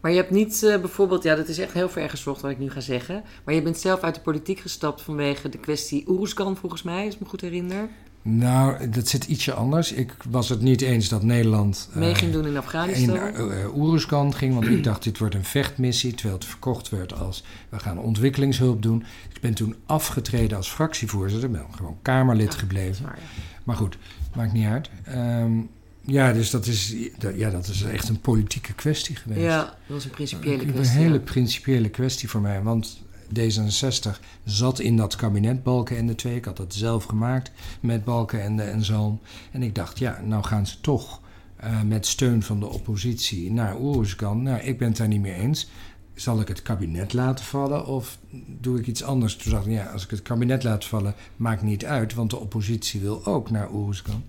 Maar 0.00 0.12
je 0.12 0.18
hebt 0.18 0.30
niet 0.30 0.62
uh, 0.64 0.80
bijvoorbeeld, 0.80 1.22
ja, 1.22 1.34
dat 1.34 1.48
is 1.48 1.58
echt 1.58 1.72
heel 1.72 1.88
ver 1.88 2.10
gezocht 2.10 2.40
wat 2.40 2.50
ik 2.50 2.58
nu 2.58 2.70
ga 2.70 2.80
zeggen. 2.80 3.22
Maar 3.44 3.54
je 3.54 3.62
bent 3.62 3.78
zelf 3.78 4.00
uit 4.00 4.14
de 4.14 4.20
politiek 4.20 4.58
gestapt 4.58 5.02
vanwege 5.02 5.48
de 5.48 5.58
kwestie 5.58 6.08
Oeruzkan, 6.08 6.56
volgens 6.56 6.82
mij, 6.82 7.04
als 7.04 7.14
ik 7.14 7.20
me 7.20 7.26
goed 7.26 7.40
herinner. 7.40 7.88
Nou, 8.22 8.88
dat 8.88 9.08
zit 9.08 9.24
ietsje 9.24 9.52
anders. 9.52 9.92
Ik 9.92 10.14
was 10.28 10.48
het 10.48 10.60
niet 10.60 10.80
eens 10.80 11.08
dat 11.08 11.22
Nederland. 11.22 11.88
Uh, 11.90 11.96
mee 11.96 12.14
ging 12.14 12.32
doen 12.32 12.46
in 12.46 12.56
Afghanistan. 12.56 13.16
In 13.16 13.48
uh, 13.48 13.76
Oeruzkan 13.76 14.34
ging, 14.34 14.54
want 14.54 14.66
ik 14.66 14.84
dacht 14.84 15.02
dit 15.02 15.18
wordt 15.18 15.34
een 15.34 15.44
vechtmissie. 15.44 16.14
Terwijl 16.14 16.34
het 16.34 16.44
verkocht 16.44 16.88
werd 16.88 17.18
als 17.18 17.44
we 17.68 17.78
gaan 17.78 17.98
ontwikkelingshulp 17.98 18.82
doen. 18.82 19.04
Ik 19.34 19.40
ben 19.40 19.54
toen 19.54 19.76
afgetreden 19.86 20.56
als 20.56 20.68
fractievoorzitter. 20.68 21.50
Ben 21.50 21.66
gewoon 21.70 21.96
Kamerlid 22.02 22.52
ja, 22.52 22.58
gebleven. 22.58 23.04
Waar, 23.04 23.18
ja. 23.18 23.42
Maar 23.64 23.76
goed, 23.76 23.98
maakt 24.36 24.52
niet 24.52 24.66
uit. 24.66 24.90
Um, 25.08 25.70
ja, 26.06 26.32
dus 26.32 26.50
dat 26.50 26.66
is, 26.66 26.94
ja, 27.34 27.50
dat 27.50 27.66
is 27.66 27.82
echt 27.82 28.08
een 28.08 28.20
politieke 28.20 28.72
kwestie 28.72 29.16
geweest. 29.16 29.40
Ja, 29.40 29.62
dat 29.62 29.74
was 29.86 30.04
een 30.04 30.10
principiële 30.10 30.64
kwestie. 30.64 30.96
Een 30.96 31.02
hele 31.02 31.18
ja. 31.18 31.20
principiële 31.20 31.88
kwestie 31.88 32.28
voor 32.28 32.40
mij. 32.40 32.62
Want 32.62 33.02
D66 33.40 34.20
zat 34.44 34.78
in 34.78 34.96
dat 34.96 35.16
kabinet 35.16 35.62
Balken 35.62 35.96
en 35.96 36.06
de 36.06 36.14
Twee. 36.14 36.36
Ik 36.36 36.44
had 36.44 36.56
dat 36.56 36.74
zelf 36.74 37.04
gemaakt 37.04 37.50
met 37.80 38.04
Balken 38.04 38.60
en, 38.60 38.84
Zalm. 38.84 39.20
En 39.52 39.62
ik 39.62 39.74
dacht, 39.74 39.98
ja, 39.98 40.20
nou 40.24 40.44
gaan 40.44 40.66
ze 40.66 40.80
toch 40.80 41.20
uh, 41.64 41.82
met 41.82 42.06
steun 42.06 42.42
van 42.42 42.60
de 42.60 42.68
oppositie 42.68 43.52
naar 43.52 43.80
Oeruzkan. 43.80 44.42
Nou, 44.42 44.60
ik 44.60 44.78
ben 44.78 44.88
het 44.88 44.96
daar 44.96 45.08
niet 45.08 45.20
mee 45.20 45.34
eens. 45.34 45.68
Zal 46.14 46.40
ik 46.40 46.48
het 46.48 46.62
kabinet 46.62 47.12
laten 47.12 47.44
vallen 47.44 47.86
of 47.86 48.18
doe 48.46 48.78
ik 48.78 48.86
iets 48.86 49.02
anders? 49.02 49.36
Toen 49.36 49.52
dacht 49.52 49.66
ik, 49.66 49.72
ja, 49.72 49.86
als 49.86 50.04
ik 50.04 50.10
het 50.10 50.22
kabinet 50.22 50.62
laat 50.62 50.84
vallen, 50.84 51.14
maakt 51.36 51.62
niet 51.62 51.84
uit. 51.84 52.14
Want 52.14 52.30
de 52.30 52.38
oppositie 52.38 53.00
wil 53.00 53.26
ook 53.26 53.50
naar 53.50 53.72
Oeruzkan. 53.72 54.24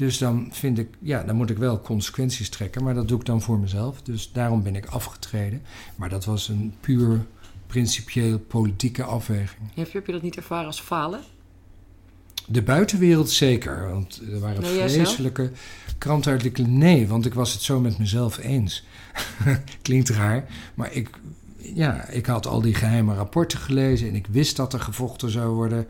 Dus 0.00 0.18
dan 0.18 0.48
vind 0.50 0.78
ik, 0.78 0.88
ja, 0.98 1.22
dan 1.22 1.36
moet 1.36 1.50
ik 1.50 1.58
wel 1.58 1.80
consequenties 1.80 2.48
trekken. 2.48 2.84
Maar 2.84 2.94
dat 2.94 3.08
doe 3.08 3.18
ik 3.18 3.24
dan 3.24 3.42
voor 3.42 3.58
mezelf. 3.58 4.02
Dus 4.02 4.32
daarom 4.32 4.62
ben 4.62 4.76
ik 4.76 4.86
afgetreden. 4.86 5.62
Maar 5.96 6.08
dat 6.08 6.24
was 6.24 6.48
een 6.48 6.74
puur 6.80 7.26
principieel 7.66 8.38
politieke 8.38 9.04
afweging. 9.04 9.60
Heb 9.74 9.86
je, 9.86 9.92
heb 9.92 10.06
je 10.06 10.12
dat 10.12 10.22
niet 10.22 10.36
ervaren 10.36 10.66
als 10.66 10.80
falen? 10.80 11.20
De 12.46 12.62
buitenwereld 12.62 13.30
zeker. 13.30 13.88
Want 13.90 14.20
er 14.32 14.40
waren 14.40 14.62
Nee, 14.62 14.88
vreselijke 14.88 15.50
krantenartikelen. 15.98 16.78
Nee, 16.78 17.08
want 17.08 17.26
ik 17.26 17.34
was 17.34 17.52
het 17.52 17.62
zo 17.62 17.80
met 17.80 17.98
mezelf 17.98 18.38
eens. 18.38 18.84
Klinkt 19.82 20.08
raar. 20.08 20.44
Maar 20.74 20.92
ik, 20.92 21.10
ja, 21.56 22.08
ik 22.08 22.26
had 22.26 22.46
al 22.46 22.60
die 22.60 22.74
geheime 22.74 23.14
rapporten 23.14 23.58
gelezen. 23.58 24.08
En 24.08 24.14
ik 24.14 24.26
wist 24.26 24.56
dat 24.56 24.72
er 24.72 24.80
gevochten 24.80 25.30
zou 25.30 25.54
worden 25.54 25.86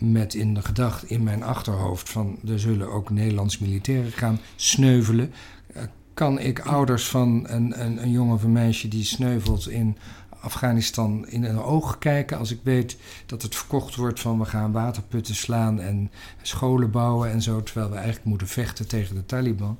met 0.00 0.34
in 0.34 0.54
de 0.54 0.62
gedachte 0.62 1.06
in 1.06 1.22
mijn 1.22 1.42
achterhoofd 1.42 2.08
van 2.08 2.38
er 2.48 2.60
zullen 2.60 2.92
ook 2.92 3.10
Nederlands 3.10 3.58
militairen 3.58 4.12
gaan 4.12 4.40
sneuvelen. 4.56 5.32
Uh, 5.76 5.82
kan 6.14 6.38
ik 6.38 6.60
ouders 6.60 7.08
van 7.08 7.44
een, 7.48 7.84
een, 7.84 8.02
een 8.02 8.10
jongen 8.10 8.34
of 8.34 8.42
een 8.42 8.52
meisje 8.52 8.88
die 8.88 9.04
sneuvelt 9.04 9.68
in 9.68 9.96
Afghanistan 10.40 11.28
in 11.28 11.44
hun 11.44 11.62
ogen 11.62 11.98
kijken 11.98 12.38
als 12.38 12.50
ik 12.50 12.60
weet 12.62 12.96
dat 13.26 13.42
het 13.42 13.56
verkocht 13.56 13.94
wordt 13.94 14.20
van 14.20 14.38
we 14.38 14.44
gaan 14.44 14.72
waterputten 14.72 15.34
slaan 15.34 15.80
en 15.80 16.10
scholen 16.42 16.90
bouwen 16.90 17.30
en 17.30 17.42
zo, 17.42 17.62
terwijl 17.62 17.88
we 17.88 17.96
eigenlijk 17.96 18.24
moeten 18.24 18.46
vechten 18.46 18.88
tegen 18.88 19.14
de 19.14 19.26
Taliban. 19.26 19.78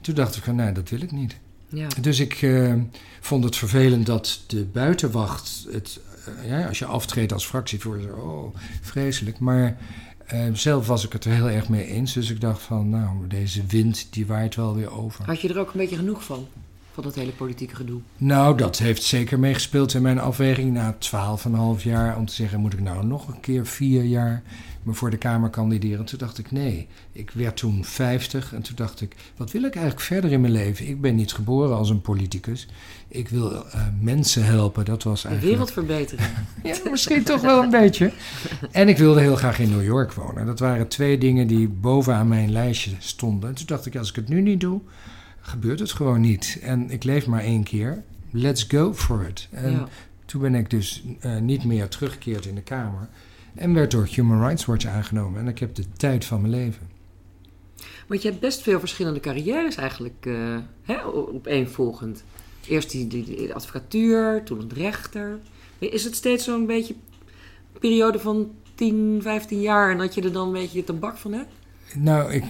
Toen 0.00 0.14
dacht 0.14 0.36
ik 0.36 0.42
van 0.42 0.54
nee, 0.54 0.72
dat 0.72 0.88
wil 0.88 1.02
ik 1.02 1.12
niet. 1.12 1.36
Ja. 1.68 1.88
Dus 2.00 2.20
ik 2.20 2.42
uh, 2.42 2.74
vond 3.20 3.44
het 3.44 3.56
vervelend 3.56 4.06
dat 4.06 4.44
de 4.46 4.64
buitenwacht 4.64 5.66
het 5.70 6.00
ja, 6.46 6.66
als 6.66 6.78
je 6.78 6.86
aftreedt 6.86 7.32
als 7.32 7.46
fractievoorzitter, 7.46 8.16
oh, 8.16 8.54
vreselijk. 8.80 9.38
Maar 9.38 9.76
uh, 10.34 10.40
zelf 10.52 10.86
was 10.86 11.04
ik 11.04 11.12
het 11.12 11.24
er 11.24 11.32
heel 11.32 11.50
erg 11.50 11.68
mee 11.68 11.86
eens. 11.86 12.12
Dus 12.12 12.30
ik 12.30 12.40
dacht 12.40 12.62
van, 12.62 12.88
nou, 12.88 13.26
deze 13.28 13.66
wind, 13.66 14.06
die 14.10 14.26
waait 14.26 14.54
wel 14.54 14.74
weer 14.74 14.90
over. 14.90 15.24
Had 15.24 15.40
je 15.40 15.48
er 15.48 15.58
ook 15.58 15.72
een 15.72 15.80
beetje 15.80 15.96
genoeg 15.96 16.24
van? 16.24 16.46
Van 16.92 17.02
dat 17.02 17.14
hele 17.14 17.32
politieke 17.32 17.74
gedoe? 17.74 18.00
Nou, 18.16 18.56
dat 18.56 18.78
heeft 18.78 19.02
zeker 19.02 19.38
meegespeeld 19.38 19.94
in 19.94 20.02
mijn 20.02 20.18
afweging 20.18 20.72
na 20.72 20.96
12,5 21.78 21.82
jaar. 21.82 22.16
Om 22.16 22.26
te 22.26 22.34
zeggen, 22.34 22.60
moet 22.60 22.72
ik 22.72 22.80
nou 22.80 23.06
nog 23.06 23.28
een 23.28 23.40
keer 23.40 23.66
vier 23.66 24.02
jaar 24.02 24.42
me 24.84 24.92
voor 24.94 25.10
de 25.10 25.16
Kamer 25.16 25.50
kandideren? 25.50 26.04
Toen 26.04 26.18
dacht 26.18 26.38
ik, 26.38 26.50
nee. 26.50 26.86
Ik 27.12 27.30
werd 27.30 27.56
toen 27.56 27.84
50 27.84 28.54
en 28.54 28.62
toen 28.62 28.76
dacht 28.76 29.00
ik, 29.00 29.14
wat 29.36 29.50
wil 29.50 29.62
ik 29.62 29.74
eigenlijk 29.74 30.04
verder 30.04 30.32
in 30.32 30.40
mijn 30.40 30.52
leven? 30.52 30.88
Ik 30.88 31.00
ben 31.00 31.14
niet 31.14 31.32
geboren 31.32 31.76
als 31.76 31.90
een 31.90 32.00
politicus. 32.00 32.68
Ik 33.08 33.28
wil 33.28 33.52
uh, 33.52 33.62
mensen 34.00 34.44
helpen, 34.44 34.84
dat 34.84 35.02
was 35.02 35.22
De 35.22 35.28
eigenlijk... 35.28 35.56
wereld 35.56 35.72
verbeteren. 35.74 36.24
ja, 36.62 36.76
misschien 36.90 37.22
toch 37.22 37.40
wel 37.40 37.62
een 37.62 37.70
beetje. 37.70 38.12
En 38.70 38.88
ik 38.88 38.98
wilde 38.98 39.20
heel 39.20 39.36
graag 39.36 39.58
in 39.58 39.70
New 39.70 39.84
York 39.84 40.12
wonen. 40.12 40.46
Dat 40.46 40.58
waren 40.58 40.88
twee 40.88 41.18
dingen 41.18 41.46
die 41.46 41.68
bovenaan 41.68 42.28
mijn 42.28 42.52
lijstje 42.52 42.90
stonden. 42.98 43.48
En 43.48 43.54
toen 43.54 43.66
dacht 43.66 43.86
ik, 43.86 43.96
als 43.96 44.08
ik 44.10 44.16
het 44.16 44.28
nu 44.28 44.40
niet 44.40 44.60
doe, 44.60 44.80
gebeurt 45.40 45.78
het 45.78 45.92
gewoon 45.92 46.20
niet. 46.20 46.58
En 46.62 46.90
ik 46.90 47.04
leef 47.04 47.26
maar 47.26 47.40
één 47.42 47.62
keer. 47.62 48.02
Let's 48.30 48.62
go 48.68 48.94
for 48.94 49.26
it. 49.28 49.48
En 49.50 49.70
Ja. 49.70 49.88
toen 50.24 50.40
ben 50.40 50.54
ik 50.54 50.70
dus 50.70 51.04
uh, 51.26 51.36
niet 51.38 51.64
meer 51.64 51.88
teruggekeerd 51.88 52.46
in 52.46 52.54
de 52.54 52.62
Kamer. 52.62 53.08
En 53.54 53.74
werd 53.74 53.90
door 53.90 54.08
Human 54.10 54.46
Rights 54.46 54.64
Watch 54.64 54.86
aangenomen. 54.86 55.40
En 55.40 55.48
ik 55.48 55.58
heb 55.58 55.74
de 55.74 55.84
tijd 55.96 56.24
van 56.24 56.40
mijn 56.40 56.52
leven. 56.52 56.88
Want 58.06 58.22
je 58.22 58.28
hebt 58.28 58.40
best 58.40 58.62
veel 58.62 58.78
verschillende 58.78 59.20
carrières 59.20 59.76
eigenlijk 59.76 60.26
uh, 60.26 60.58
hè, 60.82 61.04
opeenvolgend. 61.04 62.24
Eerst 62.68 62.90
die, 62.90 63.06
die, 63.06 63.24
die, 63.24 63.54
advocatuur, 63.54 64.42
toen 64.44 64.58
het 64.58 64.72
rechter. 64.72 65.38
Is 65.78 66.04
het 66.04 66.14
steeds 66.14 66.44
zo'n 66.44 66.66
beetje 66.66 66.94
een 67.72 67.80
periode 67.80 68.18
van 68.18 68.50
10, 68.74 69.18
15 69.22 69.60
jaar 69.60 69.90
en 69.90 69.98
dat 69.98 70.14
je 70.14 70.22
er 70.22 70.32
dan 70.32 70.46
een 70.46 70.52
beetje 70.52 70.84
tabak 70.84 71.16
van 71.16 71.32
hebt? 71.32 71.52
Nou, 71.94 72.32
ik 72.32 72.44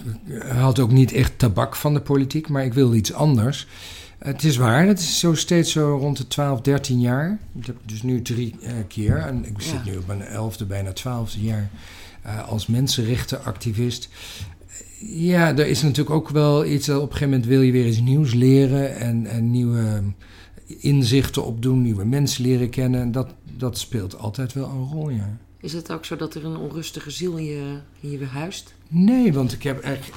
had 0.47 0.79
ook 0.79 0.91
niet 0.91 1.11
echt 1.11 1.39
tabak 1.39 1.75
van 1.75 1.93
de 1.93 2.01
politiek, 2.01 2.49
maar 2.49 2.65
ik 2.65 2.73
wilde 2.73 2.95
iets 2.95 3.13
anders. 3.13 3.67
Het 4.25 4.43
is 4.43 4.57
waar, 4.57 4.87
het 4.87 4.99
is 4.99 5.19
zo 5.19 5.33
steeds 5.35 5.71
zo 5.71 5.97
rond 5.97 6.17
de 6.17 6.27
12, 6.27 6.61
13 6.61 6.99
jaar. 6.99 7.39
Ik 7.59 7.65
heb 7.65 7.75
dus 7.85 8.03
nu 8.03 8.21
drie 8.21 8.55
uh, 8.63 8.69
keer 8.87 9.17
en 9.17 9.45
ik 9.45 9.61
zit 9.61 9.85
Ja. 9.85 9.91
nu 9.91 9.97
op 9.97 10.07
mijn 10.07 10.21
elfde, 10.21 10.65
bijna 10.65 10.93
twaalfde 10.93 11.41
jaar 11.41 11.69
uh, 12.25 12.47
als 12.49 12.67
mensenrechtenactivist. 12.67 14.09
Ja, 14.99 15.57
er 15.57 15.67
is 15.67 15.81
natuurlijk 15.81 16.15
ook 16.15 16.29
wel 16.29 16.65
iets, 16.65 16.85
dat 16.85 16.95
op 16.95 17.01
een 17.03 17.11
gegeven 17.11 17.29
moment 17.29 17.49
wil 17.49 17.61
je 17.61 17.71
weer 17.71 17.87
iets 17.87 17.99
nieuws 17.99 18.33
leren 18.33 18.95
en, 18.95 19.25
en 19.25 19.51
nieuwe 19.51 20.03
inzichten 20.79 21.45
opdoen, 21.45 21.81
nieuwe 21.81 22.05
mensen 22.05 22.43
leren 22.43 22.69
kennen. 22.69 23.01
En 23.01 23.11
dat, 23.11 23.33
dat 23.57 23.77
speelt 23.77 24.17
altijd 24.17 24.53
wel 24.53 24.69
een 24.69 24.87
rol, 24.91 25.09
ja. 25.09 25.37
Is 25.59 25.73
het 25.73 25.91
ook 25.91 26.05
zo 26.05 26.15
dat 26.15 26.35
er 26.35 26.45
een 26.45 26.57
onrustige 26.57 27.11
ziel 27.11 27.37
in 27.37 27.45
je, 27.45 27.77
in 27.99 28.11
je 28.11 28.25
huist? 28.25 28.73
Nee, 28.87 29.33
want 29.33 29.53
ik 29.53 29.63
heb 29.63 29.81
eigenlijk 29.81 30.15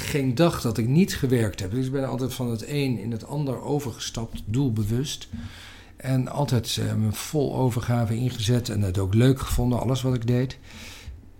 geen 0.00 0.34
dag 0.34 0.60
dat 0.60 0.78
ik 0.78 0.88
niet 0.88 1.14
gewerkt 1.14 1.60
heb. 1.60 1.70
Dus 1.70 1.86
ik 1.86 1.92
ben 1.92 2.08
altijd 2.08 2.34
van 2.34 2.50
het 2.50 2.68
een 2.68 2.98
in 2.98 3.12
het 3.12 3.26
ander 3.26 3.62
overgestapt, 3.62 4.42
doelbewust. 4.44 5.28
En 5.96 6.28
altijd 6.28 6.76
uh, 6.76 6.94
me 6.94 7.12
vol 7.12 7.56
overgave 7.56 8.16
ingezet 8.16 8.68
en 8.68 8.82
het 8.82 8.98
ook 8.98 9.14
leuk 9.14 9.40
gevonden, 9.40 9.80
alles 9.80 10.02
wat 10.02 10.14
ik 10.14 10.26
deed. 10.26 10.58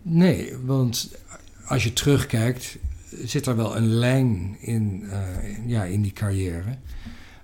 Nee, 0.02 0.56
want 0.64 1.10
als 1.64 1.84
je 1.84 1.92
terugkijkt, 1.92 2.76
zit 3.24 3.46
er 3.46 3.56
wel 3.56 3.76
een 3.76 3.88
lijn 3.88 4.56
in, 4.60 5.02
uh, 5.04 5.66
ja, 5.66 5.84
in 5.84 6.02
die 6.02 6.12
carrière. 6.12 6.76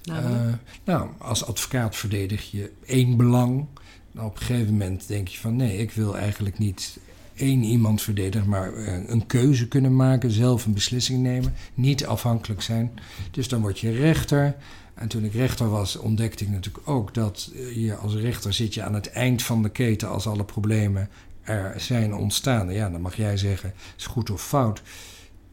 Nou, 0.02 0.24
Uh, 0.24 0.52
nou, 0.84 1.10
als 1.18 1.44
advocaat 1.46 1.96
verdedig 1.96 2.50
je 2.50 2.72
één 2.84 3.16
belang. 3.16 3.66
Nou, 4.12 4.26
op 4.26 4.36
een 4.36 4.42
gegeven 4.42 4.72
moment 4.72 5.08
denk 5.08 5.28
je 5.28 5.38
van 5.38 5.56
nee, 5.56 5.78
ik 5.78 5.92
wil 5.92 6.16
eigenlijk 6.16 6.58
niet 6.58 6.98
één 7.36 7.62
iemand 7.62 8.02
verdedigen, 8.02 8.48
maar 8.48 8.74
uh, 8.74 9.08
een 9.08 9.26
keuze 9.26 9.68
kunnen 9.68 9.96
maken, 9.96 10.30
zelf 10.30 10.66
een 10.66 10.74
beslissing 10.74 11.22
nemen, 11.22 11.54
niet 11.74 12.06
afhankelijk 12.06 12.62
zijn. 12.62 12.90
Dus 13.30 13.48
dan 13.48 13.60
word 13.60 13.78
je 13.78 13.90
rechter. 13.90 14.56
En 14.94 15.08
toen 15.08 15.24
ik 15.24 15.32
rechter 15.32 15.70
was, 15.70 15.96
ontdekte 15.96 16.44
ik 16.44 16.50
natuurlijk 16.50 16.88
ook 16.88 17.14
dat 17.14 17.52
je 17.74 17.96
als 17.96 18.14
rechter 18.14 18.52
zit 18.52 18.74
je 18.74 18.82
aan 18.82 18.94
het 18.94 19.10
eind 19.10 19.42
van 19.42 19.62
de 19.62 19.68
keten 19.68 20.08
als 20.08 20.26
alle 20.26 20.44
problemen 20.44 21.08
er 21.42 21.74
zijn 21.76 22.14
ontstaan. 22.14 22.72
Ja, 22.72 22.90
dan 22.90 23.00
mag 23.00 23.16
jij 23.16 23.36
zeggen, 23.36 23.72
is 23.96 24.06
goed 24.06 24.30
of 24.30 24.46
fout. 24.46 24.82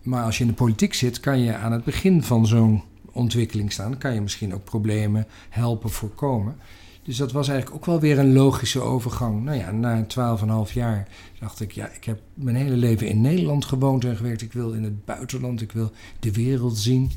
Maar 0.01 0.23
als 0.23 0.37
je 0.37 0.43
in 0.43 0.49
de 0.49 0.55
politiek 0.55 0.93
zit, 0.93 1.19
kan 1.19 1.39
je 1.39 1.55
aan 1.55 1.71
het 1.71 1.83
begin 1.83 2.23
van 2.23 2.47
zo'n 2.47 2.83
ontwikkeling 3.11 3.71
staan. 3.71 3.97
Kan 3.97 4.13
je 4.13 4.21
misschien 4.21 4.53
ook 4.53 4.63
problemen 4.63 5.27
helpen 5.49 5.89
voorkomen. 5.89 6.55
Dus 7.03 7.17
dat 7.17 7.31
was 7.31 7.47
eigenlijk 7.47 7.77
ook 7.77 7.85
wel 7.85 7.99
weer 7.99 8.19
een 8.19 8.33
logische 8.33 8.81
overgang. 8.81 9.43
Nou 9.43 9.57
ja, 9.57 9.71
na 9.71 10.05
12,5 10.67 10.73
jaar 10.73 11.07
dacht 11.39 11.59
ik, 11.59 11.71
ja, 11.71 11.89
ik 11.89 12.03
heb 12.03 12.19
mijn 12.33 12.55
hele 12.55 12.75
leven 12.75 13.07
in 13.07 13.21
Nederland 13.21 13.65
gewoond 13.65 14.05
en 14.05 14.15
gewerkt. 14.15 14.41
Ik 14.41 14.53
wil 14.53 14.71
in 14.71 14.83
het 14.83 15.05
buitenland, 15.05 15.61
ik 15.61 15.71
wil 15.71 15.91
de 16.19 16.31
wereld 16.31 16.77
zien. 16.77 17.11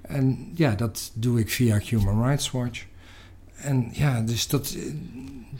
En 0.00 0.48
ja, 0.54 0.74
dat 0.74 1.10
doe 1.14 1.40
ik 1.40 1.50
via 1.50 1.78
Human 1.78 2.24
Rights 2.24 2.50
Watch. 2.50 2.84
En 3.56 3.88
ja, 3.92 4.20
dus 4.20 4.48
dat. 4.48 4.74
Uh, 4.76 4.84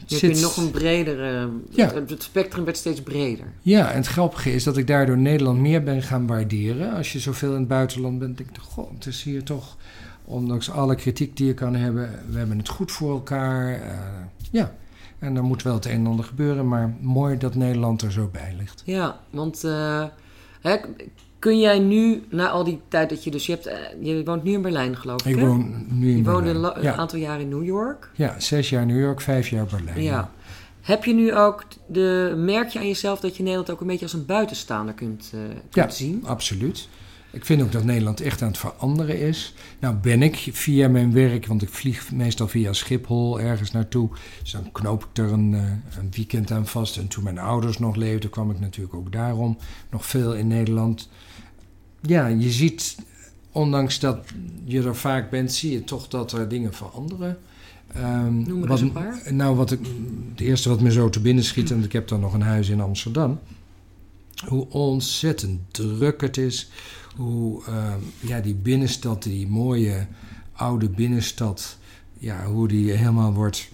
je 0.05 0.15
zit... 0.17 0.21
hebt 0.21 0.41
nog 0.41 0.57
een 0.57 0.71
bredere. 0.71 1.49
Ja. 1.69 1.93
Het 1.93 2.23
spectrum 2.23 2.65
werd 2.65 2.77
steeds 2.77 3.01
breder. 3.01 3.53
Ja, 3.61 3.91
en 3.91 3.97
het 3.97 4.07
grappige 4.07 4.53
is 4.53 4.63
dat 4.63 4.77
ik 4.77 4.87
daardoor 4.87 5.17
Nederland 5.17 5.59
meer 5.59 5.83
ben 5.83 6.01
gaan 6.03 6.27
waarderen. 6.27 6.93
Als 6.93 7.11
je 7.11 7.19
zoveel 7.19 7.51
in 7.53 7.59
het 7.59 7.67
buitenland 7.67 8.19
bent, 8.19 8.37
denk 8.37 8.49
ik, 8.49 8.57
goh, 8.57 8.93
het 8.93 9.05
is 9.05 9.23
hier 9.23 9.43
toch 9.43 9.77
ondanks 10.27 10.71
alle 10.71 10.95
kritiek 10.95 11.37
die 11.37 11.47
je 11.47 11.53
kan 11.53 11.75
hebben, 11.75 12.09
we 12.29 12.37
hebben 12.37 12.57
het 12.57 12.69
goed 12.69 12.91
voor 12.91 13.11
elkaar. 13.11 13.79
Uh, 13.79 13.89
ja, 14.51 14.71
en 15.19 15.35
er 15.35 15.43
moet 15.43 15.63
wel 15.63 15.73
het 15.73 15.85
een 15.85 15.91
en 15.91 16.07
ander 16.07 16.25
gebeuren, 16.25 16.67
maar 16.67 16.95
mooi 17.01 17.37
dat 17.37 17.55
Nederland 17.55 18.01
er 18.01 18.11
zo 18.11 18.29
bij 18.31 18.53
ligt. 18.57 18.81
Ja, 18.85 19.19
want 19.29 19.63
uh, 19.65 20.03
hè, 20.61 20.77
kun 21.39 21.59
jij 21.59 21.79
nu, 21.79 22.23
na 22.29 22.49
al 22.49 22.63
die 22.63 22.79
tijd 22.87 23.09
dat 23.09 23.23
je 23.23 23.31
dus, 23.31 23.45
je, 23.45 23.51
hebt, 23.51 23.67
uh, 23.67 23.73
je 24.01 24.23
woont 24.23 24.43
nu 24.43 24.51
in 24.53 24.61
Berlijn 24.61 24.97
geloof 24.97 25.25
ik 25.25 25.35
Ik 25.35 25.41
woon 25.41 25.85
nu 25.89 26.09
in 26.09 26.17
je 26.17 26.23
Berlijn. 26.23 26.47
Je 26.47 26.53
woonde 26.53 26.79
een 26.79 26.93
aantal 26.93 27.19
jaar 27.19 27.39
in 27.39 27.49
New 27.49 27.65
York. 27.65 28.11
Ja, 28.15 28.39
zes 28.39 28.69
jaar 28.69 28.85
New 28.85 28.99
York, 28.99 29.21
vijf 29.21 29.49
jaar 29.49 29.65
Berlijn. 29.65 30.01
Ja. 30.01 30.31
Heb 30.81 31.03
je 31.03 31.13
nu 31.13 31.35
ook, 31.35 31.63
de, 31.85 32.33
merk 32.37 32.69
je 32.69 32.79
aan 32.79 32.87
jezelf 32.87 33.19
dat 33.19 33.37
je 33.37 33.43
Nederland 33.43 33.69
ook 33.69 33.81
een 33.81 33.87
beetje 33.87 34.05
als 34.05 34.13
een 34.13 34.25
buitenstaander 34.25 34.93
kunt, 34.93 35.29
kunt 35.31 35.73
ja, 35.73 35.89
zien? 35.89 36.23
absoluut. 36.25 36.87
Ik 37.37 37.45
vind 37.45 37.61
ook 37.61 37.71
dat 37.71 37.83
Nederland 37.83 38.21
echt 38.21 38.41
aan 38.41 38.47
het 38.47 38.57
veranderen 38.57 39.19
is. 39.19 39.53
Nou 39.79 39.95
ben 39.95 40.21
ik 40.21 40.49
via 40.51 40.87
mijn 40.87 41.13
werk, 41.13 41.45
want 41.45 41.61
ik 41.61 41.69
vlieg 41.69 42.11
meestal 42.11 42.47
via 42.47 42.73
Schiphol 42.73 43.39
ergens 43.39 43.71
naartoe. 43.71 44.09
Dus 44.41 44.51
dan 44.51 44.71
knoop 44.71 45.03
ik 45.03 45.17
er 45.17 45.31
een, 45.31 45.53
een 45.97 46.11
weekend 46.11 46.51
aan 46.51 46.67
vast. 46.67 46.97
En 46.97 47.07
toen 47.07 47.23
mijn 47.23 47.37
ouders 47.37 47.77
nog 47.77 47.95
leefden, 47.95 48.29
kwam 48.29 48.51
ik 48.51 48.59
natuurlijk 48.59 48.93
ook 48.93 49.11
daarom 49.11 49.57
nog 49.91 50.05
veel 50.05 50.35
in 50.35 50.47
Nederland. 50.47 51.09
Ja, 52.01 52.27
je 52.27 52.51
ziet, 52.51 52.97
ondanks 53.51 53.99
dat 53.99 54.25
je 54.63 54.83
er 54.83 54.95
vaak 54.95 55.29
bent, 55.29 55.53
zie 55.53 55.71
je 55.71 55.83
toch 55.83 56.07
dat 56.07 56.31
er 56.31 56.49
dingen 56.49 56.73
veranderen. 56.73 57.37
Um, 57.97 58.43
Noem 58.47 58.59
maar 58.59 58.67
wat, 58.67 58.79
eens 58.79 58.87
een 58.87 58.91
paar. 58.91 59.33
Nou, 59.33 59.55
wat 59.55 59.71
ik, 59.71 59.79
het 60.31 60.39
eerste 60.39 60.69
wat 60.69 60.81
me 60.81 60.91
zo 60.91 61.09
te 61.09 61.19
binnen 61.19 61.43
schiet, 61.43 61.71
en 61.71 61.83
ik 61.83 61.93
heb 61.93 62.07
dan 62.07 62.19
nog 62.19 62.33
een 62.33 62.41
huis 62.41 62.69
in 62.69 62.81
Amsterdam. 62.81 63.39
Hoe 64.47 64.69
ontzettend 64.69 65.59
druk 65.71 66.21
het 66.21 66.37
is 66.37 66.69
hoe 67.17 67.61
uh, 67.69 67.93
ja, 68.19 68.39
die 68.39 68.55
binnenstad, 68.55 69.23
die 69.23 69.47
mooie 69.47 70.07
oude 70.53 70.89
binnenstad, 70.89 71.77
ja, 72.17 72.45
hoe 72.45 72.67
die 72.67 72.91
helemaal 72.91 73.33
wordt 73.33 73.69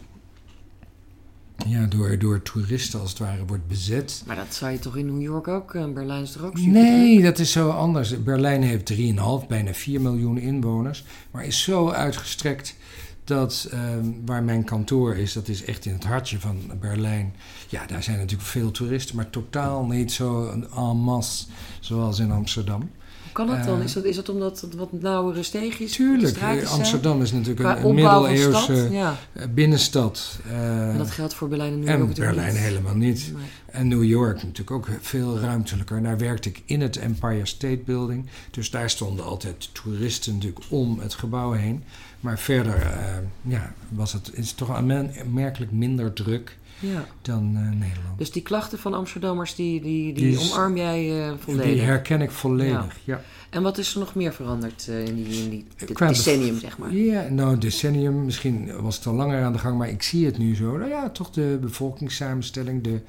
ja, 1.68 1.86
door, 1.86 2.20
door 2.20 2.42
toeristen 2.42 3.00
als 3.00 3.10
het 3.10 3.20
ware 3.20 3.46
wordt 3.46 3.68
bezet. 3.68 4.24
Maar 4.28 4.36
dat 4.36 4.54
zou 4.54 4.72
je 4.72 4.80
toch 4.80 4.98
in 4.98 5.06
New 5.06 5.22
York 5.22 5.48
ook, 5.48 5.74
uh, 5.74 5.88
Berlijn 5.88 6.24
is 6.24 6.32
toch 6.32 6.44
ook 6.44 6.60
Nee, 6.60 7.22
dat 7.22 7.40
is 7.40 7.52
zo 7.52 7.70
anders. 7.70 8.24
Berlijn 8.24 8.64
heeft 8.64 8.94
3,5, 8.94 9.48
bijna 9.48 9.74
4 9.74 10.02
miljoen 10.02 10.38
inwoners, 10.38 11.06
maar 11.32 11.46
is 11.46 11.62
zo 11.62 11.90
uitgestrekt 11.90 12.76
dat 13.24 13.70
uh, 13.74 13.80
waar 14.26 14.44
mijn 14.44 14.64
kantoor 14.64 15.16
is, 15.16 15.34
dat 15.34 15.48
is 15.48 15.66
echt 15.66 15.86
in 15.86 15.94
het 15.94 16.04
hartje 16.04 16.40
van 16.40 16.58
Berlijn. 16.80 17.34
Ja, 17.70 17.86
daar 17.86 18.04
zijn 18.04 18.18
natuurlijk 18.18 18.50
veel 18.50 18.72
toeristen, 18.72 19.16
maar 19.16 19.30
totaal 19.30 19.86
niet 19.86 20.12
zo 20.12 20.50
en 20.50 20.98
masse 20.98 21.46
zoals 21.80 22.20
in 22.20 22.32
Amsterdam. 22.32 22.90
Kan 23.34 23.48
dat 23.48 23.64
dan? 23.64 23.82
Is 23.82 23.94
dat, 23.94 24.04
is 24.04 24.16
dat 24.16 24.30
omdat 24.30 24.62
het 24.62 24.76
wat 24.76 24.92
nauwere 24.92 25.44
steegjes 25.44 25.92
Tuurlijk. 25.92 26.38
Amsterdam 26.70 27.22
is 27.22 27.32
natuurlijk 27.32 27.78
een, 27.78 27.86
een 27.86 27.96
middeleeuwse 27.96 28.88
ja. 28.92 29.16
binnenstad. 29.50 30.40
En 30.50 30.98
dat 30.98 31.12
geldt 31.12 31.34
voor 31.34 31.48
Berlijn 31.48 31.74
en 31.74 31.80
New 31.80 31.88
York 31.90 32.18
En 32.18 32.24
Berlijn 32.24 32.54
niet. 32.54 32.62
helemaal 32.62 32.96
niet. 32.96 33.32
Nee. 33.36 33.44
En 33.66 33.88
New 33.88 34.04
York 34.04 34.36
natuurlijk 34.36 34.72
ook 34.72 34.88
veel 35.02 35.40
ruimtelijker. 35.40 36.04
Daar 36.04 36.18
werkte 36.18 36.50
ik 36.50 36.62
in 36.66 36.82
het 36.82 36.98
Empire 36.98 37.46
State 37.46 37.82
Building. 37.86 38.26
Dus 38.52 38.70
daar 38.70 38.90
stonden 38.90 39.26
altijd 39.26 39.70
toeristen 39.72 40.34
natuurlijk 40.34 40.66
om 40.70 41.00
het 41.00 41.14
gebouw 41.14 41.52
heen. 41.52 41.84
Maar 42.20 42.40
verder 42.40 42.94
ja, 43.42 43.74
was 43.90 44.14
het, 44.14 44.32
is 44.34 44.48
het 44.48 44.58
toch 44.58 44.72
aanmerkelijk 44.76 45.72
minder 45.72 46.14
druk 46.14 46.58
ja. 46.84 47.06
dan 47.22 47.52
uh, 47.56 47.62
Nederland. 47.62 48.18
Dus 48.18 48.32
die 48.32 48.42
klachten 48.42 48.80
van 48.80 48.94
Amsterdammers, 48.94 49.56
die, 49.56 49.82
die, 49.82 50.14
die, 50.14 50.38
die 50.38 50.40
omarm 50.40 50.78
jij 50.78 51.28
uh, 51.28 51.34
volledig? 51.40 51.74
Die 51.74 51.82
herken 51.82 52.22
ik 52.22 52.32
volledig, 52.32 53.00
ja. 53.04 53.16
ja. 53.16 53.22
En 53.50 53.62
wat 53.62 53.78
is 53.78 53.94
er 53.94 54.00
nog 54.00 54.16
meer 54.16 54.34
veranderd 54.34 54.88
uh, 54.90 55.06
in 55.06 55.16
die, 55.16 55.44
in 55.44 55.50
die 55.50 55.66
decennium, 55.98 56.60
zeg 56.60 56.78
maar? 56.78 56.94
Ja, 56.94 57.28
nou, 57.30 57.58
decennium, 57.58 58.26
misschien 58.26 58.82
was 58.82 58.96
het 58.96 59.06
al 59.06 59.14
langer 59.14 59.44
aan 59.44 59.54
de 59.54 59.60
gang, 59.60 59.78
maar 59.78 59.90
ik 59.90 60.04
zie 60.04 60.26
het 60.26 60.38
nu 60.38 60.56
zo. 60.56 60.78
Nou 60.78 60.90
ja, 60.90 61.10
toch 61.10 61.30
de 61.30 61.58
bevolkingssamenstelling, 61.62 62.84
de, 62.84 63.02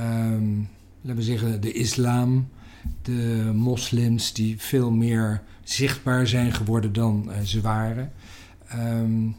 um, 0.00 0.68
laten 1.00 1.18
we 1.18 1.22
zeggen, 1.22 1.60
de 1.60 1.72
islam, 1.72 2.48
de 3.02 3.50
moslims, 3.54 4.32
die 4.32 4.54
veel 4.58 4.90
meer 4.90 5.42
zichtbaar 5.62 6.26
zijn 6.26 6.52
geworden 6.52 6.92
dan 6.92 7.30
ze 7.42 7.60
waren. 7.60 8.12
Um, 8.74 9.36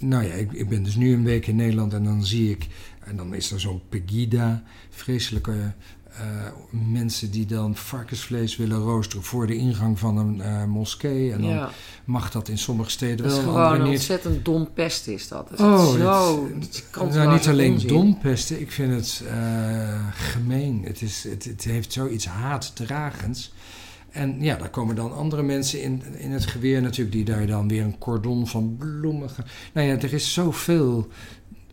nou 0.00 0.24
ja, 0.24 0.32
ik, 0.32 0.52
ik, 0.52 0.68
ben 0.68 0.82
dus 0.82 0.96
nu 0.96 1.12
een 1.12 1.24
week 1.24 1.46
in 1.46 1.56
Nederland 1.56 1.92
en 1.92 2.04
dan 2.04 2.24
zie 2.24 2.50
ik, 2.50 2.66
en 3.04 3.16
dan 3.16 3.34
is 3.34 3.50
er 3.50 3.60
zo'n 3.60 3.82
Pegida, 3.88 4.62
vreselijke 4.90 5.72
uh, 6.20 6.46
mensen 6.90 7.30
die 7.30 7.46
dan 7.46 7.76
varkensvlees 7.76 8.56
willen 8.56 8.78
roosteren 8.78 9.24
voor 9.24 9.46
de 9.46 9.56
ingang 9.56 9.98
van 9.98 10.16
een 10.16 10.36
uh, 10.36 10.64
moskee. 10.64 11.32
En 11.32 11.40
dan 11.40 11.50
ja. 11.50 11.70
mag 12.04 12.30
dat 12.30 12.48
in 12.48 12.58
sommige 12.58 12.90
steden 12.90 13.16
dat 13.16 13.26
wel. 13.26 13.36
is 13.36 13.44
gewoon 13.44 13.80
een 13.80 13.86
ontzettend 13.86 14.44
dom 14.44 14.72
pest 14.72 15.06
is 15.06 15.28
dat. 15.28 15.50
oh, 15.60 15.92
zo, 15.92 16.48
het, 16.60 16.84
het 16.90 17.12
nou, 17.12 17.32
niet 17.32 17.48
alleen 17.48 17.72
onzin. 17.72 17.88
dom 17.88 18.18
pesten, 18.18 18.60
ik 18.60 18.70
vind 18.70 18.92
het 18.92 19.22
uh, 19.24 20.06
gemeen. 20.12 20.82
Het, 20.84 21.02
is, 21.02 21.24
het, 21.24 21.44
het 21.44 21.64
heeft 21.64 21.92
zoiets 21.92 22.26
haatdragends. 22.26 23.52
En 24.10 24.36
ja, 24.40 24.56
daar 24.56 24.70
komen 24.70 24.94
dan 24.94 25.12
andere 25.12 25.42
mensen 25.42 25.82
in, 25.82 26.02
in 26.16 26.30
het 26.30 26.46
geweer 26.46 26.82
natuurlijk, 26.82 27.16
die 27.16 27.24
daar 27.24 27.46
dan 27.46 27.68
weer 27.68 27.82
een 27.82 27.98
cordon 27.98 28.46
van 28.46 28.76
bloemen. 28.78 29.28
Nou 29.72 29.86
ja, 29.86 29.98
er 29.98 30.12
is 30.12 30.32
zoveel 30.32 31.08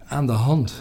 aan 0.08 0.26
de 0.26 0.32
hand. 0.32 0.74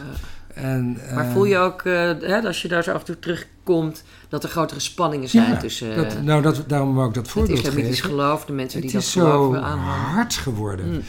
En, 0.55 0.99
maar 1.15 1.27
uh, 1.27 1.33
voel 1.33 1.45
je 1.45 1.59
ook, 1.59 1.83
uh, 1.83 1.95
hè, 2.21 2.43
als 2.43 2.63
je 2.63 2.69
daar 2.69 2.83
zo 2.83 2.93
af 2.93 2.99
en 2.99 3.05
toe 3.05 3.19
terugkomt, 3.19 4.05
dat 4.29 4.43
er 4.43 4.49
grotere 4.49 4.81
spanningen 4.81 5.29
zijn 5.29 5.51
ja, 5.51 5.57
tussen. 5.57 5.97
Dat, 5.97 6.23
nou, 6.23 6.43
dat, 6.43 6.65
daarom 6.67 6.95
wou 6.95 7.09
ik 7.09 7.15
dat 7.15 7.29
voorbeeld 7.29 7.59
Het 7.59 7.67
islamitisch 7.67 8.01
geloof, 8.01 8.45
de 8.45 8.53
mensen 8.53 8.81
het 8.81 8.91
die 8.91 8.99
dat 8.99 9.07
is 9.07 9.13
geloof 9.13 9.55
zo 9.55 9.61
aanhangen. 9.61 10.13
hard 10.15 10.35
geworden. 10.35 10.89
Mm. 10.89 11.03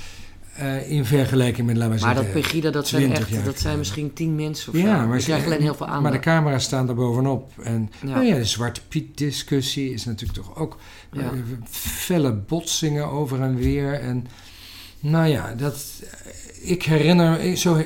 Uh, 0.59 0.91
in 0.91 1.05
vergelijking 1.05 1.67
met, 1.67 1.77
laten 1.77 1.95
we 1.95 2.01
maar 2.01 2.15
zeggen. 2.15 2.33
dat 2.33 2.41
Pegida, 2.41 2.69
dat 2.69 2.87
zijn 2.87 3.11
echt, 3.11 3.45
dat 3.45 3.59
zijn 3.59 3.77
misschien 3.77 4.13
tien 4.13 4.35
mensen 4.35 4.73
of 4.73 4.79
ja, 4.79 5.01
zo. 5.01 5.07
Maar 5.07 5.17
Die 5.17 5.25
krijgen 5.25 5.45
alleen 5.45 5.61
heel 5.61 5.75
veel 5.75 5.85
aandacht. 5.85 6.03
Maar 6.03 6.11
de 6.11 6.19
camera's 6.19 6.63
staan 6.63 6.89
er 6.89 6.95
bovenop. 6.95 7.51
En 7.63 7.91
ja. 8.01 8.07
Nou 8.07 8.25
ja, 8.25 8.35
de 8.35 8.45
Zwarte 8.45 8.81
Piet 8.87 9.17
discussie 9.17 9.93
is 9.93 10.05
natuurlijk 10.05 10.39
toch 10.39 10.55
ook 10.55 10.77
ja. 11.11 11.21
uh, 11.21 11.29
felle 11.69 12.33
botsingen 12.33 13.09
over 13.09 13.41
en 13.41 13.55
weer. 13.55 13.93
En 13.93 14.27
nou 14.99 15.27
ja, 15.27 15.53
dat, 15.55 15.85
ik 16.61 16.83
herinner, 16.83 17.57
zo, 17.57 17.83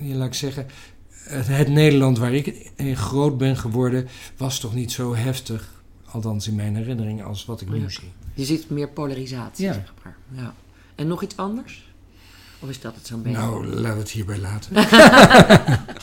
laat 0.00 0.26
ik 0.26 0.34
zeggen, 0.34 0.66
het, 1.12 1.46
het 1.46 1.68
Nederland 1.68 2.18
waar 2.18 2.34
ik 2.34 2.70
in 2.76 2.96
groot 2.96 3.38
ben 3.38 3.56
geworden, 3.56 4.08
was 4.36 4.60
toch 4.60 4.74
niet 4.74 4.92
zo 4.92 5.14
heftig, 5.14 5.82
althans 6.04 6.48
in 6.48 6.54
mijn 6.54 6.76
herinnering, 6.76 7.24
als 7.24 7.44
wat 7.44 7.60
ik 7.60 7.70
nu 7.70 7.90
zie. 7.90 8.12
Je 8.34 8.44
ziet 8.44 8.70
meer 8.70 8.88
polarisatie, 8.88 9.64
ja. 9.64 9.72
zeg 9.72 9.92
maar. 10.04 10.16
Ja. 10.28 10.54
En 10.94 11.06
nog 11.06 11.22
iets 11.22 11.36
anders? 11.36 11.91
Of 12.62 12.68
is 12.68 12.80
dat 12.80 12.94
het 12.94 13.06
zo'n 13.06 13.22
beetje? 13.22 13.38
Nou, 13.38 13.66
laat 13.66 13.96
het 13.96 14.10
hierbij 14.10 14.38
laten. 14.38 14.74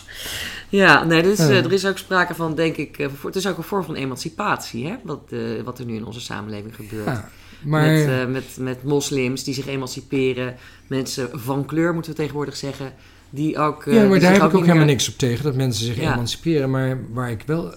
ja, 0.79 1.03
nee, 1.03 1.23
dus, 1.23 1.39
uh, 1.39 1.65
er 1.65 1.73
is 1.73 1.85
ook 1.85 1.97
sprake 1.97 2.35
van, 2.35 2.55
denk 2.55 2.75
ik, 2.75 2.97
uh, 2.97 3.07
het 3.23 3.35
is 3.35 3.47
ook 3.47 3.57
een 3.57 3.63
vorm 3.63 3.83
van 3.83 3.95
emancipatie, 3.95 4.87
hè? 4.87 4.95
Wat, 5.03 5.21
uh, 5.29 5.61
wat 5.61 5.79
er 5.79 5.85
nu 5.85 5.95
in 5.95 6.05
onze 6.05 6.21
samenleving 6.21 6.75
gebeurt. 6.75 7.05
Ja, 7.05 7.29
maar... 7.63 7.91
met, 7.91 8.29
met, 8.29 8.57
met 8.59 8.83
moslims 8.83 9.43
die 9.43 9.53
zich 9.53 9.67
emanciperen, 9.67 10.55
mensen 10.87 11.29
van 11.33 11.65
kleur, 11.65 11.93
moeten 11.93 12.11
we 12.11 12.17
tegenwoordig 12.17 12.55
zeggen, 12.55 12.93
die 13.29 13.57
ook... 13.57 13.83
ja, 13.85 14.07
maar 14.07 14.19
daar 14.19 14.31
heb 14.31 14.41
ik 14.41 14.47
ook 14.47 14.53
meer... 14.53 14.63
helemaal 14.63 14.85
niks 14.85 15.09
op 15.09 15.17
tegen, 15.17 15.43
dat 15.43 15.55
mensen 15.55 15.85
zich 15.85 15.95
Ja. 15.95 16.13
emanciperen. 16.13 16.69
Maar 16.69 16.97
waar 17.13 17.31
ik 17.31 17.43
wel 17.45 17.73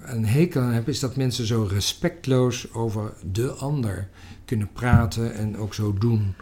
een 0.00 0.26
hekel 0.26 0.60
aan 0.60 0.72
heb, 0.72 0.88
is 0.88 1.00
dat 1.00 1.16
mensen 1.16 1.46
zo 1.46 1.68
respectloos 1.70 2.72
over 2.72 3.12
de 3.32 3.50
ander 3.50 4.08
kunnen 4.44 4.68
praten 4.72 5.34
en 5.34 5.58
ook 5.58 5.74
zo 5.74 5.94
doen. 5.98 6.34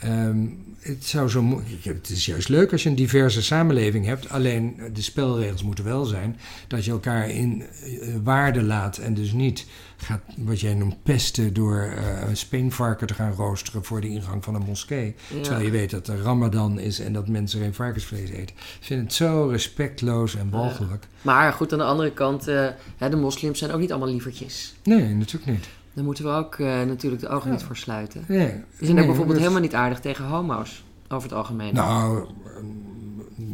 Ehm, 0.00 0.46
het, 0.80 1.04
zou 1.04 1.28
zo, 1.28 1.62
het 1.82 2.08
is 2.08 2.26
juist 2.26 2.48
leuk 2.48 2.72
als 2.72 2.82
je 2.82 2.88
een 2.88 2.94
diverse 2.94 3.42
samenleving 3.42 4.06
hebt. 4.06 4.28
Alleen 4.28 4.74
eh, 4.78 4.84
de 4.92 5.02
spelregels 5.02 5.62
moeten 5.62 5.84
wel 5.84 6.04
zijn 6.04 6.38
dat 6.68 6.84
je 6.84 6.90
elkaar 6.90 7.28
in 7.28 7.62
eh, 7.62 8.14
waarde 8.22 8.62
laat. 8.62 8.98
En 8.98 9.14
dus 9.14 9.32
niet 9.32 9.66
gaat, 9.96 10.20
wat 10.36 10.60
jij 10.60 10.74
noemt, 10.74 11.02
pesten 11.02 11.54
door 11.54 11.80
eh, 11.80 12.28
een 12.28 12.36
speenvarken 12.36 13.06
te 13.06 13.14
gaan 13.14 13.32
roosteren 13.32 13.84
voor 13.84 14.00
de 14.00 14.08
ingang 14.08 14.44
van 14.44 14.54
een 14.54 14.64
moskee. 14.66 15.14
Ja. 15.34 15.40
Terwijl 15.40 15.64
je 15.64 15.70
weet 15.70 15.90
dat 15.90 16.08
er 16.08 16.20
Ramadan 16.20 16.78
is 16.78 17.00
en 17.00 17.12
dat 17.12 17.28
mensen 17.28 17.60
geen 17.60 17.74
varkensvlees 17.74 18.30
eten. 18.30 18.56
Ik 18.56 18.86
vind 18.86 19.02
het 19.02 19.12
zo 19.12 19.48
respectloos 19.50 20.36
en 20.36 20.50
walgelijk. 20.50 21.06
Maar 21.22 21.52
goed, 21.52 21.72
aan 21.72 21.78
de 21.78 21.84
andere 21.84 22.12
kant, 22.12 22.48
eh, 22.48 22.68
de 22.98 23.16
moslims 23.16 23.58
zijn 23.58 23.70
ook 23.70 23.80
niet 23.80 23.90
allemaal 23.90 24.10
lievertjes. 24.10 24.74
Nee, 24.82 25.14
natuurlijk 25.14 25.50
niet. 25.52 25.68
Daar 25.92 26.04
moeten 26.04 26.24
we 26.24 26.30
ook 26.30 26.54
eh, 26.58 26.66
natuurlijk 26.82 27.22
de 27.22 27.28
ogen 27.28 27.48
Ja. 27.48 27.54
niet 27.54 27.64
voor 27.64 27.76
sluiten. 27.76 28.24
Nee, 28.28 28.38
zijn 28.80 28.92
nee, 28.94 29.00
ook 29.00 29.06
bijvoorbeeld 29.06 29.38
helemaal 29.38 29.60
niet 29.60 29.74
aardig 29.74 30.00
tegen 30.00 30.24
homo's, 30.24 30.84
over 31.08 31.28
het 31.28 31.38
algemeen. 31.38 31.74
Nou, 31.74 32.24
ehm, 32.56 32.66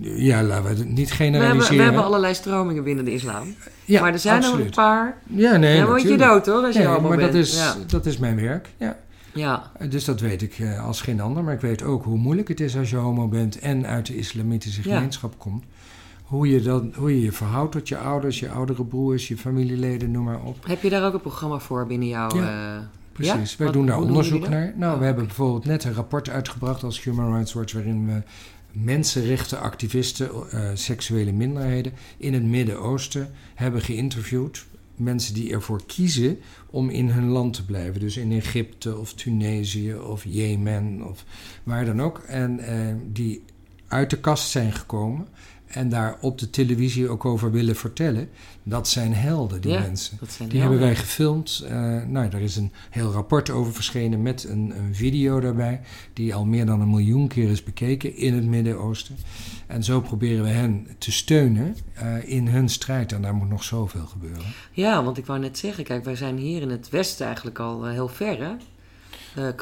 ja, 0.01 0.43
laten 0.43 0.63
we 0.63 0.69
het 0.69 0.79
niet 0.89 1.17
we, 1.19 1.25
hebben, 1.25 1.37
generaliseren. 1.39 1.77
we 1.77 1.83
hebben 1.83 2.05
allerlei 2.05 2.35
stromingen 2.35 2.85
binnen 2.85 3.05
de 3.05 3.13
islam. 3.13 3.55
ja, 3.85 4.01
maar 4.01 4.13
er 4.13 4.19
zijn 4.19 4.37
er 4.39 4.45
een 4.45 4.51
absoluut. 4.51 4.75
paar. 4.75 5.17
Ja, 5.27 5.57
nee, 5.57 5.77
dan 5.79 5.87
word 5.87 6.03
je 6.03 6.17
dood 6.17 6.47
hoor, 6.47 6.65
als 6.65 6.77
je 6.77 6.85
homo 6.85 7.09
maar 7.09 7.17
bent. 7.17 7.33
dat 7.33 7.41
is, 7.43 7.57
Ja. 7.57 7.75
dat 7.87 8.07
is 8.07 8.19
mijn 8.19 8.37
werk. 8.41 8.69
Ja. 8.77 8.97
ja, 9.35 9.71
Dus 9.89 10.05
dat 10.05 10.21
weet 10.21 10.43
ik 10.43 10.59
eh, 10.59 10.85
als 10.87 11.01
geen 11.01 11.21
ander. 11.21 11.45
Maar 11.45 11.55
ik 11.55 11.61
weet 11.61 11.83
ook 11.83 12.05
hoe 12.05 12.19
moeilijk 12.19 12.49
het 12.49 12.61
is 12.61 12.77
als 12.77 12.91
je 12.91 12.97
homo 12.97 13.29
bent 13.29 13.59
en 13.59 13.87
uit 13.87 14.07
de 14.07 14.17
islamitische 14.17 14.89
Ja. 14.89 14.95
gemeenschap 14.97 15.35
komt. 15.39 15.65
Hoe 16.27 16.49
je, 16.51 16.61
dan, 16.63 16.93
hoe 16.97 17.11
je 17.15 17.21
je 17.23 17.33
verhoudt 17.33 17.73
tot 17.73 17.89
je 17.89 17.99
ouders, 17.99 18.41
je 18.41 18.51
oudere 18.51 18.85
broers, 18.85 19.29
je 19.29 19.37
familieleden, 19.37 20.11
noem 20.11 20.25
maar 20.25 20.43
op. 20.43 20.67
heb 20.67 20.83
je 20.83 20.91
daar 20.91 21.07
ook 21.07 21.15
een 21.15 21.21
programma 21.21 21.59
voor 21.59 21.87
binnen 21.87 22.09
jouw... 22.09 22.37
Ja, 22.37 22.77
eh, 22.77 22.83
Precies, 23.13 23.51
Ja? 23.51 23.57
wij 23.57 23.67
Wat- 23.67 23.75
doen 23.75 23.87
daar 23.87 23.97
doen 23.97 24.07
onderzoek 24.07 24.49
naar. 24.49 24.73
Nou, 24.77 24.93
Oh, 24.93 24.99
we 24.99 25.05
hebben 25.05 25.25
oké. 25.25 25.35
bijvoorbeeld 25.35 25.65
net 25.65 25.85
een 25.85 25.93
rapport 25.95 26.29
uitgebracht 26.29 26.83
als 26.83 27.03
Human 27.03 27.33
Rights 27.35 27.53
Watch... 27.53 27.73
waarin 27.73 28.07
we 28.07 28.23
mensenrechtenactivisten, 28.73 30.31
eh 30.51 30.71
seksuele 30.75 31.33
minderheden 31.33 31.93
in 32.17 32.35
het 32.35 32.43
Midden-Oosten 32.45 33.31
hebben 33.55 33.81
geïnterviewd. 33.81 34.67
Mensen 34.97 35.35
die 35.35 35.53
ervoor 35.53 35.81
kiezen 35.87 36.39
om 36.71 36.89
in 36.91 37.09
hun 37.11 37.27
land 37.29 37.55
te 37.55 37.65
blijven. 37.65 38.01
Dus 38.01 38.17
in 38.17 38.33
Egypte 38.33 38.97
of 38.99 39.13
Tunesië 39.15 39.95
of 39.95 40.25
Jemen 40.25 41.03
of 41.09 41.25
waar 41.63 41.85
dan 41.85 42.03
ook. 42.03 42.19
En 42.19 42.59
eh, 42.59 42.95
die 43.13 43.45
uit 43.89 44.11
de 44.11 44.19
kast 44.21 44.51
zijn 44.51 44.73
gekomen 44.73 45.27
en 45.67 45.89
daar 45.89 46.17
op 46.21 46.39
de 46.39 46.51
televisie 46.51 47.09
ook 47.09 47.25
over 47.25 47.51
willen 47.51 47.77
vertellen. 47.77 48.29
Dat 48.63 48.89
zijn 48.89 49.15
helden, 49.15 49.61
die 49.61 49.73
Ja. 49.73 49.81
mensen. 49.81 50.19
Die 50.49 50.61
hebben 50.61 50.79
wij 50.79 50.97
gefilmd. 50.97 51.65
Eh, 51.69 51.73
nou, 52.07 52.29
daar 52.29 52.41
is 52.41 52.57
een 52.57 52.73
heel 52.91 53.13
rapport 53.13 53.51
over 53.51 53.73
verschenen 53.73 54.23
met 54.23 54.45
een, 54.45 54.73
een 54.77 54.95
video 54.95 55.41
daarbij, 55.41 55.81
die 56.13 56.35
al 56.35 56.45
meer 56.45 56.67
dan 56.67 56.81
een 56.81 56.91
miljoen 56.91 57.29
keer 57.29 57.51
is 57.51 57.63
bekeken 57.63 58.17
in 58.17 58.35
het 58.35 58.45
Midden-Oosten. 58.45 59.17
En 59.67 59.85
zo 59.85 60.01
proberen 60.01 60.43
we 60.45 60.51
hen 60.51 60.87
te 60.99 61.13
steunen 61.13 61.77
eh, 61.95 62.29
in 62.33 62.49
hun 62.49 62.69
strijd. 62.69 63.13
En 63.13 63.23
daar 63.23 63.35
moet 63.35 63.49
nog 63.49 63.65
zoveel 63.65 64.07
gebeuren. 64.07 64.45
Ja, 64.73 65.05
want 65.05 65.19
ik 65.19 65.27
wou 65.27 65.39
net 65.39 65.59
zeggen, 65.59 65.85
kijk, 65.85 66.05
wij 66.05 66.17
zijn 66.17 66.37
hier 66.37 66.63
in 66.63 66.71
het 66.71 66.89
Westen 66.91 67.27
eigenlijk 67.27 67.59
al 67.59 67.87
eh, 67.87 67.93
heel 67.93 68.09
ver, 68.09 68.39
hè? 68.39 68.53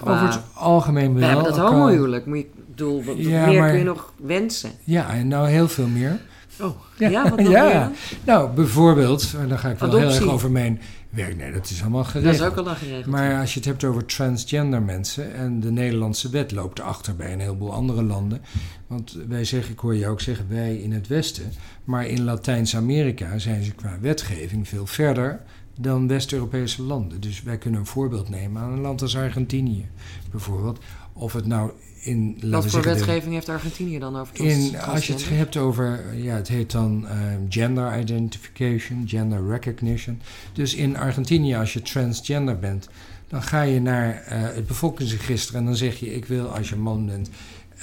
Over 0.05 0.27
het 0.27 0.41
algemeen 0.55 1.13
wel. 1.13 1.21
we 1.21 1.27
hebben 1.27 1.45
dat 1.45 1.57
homohuwelijk. 1.57 2.27
Moet 2.27 2.39
je, 2.39 2.47
bedoel, 2.77 3.05
wat, 3.05 3.17
Ja, 3.19 3.47
meer 3.47 3.59
maar- 3.61 3.69
kun 3.71 3.79
je 3.79 3.85
nog 3.85 4.13
wensen? 4.17 4.71
Ja, 4.85 5.15
en 5.15 5.29
nou 5.29 5.49
heel 5.49 5.69
veel 5.69 5.87
meer. 5.89 6.21
Oh, 6.61 6.77
Ja, 6.99 7.09
ja, 7.09 7.29
wat 7.31 7.39
nog 7.41 7.49
ja. 7.53 7.65
meer? 7.89 7.99
Nou, 8.25 8.51
bijvoorbeeld, 8.55 9.35
en 9.39 9.49
dan 9.49 9.59
ga 9.59 9.71
ik 9.71 9.79
wel 9.79 9.97
heel 9.99 10.09
erg 10.11 10.23
over 10.29 10.51
mijn 10.51 10.81
werk. 11.11 11.37
Nee, 11.37 11.53
dat 11.53 11.71
is 11.71 11.81
allemaal 11.83 12.03
Dat 12.03 12.11
geregeld. 12.11 12.35
is 12.35 12.59
ook 12.59 12.67
al 12.67 12.75
geregeld. 12.75 13.07
Maar 13.07 13.41
als 13.41 13.53
je 13.53 13.59
het 13.59 13.69
hebt 13.69 13.85
over 13.85 14.05
transgender 14.07 14.83
mensen 14.83 15.35
en 15.35 15.61
de 15.61 15.71
Nederlandse 15.71 16.31
wet 16.31 16.53
loopt 16.53 16.81
achter 16.81 17.17
bij 17.17 17.33
een 17.33 17.41
heleboel 17.41 17.73
andere 17.73 18.03
landen. 18.03 18.41
Want 18.87 19.17
wij 19.29 19.45
zeggen, 19.45 19.73
ik 19.73 19.79
hoor 19.79 19.95
je 19.95 20.09
ook 20.09 20.21
zeggen, 20.21 20.47
wij 20.49 20.77
in 20.77 20.93
het 20.93 21.07
Westen. 21.07 21.53
Maar 21.85 22.07
in 22.07 22.25
Latijns-Amerika 22.25 23.39
zijn 23.39 23.63
ze 23.65 23.73
qua 23.73 23.99
wetgeving 24.01 24.69
veel 24.69 24.87
verder 24.87 25.41
dan 25.81 26.09
West-Europese 26.09 26.83
landen. 26.83 27.21
Dus 27.21 27.43
wij 27.43 27.59
kunnen 27.59 27.81
een 27.81 27.87
voorbeeld 27.87 28.29
nemen 28.29 28.63
aan 28.63 28.73
een 28.73 28.81
land 28.81 29.03
als 29.03 29.17
Argentinië 29.17 29.87
bijvoorbeeld. 30.31 30.79
Of 31.13 31.33
het 31.33 31.47
nou 31.47 31.71
in, 32.05 32.37
Wat 32.43 32.67
voor 32.67 32.83
de- 32.83 32.89
wetgeving 32.89 33.35
heeft 33.35 33.49
Argentinië 33.49 33.99
dan 33.99 34.17
over 34.17 34.41
in, 34.45 34.79
als 34.81 35.07
je 35.07 35.13
het 35.13 35.29
hebt 35.29 35.57
over, 35.57 36.15
ja, 36.17 36.35
het 36.35 36.49
heet 36.49 36.71
dan 36.71 37.07
eh, 37.09 37.17
gender 37.49 37.99
identification, 37.99 39.05
gender 39.07 39.49
recognition. 39.49 40.21
Dus 40.53 40.75
in 40.75 40.97
Argentinië, 40.97 41.55
als 41.55 41.73
je 41.73 41.83
transgender 41.83 42.59
bent, 42.59 42.89
dan 43.29 43.43
ga 43.43 43.63
je 43.63 43.81
naar 43.81 44.15
eh, 44.15 44.41
het 44.43 44.67
bevolkingsregister 44.67 45.55
en 45.55 45.65
dan 45.65 45.77
zeg 45.77 45.97
je: 45.97 46.15
Ik 46.15 46.25
wil 46.25 46.47
als 46.47 46.69
je 46.69 46.77
man 46.77 47.07
bent, 47.07 47.31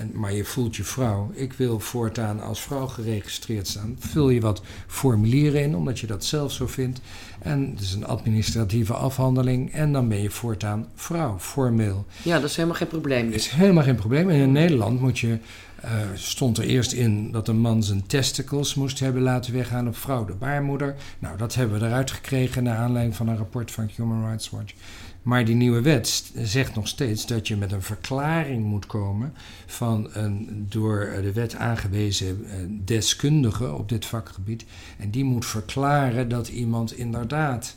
en, 0.02 0.12
maar 0.14 0.34
je 0.34 0.43
voelt 0.43 0.76
je 0.76 0.84
vrouw, 0.84 1.32
ik 1.34 1.54
wil 1.54 1.80
voortaan 1.80 2.41
als 2.41 2.62
vrouw 2.62 2.88
geregistreerd 2.88 3.68
staan. 3.68 3.95
Vul 3.99 4.30
je 4.30 4.41
wat 4.41 4.62
formulieren 4.88 5.62
in, 5.62 5.76
omdat 5.76 5.99
je 5.99 6.08
dat 6.08 6.26
zelf 6.26 6.52
zo 6.52 6.68
vindt. 6.68 7.02
En 7.39 7.70
het 7.70 7.82
is 7.82 7.93
een 7.93 8.06
administratieve 8.06 8.93
afhandeling. 8.93 9.74
En 9.74 9.93
dan 9.93 10.08
ben 10.08 10.22
je 10.22 10.30
voortaan 10.30 10.88
vrouw, 10.95 11.39
formeel. 11.39 12.06
Ja, 12.24 12.39
dat 12.39 12.49
is 12.49 12.56
helemaal 12.56 12.78
geen 12.78 12.88
probleem. 12.88 13.26
Dat 13.26 13.39
is 13.39 13.49
helemaal 13.49 13.84
geen 13.84 13.95
probleem. 13.95 14.30
En 14.30 14.39
in 14.39 14.52
Nederland 14.52 14.99
moet 14.99 15.20
je, 15.20 15.38
eh, 15.82 15.91
stond 16.14 16.58
er 16.58 16.64
eerst 16.64 16.91
in 16.91 17.32
dat 17.32 17.47
een 17.47 17.60
man 17.60 17.84
zijn 17.84 18.08
testicles 18.08 18.76
moest 18.76 18.99
hebben 18.99 19.22
laten 19.22 19.54
weggaan 19.54 19.88
op 19.88 19.97
vrouw 19.97 20.26
de 20.26 20.34
baarmoeder. 20.34 20.95
Nou, 21.20 21.38
dat 21.38 21.56
hebben 21.56 21.80
we 21.80 21.86
eruit 21.86 22.12
gekregen 22.12 22.64
naar 22.64 22.78
aanleiding 22.78 23.16
van 23.16 23.28
een 23.28 23.38
rapport 23.38 23.72
van 23.72 23.89
Human 23.95 24.26
Rights 24.26 24.49
Watch. 24.49 24.74
Maar 25.22 25.46
die 25.46 25.56
nieuwe 25.56 25.82
wet 25.82 26.32
zegt 26.36 26.76
nog 26.76 26.88
steeds 26.88 27.26
dat 27.26 27.48
je 27.48 27.56
met 27.56 27.72
een 27.72 27.82
verklaring 27.82 28.66
moet 28.66 28.86
komen 28.86 29.34
van 29.66 30.10
een 30.14 30.66
door 30.70 31.10
de 31.22 31.32
wet 31.34 31.56
aangewezen 31.56 32.46
eh, 32.46 32.56
deskundige 32.86 33.74
op 33.74 33.90
dit 33.90 34.06
vakgebied. 34.06 34.66
En 34.98 35.12
die 35.12 35.24
moet 35.24 35.46
verklaren 35.46 36.30
dat 36.30 36.48
iemand 36.48 36.98
inderdaad 36.98 37.76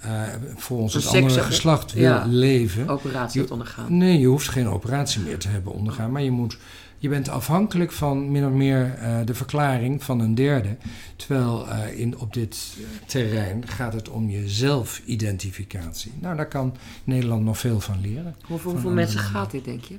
eh, 0.00 0.22
volgens 0.54 0.94
het 0.94 1.06
andere 1.06 1.42
geslacht 1.42 1.92
wil 1.92 2.02
ja. 2.02 2.24
leven. 2.26 2.88
Operatie 2.88 3.40
heeft 3.40 3.52
ondergaan. 3.52 3.96
Nee, 3.96 4.18
je 4.18 4.26
hoeft 4.26 4.48
geen 4.48 4.68
operatie 4.68 5.20
meer 5.20 5.38
te 5.38 5.48
hebben 5.48 5.72
ondergaan. 5.72 6.12
Maar 6.12 6.22
je, 6.22 6.30
moet, 6.30 6.58
je 6.98 7.08
bent 7.08 7.28
afhankelijk 7.28 7.92
van 7.92 8.30
min 8.30 8.46
of 8.46 8.52
meer 8.52 8.94
eh, 8.94 9.16
de 9.24 9.34
verklaring 9.34 10.04
van 10.04 10.20
een 10.20 10.34
derde. 10.34 10.76
Terwijl 11.16 11.68
eh, 11.68 11.98
in, 11.98 12.18
op 12.18 12.34
dit 12.34 12.76
terrein 13.06 13.68
gaat 13.68 13.92
het 13.92 14.08
om 14.08 14.30
je 14.30 14.48
zelfidentificatie. 14.48 16.12
Nou, 16.20 16.36
daar 16.36 16.48
kan 16.48 16.76
Nederland 17.04 17.44
nog 17.44 17.58
veel 17.58 17.80
van 17.80 18.00
leren. 18.00 18.36
Hoeveel, 18.46 18.70
hoeveel 18.70 18.90
mensen 18.90 19.16
landen. 19.16 19.34
gaat 19.34 19.50
dit, 19.50 19.64
denk 19.64 19.84
je? 19.84 19.98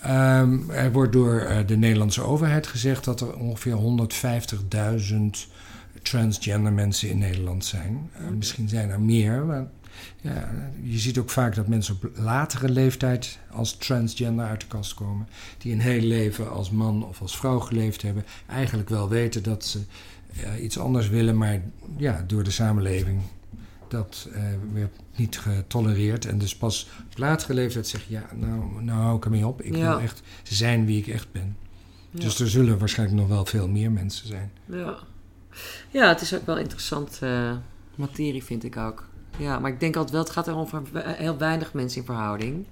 Ehm, 0.00 0.70
er 0.70 0.92
wordt 0.92 1.12
door 1.12 1.40
eh, 1.40 1.66
de 1.66 1.76
Nederlandse 1.76 2.22
overheid 2.22 2.66
gezegd 2.66 3.04
dat 3.04 3.20
er 3.20 3.36
ongeveer 3.36 3.76
150.000 3.76 5.48
transgender 6.02 6.72
mensen 6.72 7.08
in 7.10 7.18
Nederland 7.18 7.64
zijn. 7.64 8.10
Misschien 8.36 8.68
zijn 8.68 8.90
er 8.90 9.00
meer, 9.00 9.44
maar 9.44 9.66
ja, 10.20 10.50
je 10.82 10.98
ziet 10.98 11.18
ook 11.18 11.30
vaak 11.30 11.54
dat 11.54 11.68
mensen 11.68 11.94
op 11.94 12.10
latere 12.14 12.68
leeftijd 12.68 13.38
als 13.50 13.76
transgender 13.76 14.46
uit 14.46 14.60
de 14.60 14.66
kast 14.66 14.94
komen. 14.94 15.28
Die 15.58 15.72
een 15.72 15.80
heel 15.80 16.00
leven 16.00 16.50
als 16.50 16.70
man 16.70 17.04
of 17.06 17.20
als 17.20 17.36
vrouw 17.36 17.58
geleefd 17.58 18.02
hebben. 18.02 18.24
Eigenlijk 18.46 18.88
wel 18.88 19.08
weten 19.08 19.42
dat 19.42 19.64
ze 19.64 19.80
iets 20.60 20.78
anders 20.78 21.08
willen, 21.08 21.36
maar 21.36 21.60
ja, 21.96 22.24
door 22.26 22.42
de 22.44 22.50
samenleving 22.50 23.20
dat 23.88 24.28
eh, 24.32 24.42
werd 24.72 24.92
niet 25.16 25.38
getolereerd. 25.38 26.26
En 26.26 26.38
dus 26.38 26.56
pas 26.56 26.88
op 27.12 27.18
latere 27.18 27.54
leeftijd 27.54 27.86
zeg 27.86 28.04
je, 28.06 28.12
ja, 28.12 28.26
nou, 28.34 28.82
nou 28.82 29.00
hou 29.00 29.16
ik 29.16 29.24
ermee 29.24 29.46
op. 29.46 29.62
Ik 29.62 29.76
Ja. 29.76 29.88
wil 29.88 30.00
echt 30.00 30.22
zijn 30.42 30.86
wie 30.86 30.98
ik 30.98 31.06
echt 31.06 31.32
ben. 31.32 31.56
Ja. 32.10 32.20
Dus 32.20 32.40
er 32.40 32.50
zullen 32.50 32.78
waarschijnlijk 32.78 33.20
nog 33.20 33.28
wel 33.28 33.44
veel 33.44 33.68
meer 33.68 33.90
mensen 33.92 34.26
zijn. 34.26 34.50
Ja. 34.64 34.96
ja, 35.90 36.08
het 36.08 36.20
is 36.20 36.34
ook 36.34 36.46
wel 36.46 36.58
interessant 36.58 37.18
eh, 37.20 37.56
materie, 37.94 38.44
vind 38.44 38.64
ik 38.64 38.76
ook. 38.76 39.08
Ja, 39.38 39.58
maar 39.58 39.70
ik 39.70 39.80
denk 39.80 39.94
altijd 39.96 40.12
wel, 40.14 40.22
het 40.24 40.32
gaat 40.32 40.46
er 40.46 40.56
over 40.56 40.82
we- 40.92 41.02
heel 41.06 41.36
weinig 41.38 41.72
mensen 41.72 42.00
in 42.00 42.06
verhouding. 42.06 42.64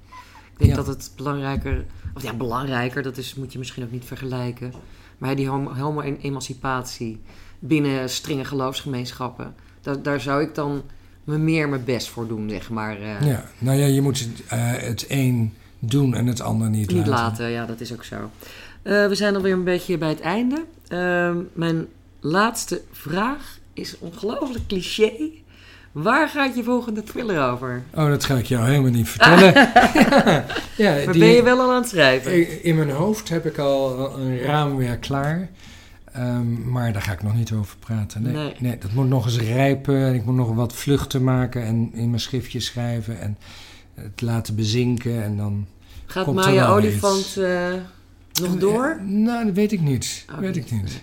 Ik 0.52 0.58
denk 0.58 0.70
Ja. 0.70 0.76
dat 0.76 0.86
het 0.86 1.10
belangrijker, 1.16 1.84
of 2.14 2.22
ja, 2.22 2.32
belangrijker, 2.34 3.02
dat 3.02 3.16
is, 3.16 3.34
moet 3.34 3.52
je 3.52 3.58
misschien 3.58 3.84
ook 3.84 3.90
niet 3.92 4.04
vergelijken. 4.04 4.72
Maar 5.18 5.36
die 5.36 5.48
homo- 5.48 5.74
homo-emancipatie 5.74 7.20
binnen 7.58 8.10
strenge 8.10 8.44
geloofsgemeenschappen, 8.44 9.54
daar, 9.80 10.02
daar 10.02 10.20
zou 10.20 10.42
ik 10.42 10.54
dan 10.54 10.82
me 11.24 11.38
meer 11.38 11.68
mijn 11.68 11.84
best 11.84 12.08
voor 12.08 12.26
doen, 12.28 12.50
zeg 12.50 12.70
maar. 12.70 13.00
eh, 13.00 13.20
Ja, 13.26 13.44
nou 13.58 13.78
ja, 13.78 13.86
je 13.86 14.00
moet 14.00 14.18
het, 14.18 14.42
eh, 14.48 14.72
het 14.72 15.04
een 15.08 15.54
doen 15.78 16.14
en 16.14 16.26
het 16.26 16.40
ander 16.40 16.70
niet, 16.70 16.88
Niet 16.90 16.96
laten. 17.06 17.10
laten, 17.12 17.48
ja, 17.50 17.66
dat 17.66 17.80
is 17.80 17.92
ook 17.92 18.04
zo. 18.04 18.30
Eh, 18.82 19.06
we 19.06 19.14
zijn 19.14 19.34
alweer 19.36 19.52
een 19.52 19.64
beetje 19.64 19.98
bij 19.98 20.08
het 20.08 20.20
einde. 20.20 20.64
Ehm, 20.88 21.36
mijn 21.52 21.86
laatste 22.20 22.82
vraag 22.92 23.58
is 23.72 23.98
ongelooflijk 23.98 24.66
cliché. 24.66 25.12
Waar 25.92 26.28
gaat 26.28 26.56
je 26.56 26.62
volgende 26.62 27.02
thriller 27.02 27.50
over? 27.50 27.82
Oh, 27.94 28.06
dat 28.08 28.24
ga 28.24 28.34
ik 28.34 28.46
jou 28.46 28.66
helemaal 28.68 28.90
niet 28.90 29.08
vertellen. 29.08 29.52
ja, 30.76 30.94
Maar 31.04 31.12
die- 31.12 31.18
ben 31.20 31.28
je 31.28 31.42
wel 31.42 31.60
al 31.60 31.70
aan 31.70 31.80
het 31.80 31.88
schrijven? 31.88 32.62
In 32.64 32.76
mijn 32.76 32.90
hoofd 32.90 33.28
heb 33.28 33.46
ik 33.46 33.58
al 33.58 34.12
een 34.18 34.38
raamwerk 34.38 35.00
klaar. 35.00 35.48
Ehm, 36.12 36.70
maar 36.70 36.92
daar 36.92 37.02
ga 37.02 37.12
ik 37.12 37.22
nog 37.22 37.34
niet 37.34 37.52
over 37.52 37.76
praten. 37.78 38.22
Nee, 38.22 38.32
Nee. 38.32 38.54
nee. 38.58 38.78
dat 38.78 38.92
moet 38.92 39.08
nog 39.08 39.24
eens 39.24 39.38
rijpen. 39.38 39.96
En 39.96 40.14
ik 40.14 40.24
moet 40.24 40.34
nog 40.34 40.54
wat 40.54 40.72
vluchten 40.72 41.24
maken 41.24 41.62
en 41.64 41.90
in 41.92 42.08
mijn 42.08 42.20
schriftje 42.20 42.60
schrijven. 42.60 43.20
En 43.20 43.38
het 43.94 44.20
laten 44.20 44.54
bezinken. 44.56 45.22
En 45.22 45.36
dan 45.36 45.66
Gaat 46.06 46.24
komt 46.24 46.36
Maya 46.36 46.68
Olifant 46.68 47.36
eh, 47.36 47.68
nog 48.42 48.56
door? 48.58 48.96
Eh, 49.00 49.04
nou, 49.06 49.44
dat 49.44 49.54
weet 49.54 49.72
ik 49.72 49.80
niet. 49.80 50.24
Oh, 50.32 50.38
weet 50.38 50.56
ik 50.56 50.70
niet. 50.70 51.02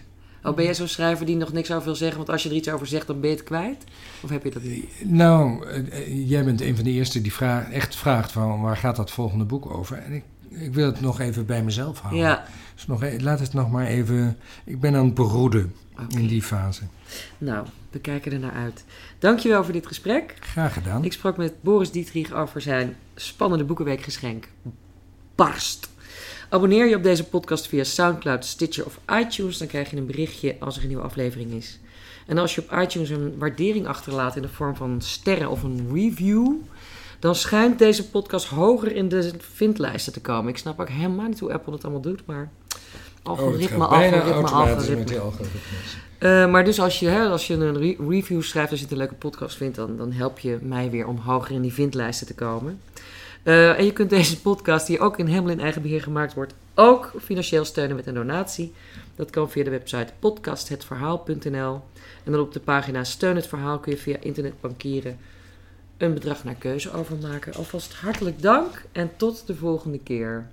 Niet. 0.50 0.52
Oh, 0.52 0.56
ben 0.56 0.66
jij 0.66 0.76
zo'n 0.76 0.88
schrijver 0.88 1.26
die 1.26 1.36
nog 1.36 1.54
niks 1.54 1.72
over 1.72 1.84
wil 1.86 1.96
zeggen? 1.96 2.18
Want 2.18 2.30
als 2.30 2.44
je 2.44 2.50
er 2.50 2.56
iets 2.56 2.70
over 2.70 2.88
zegt, 2.88 3.08
dan 3.08 3.20
ben 3.20 3.30
je 3.30 3.36
het 3.36 3.46
kwijt? 3.46 3.84
Of 4.22 4.30
heb 4.30 4.44
je 4.44 4.52
dat 4.52 4.64
niet? 4.64 4.86
Nou, 5.04 5.68
eh, 5.68 5.78
eh, 5.78 6.30
jij 6.30 6.44
bent 6.44 6.62
een 6.62 6.76
van 6.76 6.84
de 6.84 6.92
eerste 6.92 7.22
die 7.22 7.34
vraag, 7.34 7.72
echt 7.72 7.96
vraagt 7.96 8.32
van 8.32 8.62
waar 8.62 8.78
gaat 8.78 8.96
dat 8.96 9.12
volgende 9.12 9.46
boek 9.46 9.70
over? 9.70 9.98
En 9.98 10.14
ik, 10.14 10.24
ik 10.50 10.74
wil 10.74 10.86
het 10.86 11.02
nog 11.02 11.20
even 11.20 11.46
bij 11.46 11.64
mezelf 11.64 12.00
houden. 12.00 12.22
Ja, 12.24 12.46
Dus 12.76 12.88
nog, 12.88 13.04
e- 13.04 13.18
laat 13.20 13.40
het 13.40 13.54
nog 13.54 13.72
maar 13.72 13.86
even. 13.86 14.38
Ik 14.64 14.80
ben 14.80 14.96
aan 14.96 15.06
het 15.06 15.14
beroeden 15.14 15.74
in 16.08 16.28
die 16.28 16.44
fase. 16.44 16.82
Nou, 17.38 17.68
we 17.92 18.00
kijken 18.00 18.32
er 18.32 18.40
naar 18.40 18.54
uit. 18.54 18.84
Dankjewel 19.20 19.64
voor 19.64 19.74
dit 19.74 19.88
gesprek. 19.88 20.36
Graag 20.40 20.74
gedaan. 20.74 21.04
Ik 21.04 21.14
sprak 21.14 21.38
met 21.38 21.62
Boris 21.62 21.92
Dietrich 21.92 22.32
over 22.32 22.62
zijn 22.62 22.96
spannende 23.16 23.64
boekenweekgeschenk 23.64 24.48
Barst. 25.36 25.90
Abonneer 26.50 26.88
je 26.88 26.96
op 26.96 27.04
deze 27.04 27.24
podcast 27.24 27.68
via 27.68 27.84
Soundcloud, 27.84 28.46
Stitcher 28.46 28.86
of 28.86 29.00
iTunes. 29.20 29.58
Dan 29.58 29.68
krijg 29.68 29.90
je 29.92 29.98
een 29.98 30.06
berichtje 30.06 30.56
als 30.60 30.76
er 30.76 30.82
een 30.82 30.88
nieuwe 30.88 31.04
aflevering 31.04 31.52
is. 31.54 31.80
En 32.28 32.38
als 32.38 32.56
je 32.56 32.62
op 32.62 32.80
iTunes 32.80 33.10
een 33.10 33.38
waardering 33.38 33.88
achterlaat 33.88 34.36
in 34.36 34.42
de 34.42 34.48
vorm 34.50 34.76
van 34.76 35.02
sterren 35.02 35.50
of 35.50 35.64
een 35.64 35.90
review... 35.94 36.52
dan 37.20 37.36
schijnt 37.36 37.80
deze 37.80 38.10
podcast 38.10 38.46
hoger 38.48 38.96
in 38.96 39.10
de 39.10 39.32
vindlijsten 39.38 40.14
te 40.14 40.22
komen. 40.22 40.50
Ik 40.52 40.58
snap 40.58 40.80
ook 40.80 40.90
helemaal 40.90 41.28
niet 41.28 41.40
hoe 41.40 41.54
Apple 41.54 41.74
het 41.74 41.84
allemaal 41.84 42.02
doet, 42.02 42.26
maar... 42.26 42.50
Algoritme, 43.24 43.78
Oh, 43.78 43.92
algoritme, 43.92 44.18
automatisch 44.32 44.88
algoritme. 44.88 45.20
algoritmes. 45.20 45.98
Eh, 46.18 46.52
maar 46.52 46.66
dus 46.66 46.80
als 46.80 47.00
je, 47.00 47.08
hè, 47.08 47.28
als 47.28 47.48
je 47.48 47.54
een 47.54 47.78
re- 47.78 47.96
review 48.10 48.42
schrijft, 48.42 48.70
als 48.72 48.80
je 48.80 48.86
het 48.86 48.94
een 48.94 49.00
leuke 49.00 49.14
podcast 49.14 49.58
vindt, 49.58 49.76
dan, 49.76 49.98
dan 49.98 50.12
help 50.12 50.40
je 50.40 50.58
mij 50.62 50.90
weer 50.90 51.08
om 51.08 51.18
hoger 51.18 51.56
in 51.56 51.62
die 51.62 51.74
vindlijsten 51.74 52.28
te 52.28 52.34
komen. 52.36 52.80
Eh, 53.44 53.78
en 53.78 53.86
je 53.86 53.94
kunt 53.94 54.10
deze 54.10 54.42
podcast, 54.42 54.88
die 54.88 55.00
ook 55.00 55.18
in 55.18 55.26
helemaal 55.26 55.52
in 55.52 55.60
eigen 55.60 55.82
beheer 55.82 56.02
gemaakt 56.02 56.34
wordt, 56.34 56.54
ook 56.76 57.14
financieel 57.22 57.66
steunen 57.66 57.96
met 57.96 58.08
een 58.08 58.14
donatie. 58.14 58.74
Dat 59.16 59.30
kan 59.30 59.50
via 59.50 59.64
de 59.64 59.70
website 59.70 60.14
podcasthetverhaal.nl. 60.20 61.82
En 62.24 62.32
dan 62.32 62.40
op 62.40 62.54
de 62.54 62.60
pagina 62.60 63.04
Steun 63.04 63.36
het 63.36 63.48
Verhaal 63.48 63.80
kun 63.80 63.92
je 63.92 63.98
via 63.98 64.18
internetbankieren 64.20 65.18
een 65.98 66.14
bedrag 66.14 66.44
naar 66.44 66.56
keuze 66.56 66.92
overmaken. 66.92 67.54
Alvast 67.54 67.94
hartelijk 67.94 68.42
dank 68.42 68.86
en 68.92 69.12
tot 69.18 69.48
de 69.48 69.56
volgende 69.56 70.00
keer. 70.00 70.48